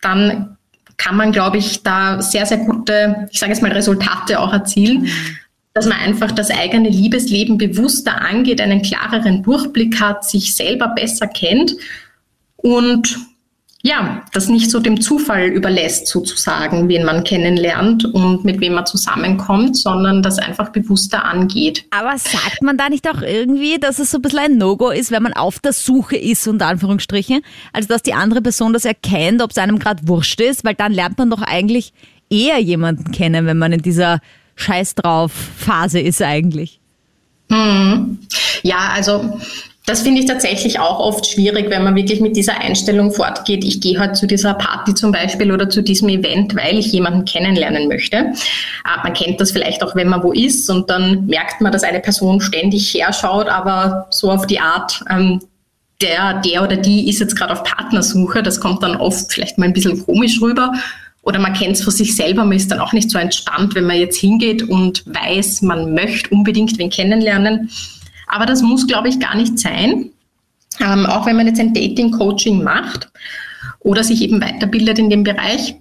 dann 0.00 0.56
kann 1.00 1.16
man, 1.16 1.32
glaube 1.32 1.56
ich, 1.56 1.82
da 1.82 2.20
sehr, 2.20 2.44
sehr 2.44 2.58
gute, 2.58 3.28
ich 3.32 3.40
sage 3.40 3.52
jetzt 3.52 3.62
mal, 3.62 3.72
Resultate 3.72 4.38
auch 4.38 4.52
erzielen. 4.52 5.02
Mhm 5.02 5.38
dass 5.72 5.86
man 5.86 5.98
einfach 5.98 6.32
das 6.32 6.50
eigene 6.50 6.88
Liebesleben 6.88 7.56
bewusster 7.56 8.20
angeht, 8.20 8.60
einen 8.60 8.82
klareren 8.82 9.42
Durchblick 9.42 10.00
hat, 10.00 10.28
sich 10.28 10.54
selber 10.54 10.88
besser 10.88 11.28
kennt 11.28 11.76
und 12.56 13.16
ja, 13.82 14.22
das 14.32 14.48
nicht 14.48 14.70
so 14.70 14.78
dem 14.78 15.00
Zufall 15.00 15.46
überlässt, 15.46 16.06
sozusagen, 16.06 16.88
wen 16.88 17.04
man 17.04 17.24
kennenlernt 17.24 18.04
und 18.04 18.44
mit 18.44 18.60
wem 18.60 18.74
man 18.74 18.84
zusammenkommt, 18.84 19.74
sondern 19.74 20.22
das 20.22 20.38
einfach 20.38 20.68
bewusster 20.68 21.24
angeht. 21.24 21.86
Aber 21.90 22.18
sagt 22.18 22.60
man 22.62 22.76
da 22.76 22.90
nicht 22.90 23.08
auch 23.08 23.22
irgendwie, 23.22 23.78
dass 23.78 23.98
es 23.98 24.10
so 24.10 24.18
ein 24.18 24.22
bisschen 24.22 24.38
ein 24.38 24.58
No-Go 24.58 24.90
ist, 24.90 25.10
wenn 25.10 25.22
man 25.22 25.32
auf 25.32 25.60
der 25.60 25.72
Suche 25.72 26.16
ist, 26.16 26.46
unter 26.46 26.66
Anführungsstrichen? 26.66 27.40
Also, 27.72 27.88
dass 27.88 28.02
die 28.02 28.12
andere 28.12 28.42
Person 28.42 28.74
das 28.74 28.84
erkennt, 28.84 29.40
ob 29.40 29.52
es 29.52 29.58
einem 29.58 29.78
gerade 29.78 30.06
wurscht 30.06 30.42
ist, 30.42 30.62
weil 30.62 30.74
dann 30.74 30.92
lernt 30.92 31.16
man 31.16 31.30
doch 31.30 31.42
eigentlich 31.42 31.94
eher 32.28 32.58
jemanden 32.58 33.10
kennen, 33.12 33.46
wenn 33.46 33.58
man 33.58 33.72
in 33.72 33.80
dieser 33.80 34.20
Scheiß 34.56 34.94
drauf 34.94 35.32
Phase 35.32 36.00
ist 36.00 36.20
eigentlich. 36.20 36.80
Hm. 37.50 38.18
Ja, 38.62 38.90
also 38.94 39.40
das 39.86 40.02
finde 40.02 40.20
ich 40.20 40.26
tatsächlich 40.26 40.78
auch 40.78 41.00
oft 41.00 41.26
schwierig, 41.26 41.68
wenn 41.70 41.82
man 41.82 41.96
wirklich 41.96 42.20
mit 42.20 42.36
dieser 42.36 42.60
Einstellung 42.60 43.12
fortgeht. 43.12 43.64
Ich 43.64 43.80
gehe 43.80 43.98
halt 43.98 44.16
zu 44.16 44.26
dieser 44.26 44.54
Party 44.54 44.94
zum 44.94 45.10
Beispiel 45.10 45.50
oder 45.50 45.68
zu 45.68 45.82
diesem 45.82 46.08
Event, 46.08 46.54
weil 46.54 46.78
ich 46.78 46.92
jemanden 46.92 47.24
kennenlernen 47.24 47.88
möchte. 47.88 48.32
Ah, 48.84 49.02
man 49.02 49.14
kennt 49.14 49.40
das 49.40 49.50
vielleicht 49.50 49.82
auch, 49.82 49.96
wenn 49.96 50.08
man 50.08 50.22
wo 50.22 50.32
ist 50.32 50.70
und 50.70 50.90
dann 50.90 51.26
merkt 51.26 51.60
man, 51.60 51.72
dass 51.72 51.82
eine 51.82 52.00
Person 52.00 52.40
ständig 52.40 52.94
herschaut, 52.94 53.48
aber 53.48 54.06
so 54.10 54.30
auf 54.30 54.46
die 54.46 54.60
Art, 54.60 55.02
ähm, 55.10 55.40
der, 56.00 56.40
der 56.40 56.62
oder 56.62 56.76
die 56.76 57.08
ist 57.08 57.20
jetzt 57.20 57.36
gerade 57.36 57.52
auf 57.52 57.64
Partnersuche. 57.64 58.42
Das 58.42 58.60
kommt 58.60 58.82
dann 58.82 58.96
oft 58.96 59.32
vielleicht 59.32 59.58
mal 59.58 59.66
ein 59.66 59.72
bisschen 59.72 60.04
komisch 60.04 60.40
rüber. 60.40 60.72
Oder 61.22 61.38
man 61.38 61.52
kennt 61.52 61.76
es 61.76 61.82
von 61.82 61.92
sich 61.92 62.16
selber, 62.16 62.44
man 62.44 62.56
ist 62.56 62.70
dann 62.70 62.80
auch 62.80 62.94
nicht 62.94 63.10
so 63.10 63.18
entspannt, 63.18 63.74
wenn 63.74 63.84
man 63.84 63.98
jetzt 63.98 64.18
hingeht 64.18 64.62
und 64.62 65.04
weiß, 65.06 65.60
man 65.62 65.92
möchte 65.92 66.30
unbedingt 66.30 66.78
wen 66.78 66.88
kennenlernen. 66.88 67.70
Aber 68.30 68.46
das 68.46 68.62
muss, 68.62 68.86
glaube 68.86 69.08
ich, 69.08 69.18
gar 69.18 69.34
nicht 69.34 69.58
sein. 69.58 70.10
Ähm, 70.80 71.04
auch 71.06 71.26
wenn 71.26 71.36
man 71.36 71.46
jetzt 71.46 71.60
ein 71.60 71.74
Dating-Coaching 71.74 72.62
macht 72.62 73.10
oder 73.80 74.04
sich 74.04 74.22
eben 74.22 74.40
weiterbildet 74.40 74.98
in 74.98 75.10
dem 75.10 75.24
Bereich, 75.24 75.74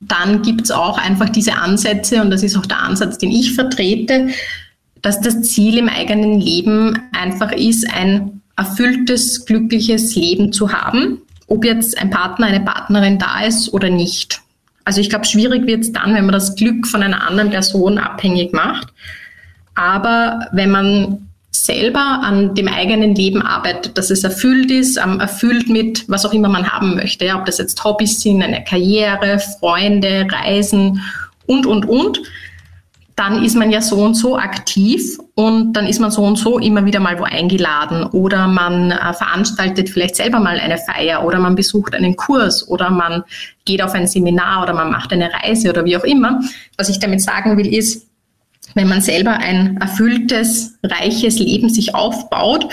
dann 0.00 0.42
gibt 0.42 0.62
es 0.62 0.70
auch 0.70 0.98
einfach 0.98 1.30
diese 1.30 1.54
Ansätze, 1.54 2.20
und 2.20 2.30
das 2.30 2.42
ist 2.42 2.56
auch 2.56 2.66
der 2.66 2.80
Ansatz, 2.80 3.16
den 3.16 3.30
ich 3.30 3.54
vertrete, 3.54 4.28
dass 5.00 5.20
das 5.20 5.42
Ziel 5.42 5.78
im 5.78 5.88
eigenen 5.88 6.40
Leben 6.40 6.98
einfach 7.12 7.52
ist, 7.52 7.90
ein 7.94 8.42
erfülltes, 8.56 9.46
glückliches 9.46 10.14
Leben 10.14 10.52
zu 10.52 10.72
haben, 10.72 11.22
ob 11.46 11.64
jetzt 11.64 11.98
ein 11.98 12.10
Partner, 12.10 12.46
eine 12.46 12.60
Partnerin 12.60 13.18
da 13.18 13.44
ist 13.44 13.72
oder 13.72 13.88
nicht. 13.88 14.40
Also 14.84 15.00
ich 15.00 15.08
glaube, 15.08 15.24
schwierig 15.24 15.66
wird 15.66 15.80
es 15.80 15.92
dann, 15.92 16.14
wenn 16.14 16.26
man 16.26 16.32
das 16.32 16.54
Glück 16.54 16.86
von 16.86 17.02
einer 17.02 17.26
anderen 17.26 17.50
Person 17.50 17.98
abhängig 17.98 18.52
macht. 18.52 18.88
Aber 19.74 20.46
wenn 20.52 20.70
man 20.70 21.28
selber 21.54 22.20
an 22.22 22.54
dem 22.56 22.66
eigenen 22.66 23.14
Leben 23.14 23.40
arbeitet, 23.40 23.96
dass 23.96 24.10
es 24.10 24.24
erfüllt 24.24 24.72
ist, 24.72 24.96
erfüllt 24.96 25.68
mit 25.68 26.04
was 26.08 26.26
auch 26.26 26.32
immer 26.32 26.48
man 26.48 26.72
haben 26.72 26.96
möchte, 26.96 27.26
ja, 27.26 27.38
ob 27.38 27.46
das 27.46 27.58
jetzt 27.58 27.82
Hobbys 27.84 28.20
sind, 28.20 28.42
eine 28.42 28.64
Karriere, 28.64 29.38
Freunde, 29.38 30.26
Reisen 30.28 31.00
und, 31.46 31.64
und, 31.64 31.86
und, 31.86 32.20
dann 33.16 33.44
ist 33.44 33.54
man 33.54 33.70
ja 33.70 33.80
so 33.80 33.98
und 33.98 34.14
so 34.14 34.36
aktiv 34.36 35.20
und 35.36 35.74
dann 35.74 35.86
ist 35.86 36.00
man 36.00 36.10
so 36.10 36.24
und 36.24 36.34
so 36.34 36.58
immer 36.58 36.84
wieder 36.84 36.98
mal 36.98 37.20
wo 37.20 37.22
eingeladen 37.22 38.02
oder 38.06 38.48
man 38.48 38.90
äh, 38.90 39.12
veranstaltet 39.12 39.88
vielleicht 39.88 40.16
selber 40.16 40.40
mal 40.40 40.58
eine 40.58 40.78
Feier 40.78 41.24
oder 41.24 41.38
man 41.38 41.54
besucht 41.54 41.94
einen 41.94 42.16
Kurs 42.16 42.66
oder 42.66 42.90
man 42.90 43.22
geht 43.64 43.80
auf 43.80 43.92
ein 43.92 44.08
Seminar 44.08 44.64
oder 44.64 44.74
man 44.74 44.90
macht 44.90 45.12
eine 45.12 45.30
Reise 45.32 45.70
oder 45.70 45.84
wie 45.84 45.96
auch 45.96 46.02
immer. 46.02 46.40
Was 46.76 46.88
ich 46.88 46.98
damit 46.98 47.22
sagen 47.22 47.56
will 47.56 47.72
ist, 47.72 48.08
wenn 48.74 48.88
man 48.88 49.00
selber 49.00 49.32
ein 49.38 49.76
erfülltes, 49.78 50.78
reiches 50.82 51.38
Leben 51.38 51.70
sich 51.70 51.94
aufbaut, 51.94 52.68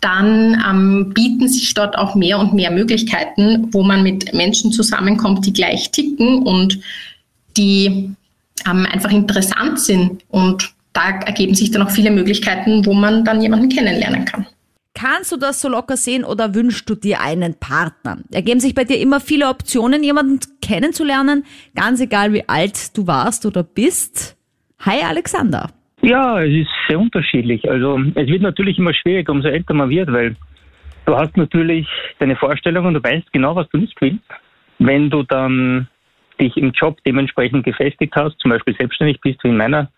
dann 0.00 0.62
ähm, 0.68 1.12
bieten 1.14 1.48
sich 1.48 1.72
dort 1.72 1.96
auch 1.96 2.14
mehr 2.14 2.38
und 2.38 2.52
mehr 2.52 2.70
Möglichkeiten, 2.70 3.68
wo 3.72 3.82
man 3.82 4.02
mit 4.02 4.34
Menschen 4.34 4.70
zusammenkommt, 4.70 5.46
die 5.46 5.52
gleich 5.52 5.90
ticken 5.92 6.42
und 6.42 6.78
die 7.56 8.10
ähm, 8.68 8.86
einfach 8.86 9.10
interessant 9.10 9.80
sind. 9.80 10.22
Und 10.28 10.74
da 10.92 11.20
ergeben 11.20 11.54
sich 11.54 11.70
dann 11.70 11.82
auch 11.82 11.90
viele 11.90 12.10
Möglichkeiten, 12.10 12.84
wo 12.84 12.92
man 12.92 13.24
dann 13.24 13.40
jemanden 13.40 13.70
kennenlernen 13.70 14.26
kann. 14.26 14.46
Kannst 14.94 15.32
du 15.32 15.36
das 15.36 15.60
so 15.60 15.68
locker 15.68 15.96
sehen 15.96 16.22
oder 16.22 16.54
wünschst 16.54 16.88
du 16.88 16.94
dir 16.94 17.20
einen 17.20 17.54
Partner? 17.54 18.18
Ergeben 18.30 18.60
sich 18.60 18.74
bei 18.74 18.84
dir 18.84 19.00
immer 19.00 19.20
viele 19.20 19.48
Optionen, 19.48 20.04
jemanden 20.04 20.38
kennenzulernen, 20.62 21.44
ganz 21.74 21.98
egal 22.00 22.32
wie 22.32 22.48
alt 22.48 22.96
du 22.96 23.06
warst 23.06 23.44
oder 23.44 23.64
bist? 23.64 24.33
Hi 24.86 25.02
Alexander. 25.02 25.70
Ja, 26.02 26.42
es 26.42 26.52
ist 26.52 26.68
sehr 26.88 27.00
unterschiedlich. 27.00 27.68
Also 27.70 27.98
es 28.14 28.26
wird 28.26 28.42
natürlich 28.42 28.78
immer 28.78 28.92
schwieriger, 28.92 29.32
umso 29.32 29.48
älter 29.48 29.72
man 29.72 29.88
wird, 29.88 30.12
weil 30.12 30.36
du 31.06 31.16
hast 31.16 31.36
natürlich 31.38 31.88
deine 32.18 32.36
Vorstellungen, 32.36 32.92
du 32.92 33.02
weißt 33.02 33.32
genau, 33.32 33.56
was 33.56 33.68
du 33.70 33.78
nicht 33.78 33.98
willst. 34.02 34.20
Wenn 34.78 35.08
du 35.08 35.22
dann 35.22 35.88
dich 36.38 36.54
im 36.58 36.72
Job 36.72 36.98
dementsprechend 37.06 37.64
gefestigt 37.64 38.14
hast, 38.14 38.38
zum 38.40 38.50
Beispiel 38.50 38.76
selbstständig 38.76 39.20
bist, 39.22 39.42
wie 39.44 39.48
in 39.48 39.56
meiner 39.56 39.90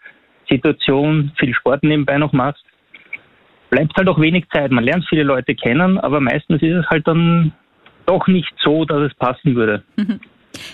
Situation, 0.48 1.32
viel 1.38 1.52
Sport 1.54 1.82
nebenbei 1.82 2.18
noch 2.18 2.32
machst, 2.32 2.62
bleibt 3.70 3.96
halt 3.96 4.08
auch 4.08 4.20
wenig 4.20 4.44
Zeit. 4.52 4.70
Man 4.70 4.84
lernt 4.84 5.04
viele 5.08 5.24
Leute 5.24 5.56
kennen, 5.56 5.98
aber 5.98 6.20
meistens 6.20 6.62
ist 6.62 6.74
es 6.74 6.86
halt 6.88 7.08
dann 7.08 7.52
doch 8.04 8.28
nicht 8.28 8.52
so, 8.62 8.84
dass 8.84 9.10
es 9.10 9.14
passen 9.14 9.56
würde. 9.56 9.82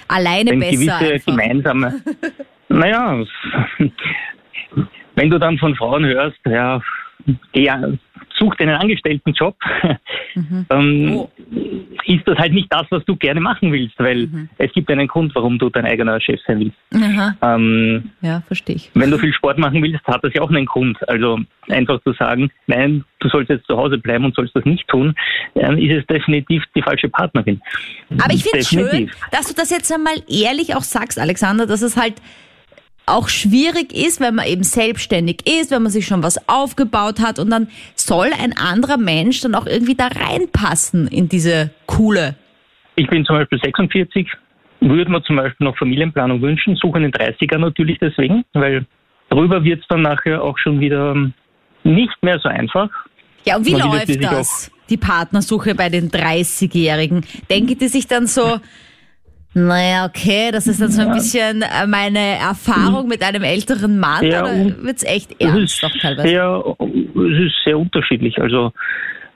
Alleine 0.09 0.51
Denn 0.51 0.61
besser. 0.61 0.99
Gewisse 0.99 1.15
einfach. 1.15 1.27
gemeinsame, 1.27 1.95
Naja, 2.73 3.25
wenn 5.15 5.31
du 5.31 5.39
dann 5.39 5.59
von 5.59 5.75
Frauen 5.77 6.05
hörst, 6.05 6.39
ja, 6.47 6.81
geh, 7.53 7.71
such 8.39 8.55
dir 8.57 8.65
einen 8.65 8.77
Angestelltenjob, 8.77 9.57
mhm. 10.35 10.67
dann 10.69 11.09
oh. 11.11 11.31
ist 12.07 12.27
das 12.27 12.39
halt 12.39 12.53
nicht 12.53 12.73
das, 12.73 12.87
was 12.91 13.05
du 13.05 13.17
gerne 13.17 13.41
machen 13.41 13.73
willst, 13.73 13.99
weil 13.99 14.27
mhm. 14.27 14.49
es 14.59 14.73
gibt 14.73 14.91
einen 14.91 15.07
Grund, 15.07 15.35
warum 15.35 15.59
du 15.59 15.69
dein 15.69 15.85
eigener 15.85 16.21
Chef 16.21 16.41
sein 16.47 16.61
willst. 16.61 17.37
Ähm, 17.43 18.11
ja, 18.21 18.41
verstehe 18.47 18.77
ich. 18.77 18.91
Wenn 18.95 19.11
du 19.11 19.19
viel 19.19 19.33
Sport 19.33 19.59
machen 19.59 19.83
willst, 19.83 20.05
hat 20.07 20.25
das 20.25 20.33
ja 20.35 20.43
auch 20.43 20.51
einen 20.51 20.67
Grund. 20.67 20.97
Also 21.09 21.39
einfach 21.69 22.03
zu 22.03 22.13
sagen, 22.15 22.51
nein, 22.67 23.05
du 23.21 23.29
sollst 23.29 23.51
jetzt 23.51 23.67
zu 23.67 23.77
Hause 23.77 23.99
bleiben 23.99 24.25
und 24.25 24.35
sollst 24.35 24.57
das 24.57 24.65
nicht 24.65 24.89
tun, 24.89 25.15
dann 25.55 25.79
ist 25.79 26.01
es 26.01 26.07
definitiv 26.07 26.65
die 26.75 26.83
falsche 26.83 27.09
Partnerin. 27.09 27.61
Aber 28.11 28.33
ich 28.33 28.43
finde 28.43 28.59
es 28.59 28.69
schön, 28.69 29.11
dass 29.31 29.49
du 29.49 29.55
das 29.55 29.71
jetzt 29.71 29.93
einmal 29.93 30.15
ehrlich 30.29 30.75
auch 30.75 30.83
sagst, 30.83 31.19
Alexander, 31.19 31.67
dass 31.67 31.83
es 31.83 31.97
halt 31.97 32.15
auch 33.07 33.29
schwierig 33.29 33.93
ist, 33.93 34.21
wenn 34.21 34.35
man 34.35 34.47
eben 34.47 34.63
selbstständig 34.63 35.47
ist, 35.47 35.71
wenn 35.71 35.83
man 35.83 35.93
sich 35.93 36.07
schon 36.07 36.23
was 36.23 36.49
aufgebaut 36.49 37.21
hat 37.21 37.39
und 37.39 37.51
dann 37.51 37.69
soll 37.95 38.31
ein 38.41 38.55
anderer 38.57 38.97
Mensch 38.97 39.41
dann 39.41 39.55
auch 39.55 39.67
irgendwie 39.67 39.95
da 39.95 40.09
reinpassen 40.09 41.09
in 41.09 41.29
diese 41.29 41.71
coole. 41.87 42.37
Ich 42.97 43.09
bin 43.09 43.25
zum 43.25 43.37
Beispiel 43.37 43.59
46, 43.63 44.29
würde 44.81 45.11
man 45.11 45.23
zum 45.25 45.37
Beispiel 45.37 45.67
noch 45.67 45.77
Familienplanung 45.77 46.41
wünschen, 46.43 46.77
suchen 46.77 47.05
in 47.05 47.11
den 47.11 47.21
30er 47.21 47.59
natürlich 47.59 47.99
deswegen, 47.99 48.45
weil 48.53 48.87
darüber 49.31 49.65
wird 49.65 49.81
es 49.81 49.89
dann 49.89 50.03
nachher 50.03 50.43
auch 50.43 50.59
schon 50.59 50.81
wieder 50.81 51.15
nicht 51.85 52.23
mehr 52.23 52.39
so 52.39 52.49
einfach. 52.49 52.91
Ja, 53.45 53.57
und 53.57 53.67
wie 53.67 53.73
man 53.73 53.91
läuft 53.91 54.23
das, 54.23 54.71
die 54.89 54.97
Partnersuche 54.97 55.75
bei 55.75 55.89
den 55.89 56.11
30-Jährigen? 56.11 57.25
Denken 57.51 57.79
die 57.79 57.89
sich 57.89 58.07
dann 58.07 58.27
so, 58.27 58.61
naja, 59.55 60.07
okay, 60.07 60.51
das 60.51 60.67
ist 60.67 60.81
dann 60.81 60.91
so 60.91 61.03
ein 61.03 61.13
bisschen 61.13 61.63
äh, 61.63 61.87
meine 61.87 62.39
Erfahrung 62.39 63.09
mit 63.09 63.23
einem 63.23 63.43
älteren 63.43 63.99
Mann, 63.99 64.25
ja, 64.25 64.43
oder 64.43 64.83
wird 64.83 64.97
es 64.97 65.05
echt 65.05 65.41
ernst 65.41 65.83
doch 65.83 65.93
teilweise? 66.01 66.29
Sehr, 66.29 66.77
es 66.81 67.47
ist 67.47 67.55
sehr 67.65 67.79
unterschiedlich. 67.79 68.41
Also 68.41 68.73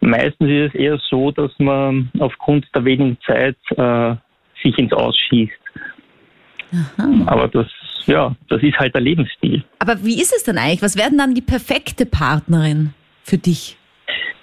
meistens 0.00 0.48
ist 0.48 0.74
es 0.74 0.74
eher 0.74 0.98
so, 1.10 1.30
dass 1.32 1.50
man 1.58 2.10
aufgrund 2.18 2.66
der 2.74 2.84
wenigen 2.84 3.18
Zeit 3.26 3.56
äh, 3.76 4.14
sich 4.62 4.78
ins 4.78 4.92
Ausschießt. 4.92 5.52
Aha. 6.72 7.08
Aber 7.26 7.48
das, 7.48 7.66
ja, 8.06 8.34
das 8.48 8.62
ist 8.62 8.78
halt 8.78 8.94
der 8.94 9.02
Lebensstil. 9.02 9.64
Aber 9.78 10.02
wie 10.02 10.20
ist 10.20 10.34
es 10.34 10.44
denn 10.44 10.58
eigentlich? 10.58 10.82
Was 10.82 10.96
werden 10.96 11.18
dann 11.18 11.34
die 11.34 11.42
perfekte 11.42 12.06
Partnerin 12.06 12.94
für 13.22 13.38
dich? 13.38 13.76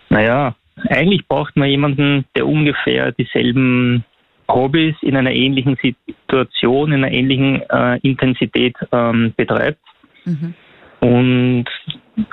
Naja, 0.10 0.56
eigentlich 0.90 1.28
braucht 1.28 1.56
man 1.56 1.70
jemanden, 1.70 2.26
der 2.36 2.48
ungefähr 2.48 3.12
dieselben 3.12 4.06
Hobbys 4.49 4.95
in 5.01 5.15
einer 5.15 5.32
ähnlichen 5.32 5.77
Situation, 5.82 6.91
in 6.91 7.03
einer 7.03 7.13
ähnlichen 7.13 7.62
äh, 7.69 7.99
Intensität 7.99 8.75
ähm, 8.91 9.34
betreibt. 9.36 9.79
Mhm. 10.25 10.53
Und 10.99 11.65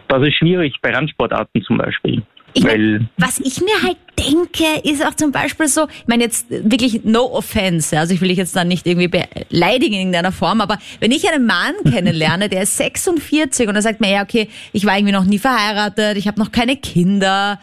das 0.08 0.22
ist 0.22 0.36
schwierig 0.36 0.76
bei 0.82 0.90
Randsportarten 0.90 1.62
zum 1.62 1.78
Beispiel. 1.78 2.22
Ich 2.52 2.64
mein, 2.64 3.08
was 3.16 3.38
ich 3.38 3.60
mir 3.60 3.82
halt 3.82 3.96
denke, 4.18 4.88
ist 4.88 5.06
auch 5.06 5.14
zum 5.14 5.30
Beispiel 5.30 5.68
so, 5.68 5.86
ich 5.88 6.08
meine 6.08 6.24
jetzt 6.24 6.46
wirklich 6.50 7.04
no 7.04 7.22
offense, 7.32 7.96
also 7.96 8.12
ich 8.12 8.20
will 8.20 8.28
dich 8.28 8.38
jetzt 8.38 8.56
dann 8.56 8.66
nicht 8.66 8.86
irgendwie 8.86 9.08
beleidigen 9.08 9.94
in 9.94 10.00
irgendeiner 10.00 10.32
Form, 10.32 10.60
aber 10.60 10.78
wenn 10.98 11.12
ich 11.12 11.28
einen 11.28 11.46
Mann 11.46 11.74
kennenlerne, 11.90 12.48
der 12.48 12.62
ist 12.62 12.76
46 12.76 13.68
und 13.68 13.76
er 13.76 13.82
sagt 13.82 14.00
mir, 14.00 14.10
ja 14.10 14.22
okay, 14.22 14.48
ich 14.72 14.84
war 14.84 14.96
irgendwie 14.96 15.12
noch 15.12 15.24
nie 15.24 15.38
verheiratet, 15.38 16.16
ich 16.16 16.26
habe 16.26 16.40
noch 16.40 16.50
keine 16.50 16.76
Kinder, 16.76 17.60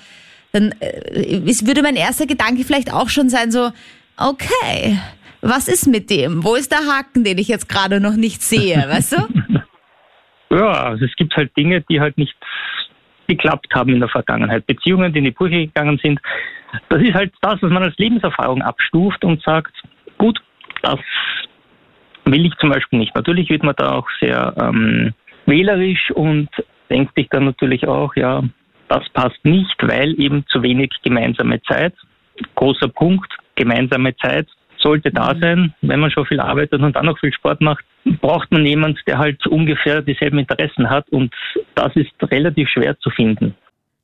dann 0.54 0.74
äh, 0.80 1.42
würde 1.44 1.82
mein 1.82 1.98
erster 1.98 2.26
Gedanke 2.26 2.64
vielleicht 2.64 2.94
auch 2.94 3.10
schon 3.10 3.30
sein 3.30 3.52
so, 3.52 3.72
okay, 4.18 4.98
was 5.42 5.68
ist 5.68 5.88
mit 5.88 6.10
dem? 6.10 6.44
Wo 6.44 6.56
ist 6.56 6.72
der 6.72 6.80
Haken, 6.80 7.24
den 7.24 7.38
ich 7.38 7.48
jetzt 7.48 7.70
gerade 7.70 8.00
noch 8.00 8.16
nicht 8.16 8.42
sehe, 8.42 8.78
weißt 8.90 9.14
du? 9.14 10.56
Ja, 10.56 10.72
also 10.72 11.06
es 11.06 11.16
gibt 11.16 11.36
halt 11.36 11.56
Dinge, 11.58 11.82
die 11.90 12.00
halt 12.00 12.18
nicht 12.18 12.36
geklappt 13.28 13.68
haben 13.74 13.94
in 13.94 14.00
der 14.00 14.10
Vergangenheit. 14.10 14.66
Beziehungen, 14.66 15.12
die 15.12 15.20
in 15.20 15.26
die 15.26 15.32
Brüche 15.32 15.68
gegangen 15.68 16.00
sind. 16.02 16.20
Das 16.90 17.02
ist 17.02 17.14
halt 17.14 17.34
das, 17.42 17.62
was 17.62 17.72
man 17.72 17.84
als 17.84 17.98
Lebenserfahrung 17.98 18.62
abstuft 18.62 19.24
und 19.24 19.42
sagt, 19.44 19.74
gut, 20.18 20.40
das 20.82 21.00
will 22.26 22.46
ich 22.46 22.56
zum 22.56 22.70
Beispiel 22.70 23.00
nicht. 23.00 23.16
Natürlich 23.16 23.50
wird 23.50 23.64
man 23.64 23.76
da 23.78 23.92
auch 23.92 24.08
sehr 24.20 24.54
ähm, 24.60 25.14
wählerisch 25.46 26.12
und 26.12 26.50
denkt 26.90 27.16
sich 27.16 27.28
dann 27.30 27.46
natürlich 27.46 27.88
auch, 27.88 28.16
ja, 28.16 28.44
das 28.90 29.08
passt 29.10 29.44
nicht, 29.44 29.76
weil 29.82 30.20
eben 30.20 30.46
zu 30.48 30.62
wenig 30.62 30.92
gemeinsame 31.04 31.62
Zeit. 31.64 31.94
Großer 32.56 32.88
Punkt, 32.88 33.34
gemeinsame 33.58 34.16
Zeit 34.16 34.48
sollte 34.80 35.12
da 35.12 35.34
mhm. 35.34 35.42
sein. 35.42 35.74
Wenn 35.82 36.00
man 36.00 36.12
schon 36.12 36.26
viel 36.26 36.40
arbeitet 36.40 36.82
und 36.82 36.96
dann 36.96 37.06
noch 37.06 37.20
viel 37.20 37.34
Sport 37.34 37.60
macht, 37.62 37.84
braucht 38.22 38.52
man 38.52 38.66
jemanden, 38.66 39.00
der 39.08 39.18
halt 39.18 39.46
ungefähr 39.48 40.02
dieselben 40.02 40.40
Interessen 40.40 40.90
hat 40.90 41.10
und 41.10 41.34
das 41.76 41.94
ist 41.96 42.12
relativ 42.22 42.70
schwer 42.70 42.98
zu 43.00 43.10
finden. 43.10 43.56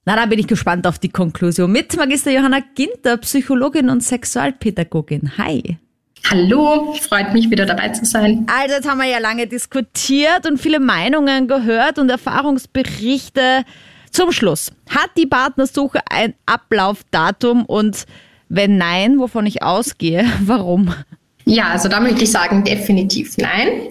Na, 0.06 0.18
da 0.18 0.26
bin 0.26 0.40
ich 0.40 0.48
gespannt 0.48 0.86
auf 0.86 1.00
die 1.00 1.10
Konklusion 1.10 1.72
mit 1.72 1.96
Magister 1.96 2.32
Johanna 2.32 2.60
Ginter, 2.76 3.18
Psychologin 3.18 3.90
und 3.90 4.04
Sexualpädagogin. 4.04 5.32
Hi. 5.38 5.78
Hallo, 6.30 6.94
freut 6.94 7.34
mich 7.34 7.50
wieder 7.50 7.66
dabei 7.66 7.90
zu 7.90 8.06
sein. 8.06 8.46
Also 8.48 8.76
jetzt 8.76 8.90
haben 8.90 8.98
wir 8.98 9.08
ja 9.08 9.20
lange 9.20 9.48
diskutiert 9.48 10.46
und 10.50 10.58
viele 10.58 10.80
Meinungen 10.80 11.48
gehört 11.48 12.00
und 12.00 12.10
Erfahrungsberichte. 12.10 13.64
Zum 14.12 14.32
Schluss, 14.32 14.72
hat 14.90 15.10
die 15.18 15.26
Partnersuche 15.26 16.00
ein 16.10 16.36
Ablaufdatum 16.46 17.66
und 17.66 18.06
wenn 18.54 18.78
nein, 18.78 19.20
wovon 19.20 19.46
ich 19.46 19.64
ausgehe, 19.64 20.26
warum? 20.42 20.94
Ja, 21.46 21.70
also 21.70 21.90
da 21.90 22.00
möchte 22.00 22.24
ich 22.24 22.32
sagen, 22.32 22.64
definitiv 22.64 23.38
nein. 23.38 23.90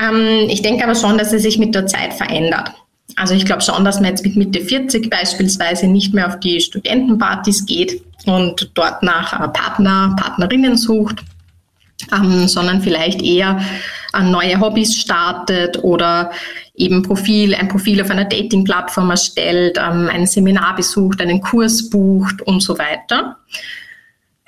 Ähm, 0.00 0.48
ich 0.48 0.62
denke 0.62 0.84
aber 0.84 0.94
schon, 0.94 1.18
dass 1.18 1.32
es 1.32 1.42
sich 1.42 1.58
mit 1.58 1.74
der 1.74 1.86
Zeit 1.86 2.14
verändert. 2.14 2.72
Also 3.16 3.34
ich 3.34 3.44
glaube 3.44 3.62
schon, 3.62 3.84
dass 3.84 4.00
man 4.00 4.10
jetzt 4.10 4.24
mit 4.24 4.36
Mitte 4.36 4.60
40 4.60 5.10
beispielsweise 5.10 5.86
nicht 5.86 6.14
mehr 6.14 6.26
auf 6.26 6.40
die 6.40 6.60
Studentenpartys 6.60 7.66
geht 7.66 8.02
und 8.26 8.70
dort 8.74 9.02
nach 9.02 9.32
äh, 9.32 9.48
Partner, 9.48 10.14
Partnerinnen 10.18 10.76
sucht, 10.76 11.22
ähm, 12.12 12.46
sondern 12.48 12.82
vielleicht 12.82 13.22
eher 13.22 13.60
an 14.12 14.30
neue 14.30 14.60
Hobbys 14.60 14.96
startet 14.96 15.82
oder 15.82 16.30
eben 16.74 17.02
Profil, 17.02 17.54
ein 17.54 17.68
Profil 17.68 18.00
auf 18.02 18.10
einer 18.10 18.24
Dating-Plattform 18.24 19.10
erstellt, 19.10 19.78
ähm, 19.78 20.08
ein 20.12 20.26
Seminar 20.26 20.76
besucht, 20.76 21.20
einen 21.20 21.40
Kurs 21.40 21.88
bucht 21.90 22.42
und 22.42 22.62
so 22.62 22.78
weiter. 22.78 23.36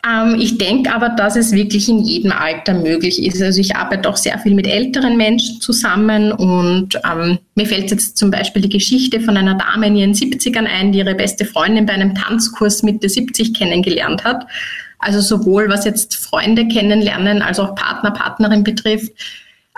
Ähm, 0.07 0.37
ich 0.39 0.59
denke 0.59 0.95
aber, 0.95 1.09
dass 1.09 1.35
es 1.35 1.53
wirklich 1.53 1.89
in 1.89 2.01
jedem 2.01 2.33
Alter 2.33 2.75
möglich 2.75 3.23
ist. 3.23 3.43
Also 3.43 3.61
ich 3.61 3.75
arbeite 3.75 4.09
auch 4.09 4.17
sehr 4.17 4.39
viel 4.39 4.55
mit 4.55 4.67
älteren 4.67 5.17
Menschen 5.17 5.61
zusammen 5.61 6.31
und 6.33 7.01
ähm, 7.11 7.39
mir 7.57 7.67
fällt 7.67 7.91
jetzt 7.91 8.17
zum 8.17 8.31
Beispiel 8.31 8.63
die 8.63 8.69
Geschichte 8.69 9.21
von 9.21 9.37
einer 9.37 9.57
Dame 9.57 9.89
in 9.89 9.97
ihren 9.97 10.15
70ern 10.15 10.67
ein, 10.67 10.93
die 10.93 10.99
ihre 10.99 11.15
beste 11.15 11.45
Freundin 11.45 11.87
bei 11.87 11.95
einem 11.95 12.15
Tanzkurs 12.15 12.83
Mitte 12.83 13.09
70 13.09 13.55
kennengelernt 13.55 14.25
hat. 14.25 14.47
Also 15.01 15.21
sowohl 15.21 15.69
was 15.69 15.85
jetzt 15.85 16.17
Freunde 16.17 16.67
kennenlernen 16.69 17.43
als 17.43 17.59
auch 17.59 17.75
Partner, 17.75 18.13
Partnerin 18.13 18.63
betrifft. 18.63 19.13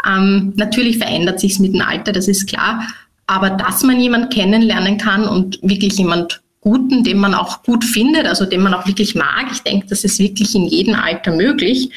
Ähm, 0.06 0.52
natürlich 0.56 0.98
verändert 0.98 1.40
sich 1.40 1.52
es 1.52 1.58
mit 1.58 1.74
dem 1.74 1.82
Alter, 1.82 2.12
das 2.12 2.28
ist 2.28 2.46
klar. 2.46 2.86
Aber 3.26 3.50
dass 3.50 3.82
man 3.82 4.00
jemanden 4.00 4.28
kennenlernen 4.28 4.98
kann 4.98 5.26
und 5.26 5.58
wirklich 5.62 5.96
jemand 5.96 6.42
Guten, 6.60 7.04
den 7.04 7.18
man 7.18 7.34
auch 7.34 7.62
gut 7.62 7.84
findet, 7.84 8.26
also 8.26 8.44
den 8.44 8.60
man 8.60 8.74
auch 8.74 8.86
wirklich 8.86 9.14
mag. 9.14 9.46
Ich 9.50 9.62
denke, 9.62 9.86
das 9.86 10.04
ist 10.04 10.18
wirklich 10.18 10.54
in 10.54 10.66
jedem 10.66 10.94
Alter 10.94 11.32
möglich. 11.32 11.90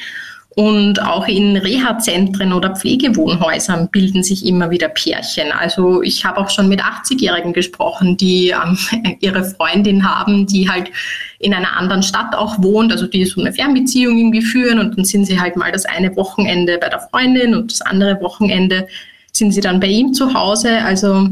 Und 0.56 1.02
auch 1.02 1.26
in 1.26 1.56
Reha-Zentren 1.56 2.52
oder 2.52 2.76
Pflegewohnhäusern 2.76 3.88
bilden 3.90 4.22
sich 4.22 4.46
immer 4.46 4.70
wieder 4.70 4.88
Pärchen. 4.88 5.50
Also 5.50 6.00
ich 6.00 6.24
habe 6.24 6.38
auch 6.38 6.48
schon 6.48 6.68
mit 6.68 6.80
80-Jährigen 6.80 7.52
gesprochen, 7.52 8.16
die 8.16 8.50
ähm, 8.50 8.78
ihre 9.20 9.44
Freundin 9.44 10.08
haben, 10.08 10.46
die 10.46 10.70
halt 10.70 10.90
in 11.40 11.54
einer 11.54 11.76
anderen 11.76 12.04
Stadt 12.04 12.36
auch 12.36 12.62
wohnt, 12.62 12.92
also 12.92 13.08
die 13.08 13.24
so 13.24 13.40
eine 13.40 13.52
Fernbeziehung 13.52 14.16
irgendwie 14.16 14.42
führen 14.42 14.78
und 14.78 14.96
dann 14.96 15.04
sind 15.04 15.26
sie 15.26 15.40
halt 15.40 15.56
mal 15.56 15.72
das 15.72 15.86
eine 15.86 16.14
Wochenende 16.14 16.78
bei 16.78 16.88
der 16.88 17.00
Freundin 17.00 17.56
und 17.56 17.72
das 17.72 17.80
andere 17.80 18.20
Wochenende 18.20 18.86
sind 19.32 19.50
sie 19.50 19.60
dann 19.60 19.80
bei 19.80 19.88
ihm 19.88 20.14
zu 20.14 20.34
Hause. 20.34 20.78
Also 20.84 21.28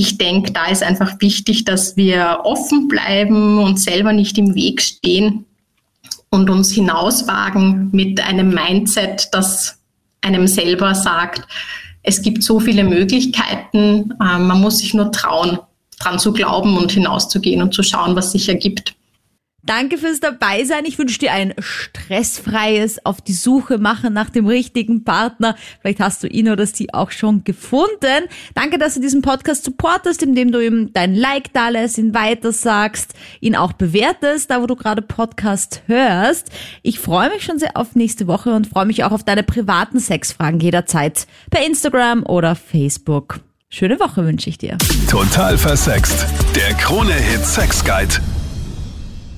ich 0.00 0.16
denke, 0.16 0.52
da 0.52 0.66
ist 0.66 0.84
einfach 0.84 1.16
wichtig, 1.18 1.64
dass 1.64 1.96
wir 1.96 2.42
offen 2.44 2.86
bleiben 2.86 3.58
und 3.58 3.80
selber 3.80 4.12
nicht 4.12 4.38
im 4.38 4.54
Weg 4.54 4.80
stehen 4.80 5.44
und 6.30 6.48
uns 6.50 6.70
hinauswagen 6.70 7.88
mit 7.90 8.20
einem 8.20 8.50
Mindset, 8.50 9.28
das 9.32 9.80
einem 10.20 10.46
selber 10.46 10.94
sagt, 10.94 11.48
es 12.04 12.22
gibt 12.22 12.44
so 12.44 12.60
viele 12.60 12.84
Möglichkeiten, 12.84 14.14
äh, 14.22 14.38
man 14.38 14.60
muss 14.60 14.78
sich 14.78 14.94
nur 14.94 15.10
trauen, 15.10 15.58
dran 15.98 16.20
zu 16.20 16.32
glauben 16.32 16.78
und 16.78 16.92
hinauszugehen 16.92 17.60
und 17.60 17.74
zu 17.74 17.82
schauen, 17.82 18.14
was 18.14 18.30
sich 18.30 18.48
ergibt. 18.48 18.94
Danke 19.64 19.98
fürs 19.98 20.20
Dabeisein. 20.20 20.84
Ich 20.84 20.98
wünsche 20.98 21.18
dir 21.18 21.32
ein 21.32 21.52
stressfreies 21.58 23.04
auf 23.04 23.20
die 23.20 23.32
Suche 23.32 23.78
machen 23.78 24.14
nach 24.14 24.30
dem 24.30 24.46
richtigen 24.46 25.04
Partner. 25.04 25.56
Vielleicht 25.80 26.00
hast 26.00 26.22
du 26.22 26.28
ihn 26.28 26.48
oder 26.48 26.64
sie 26.64 26.94
auch 26.94 27.10
schon 27.10 27.42
gefunden. 27.44 28.28
Danke, 28.54 28.78
dass 28.78 28.94
du 28.94 29.00
diesen 29.00 29.20
Podcast 29.20 29.64
supportest, 29.64 30.22
indem 30.22 30.52
du 30.52 30.64
ihm 30.64 30.92
dein 30.92 31.14
Like 31.14 31.52
da 31.52 31.70
lässt, 31.70 31.98
ihn 31.98 32.14
weitersagst, 32.14 33.14
ihn 33.40 33.56
auch 33.56 33.72
bewertest, 33.72 34.50
da 34.50 34.62
wo 34.62 34.66
du 34.66 34.76
gerade 34.76 35.02
Podcast 35.02 35.82
hörst. 35.86 36.50
Ich 36.82 37.00
freue 37.00 37.28
mich 37.30 37.44
schon 37.44 37.58
sehr 37.58 37.76
auf 37.76 37.96
nächste 37.96 38.28
Woche 38.28 38.54
und 38.54 38.68
freue 38.68 38.86
mich 38.86 39.02
auch 39.02 39.12
auf 39.12 39.24
deine 39.24 39.42
privaten 39.42 39.98
Sexfragen 39.98 40.60
jederzeit 40.60 41.26
per 41.50 41.66
Instagram 41.66 42.24
oder 42.24 42.54
Facebook. 42.54 43.40
Schöne 43.70 44.00
Woche 44.00 44.24
wünsche 44.24 44.48
ich 44.48 44.56
dir. 44.56 44.78
Total 45.10 45.58
versext. 45.58 46.26
Der 46.54 46.72
Krone-Hit 46.74 47.44
Sex 47.44 47.84
Guide. 47.84 48.14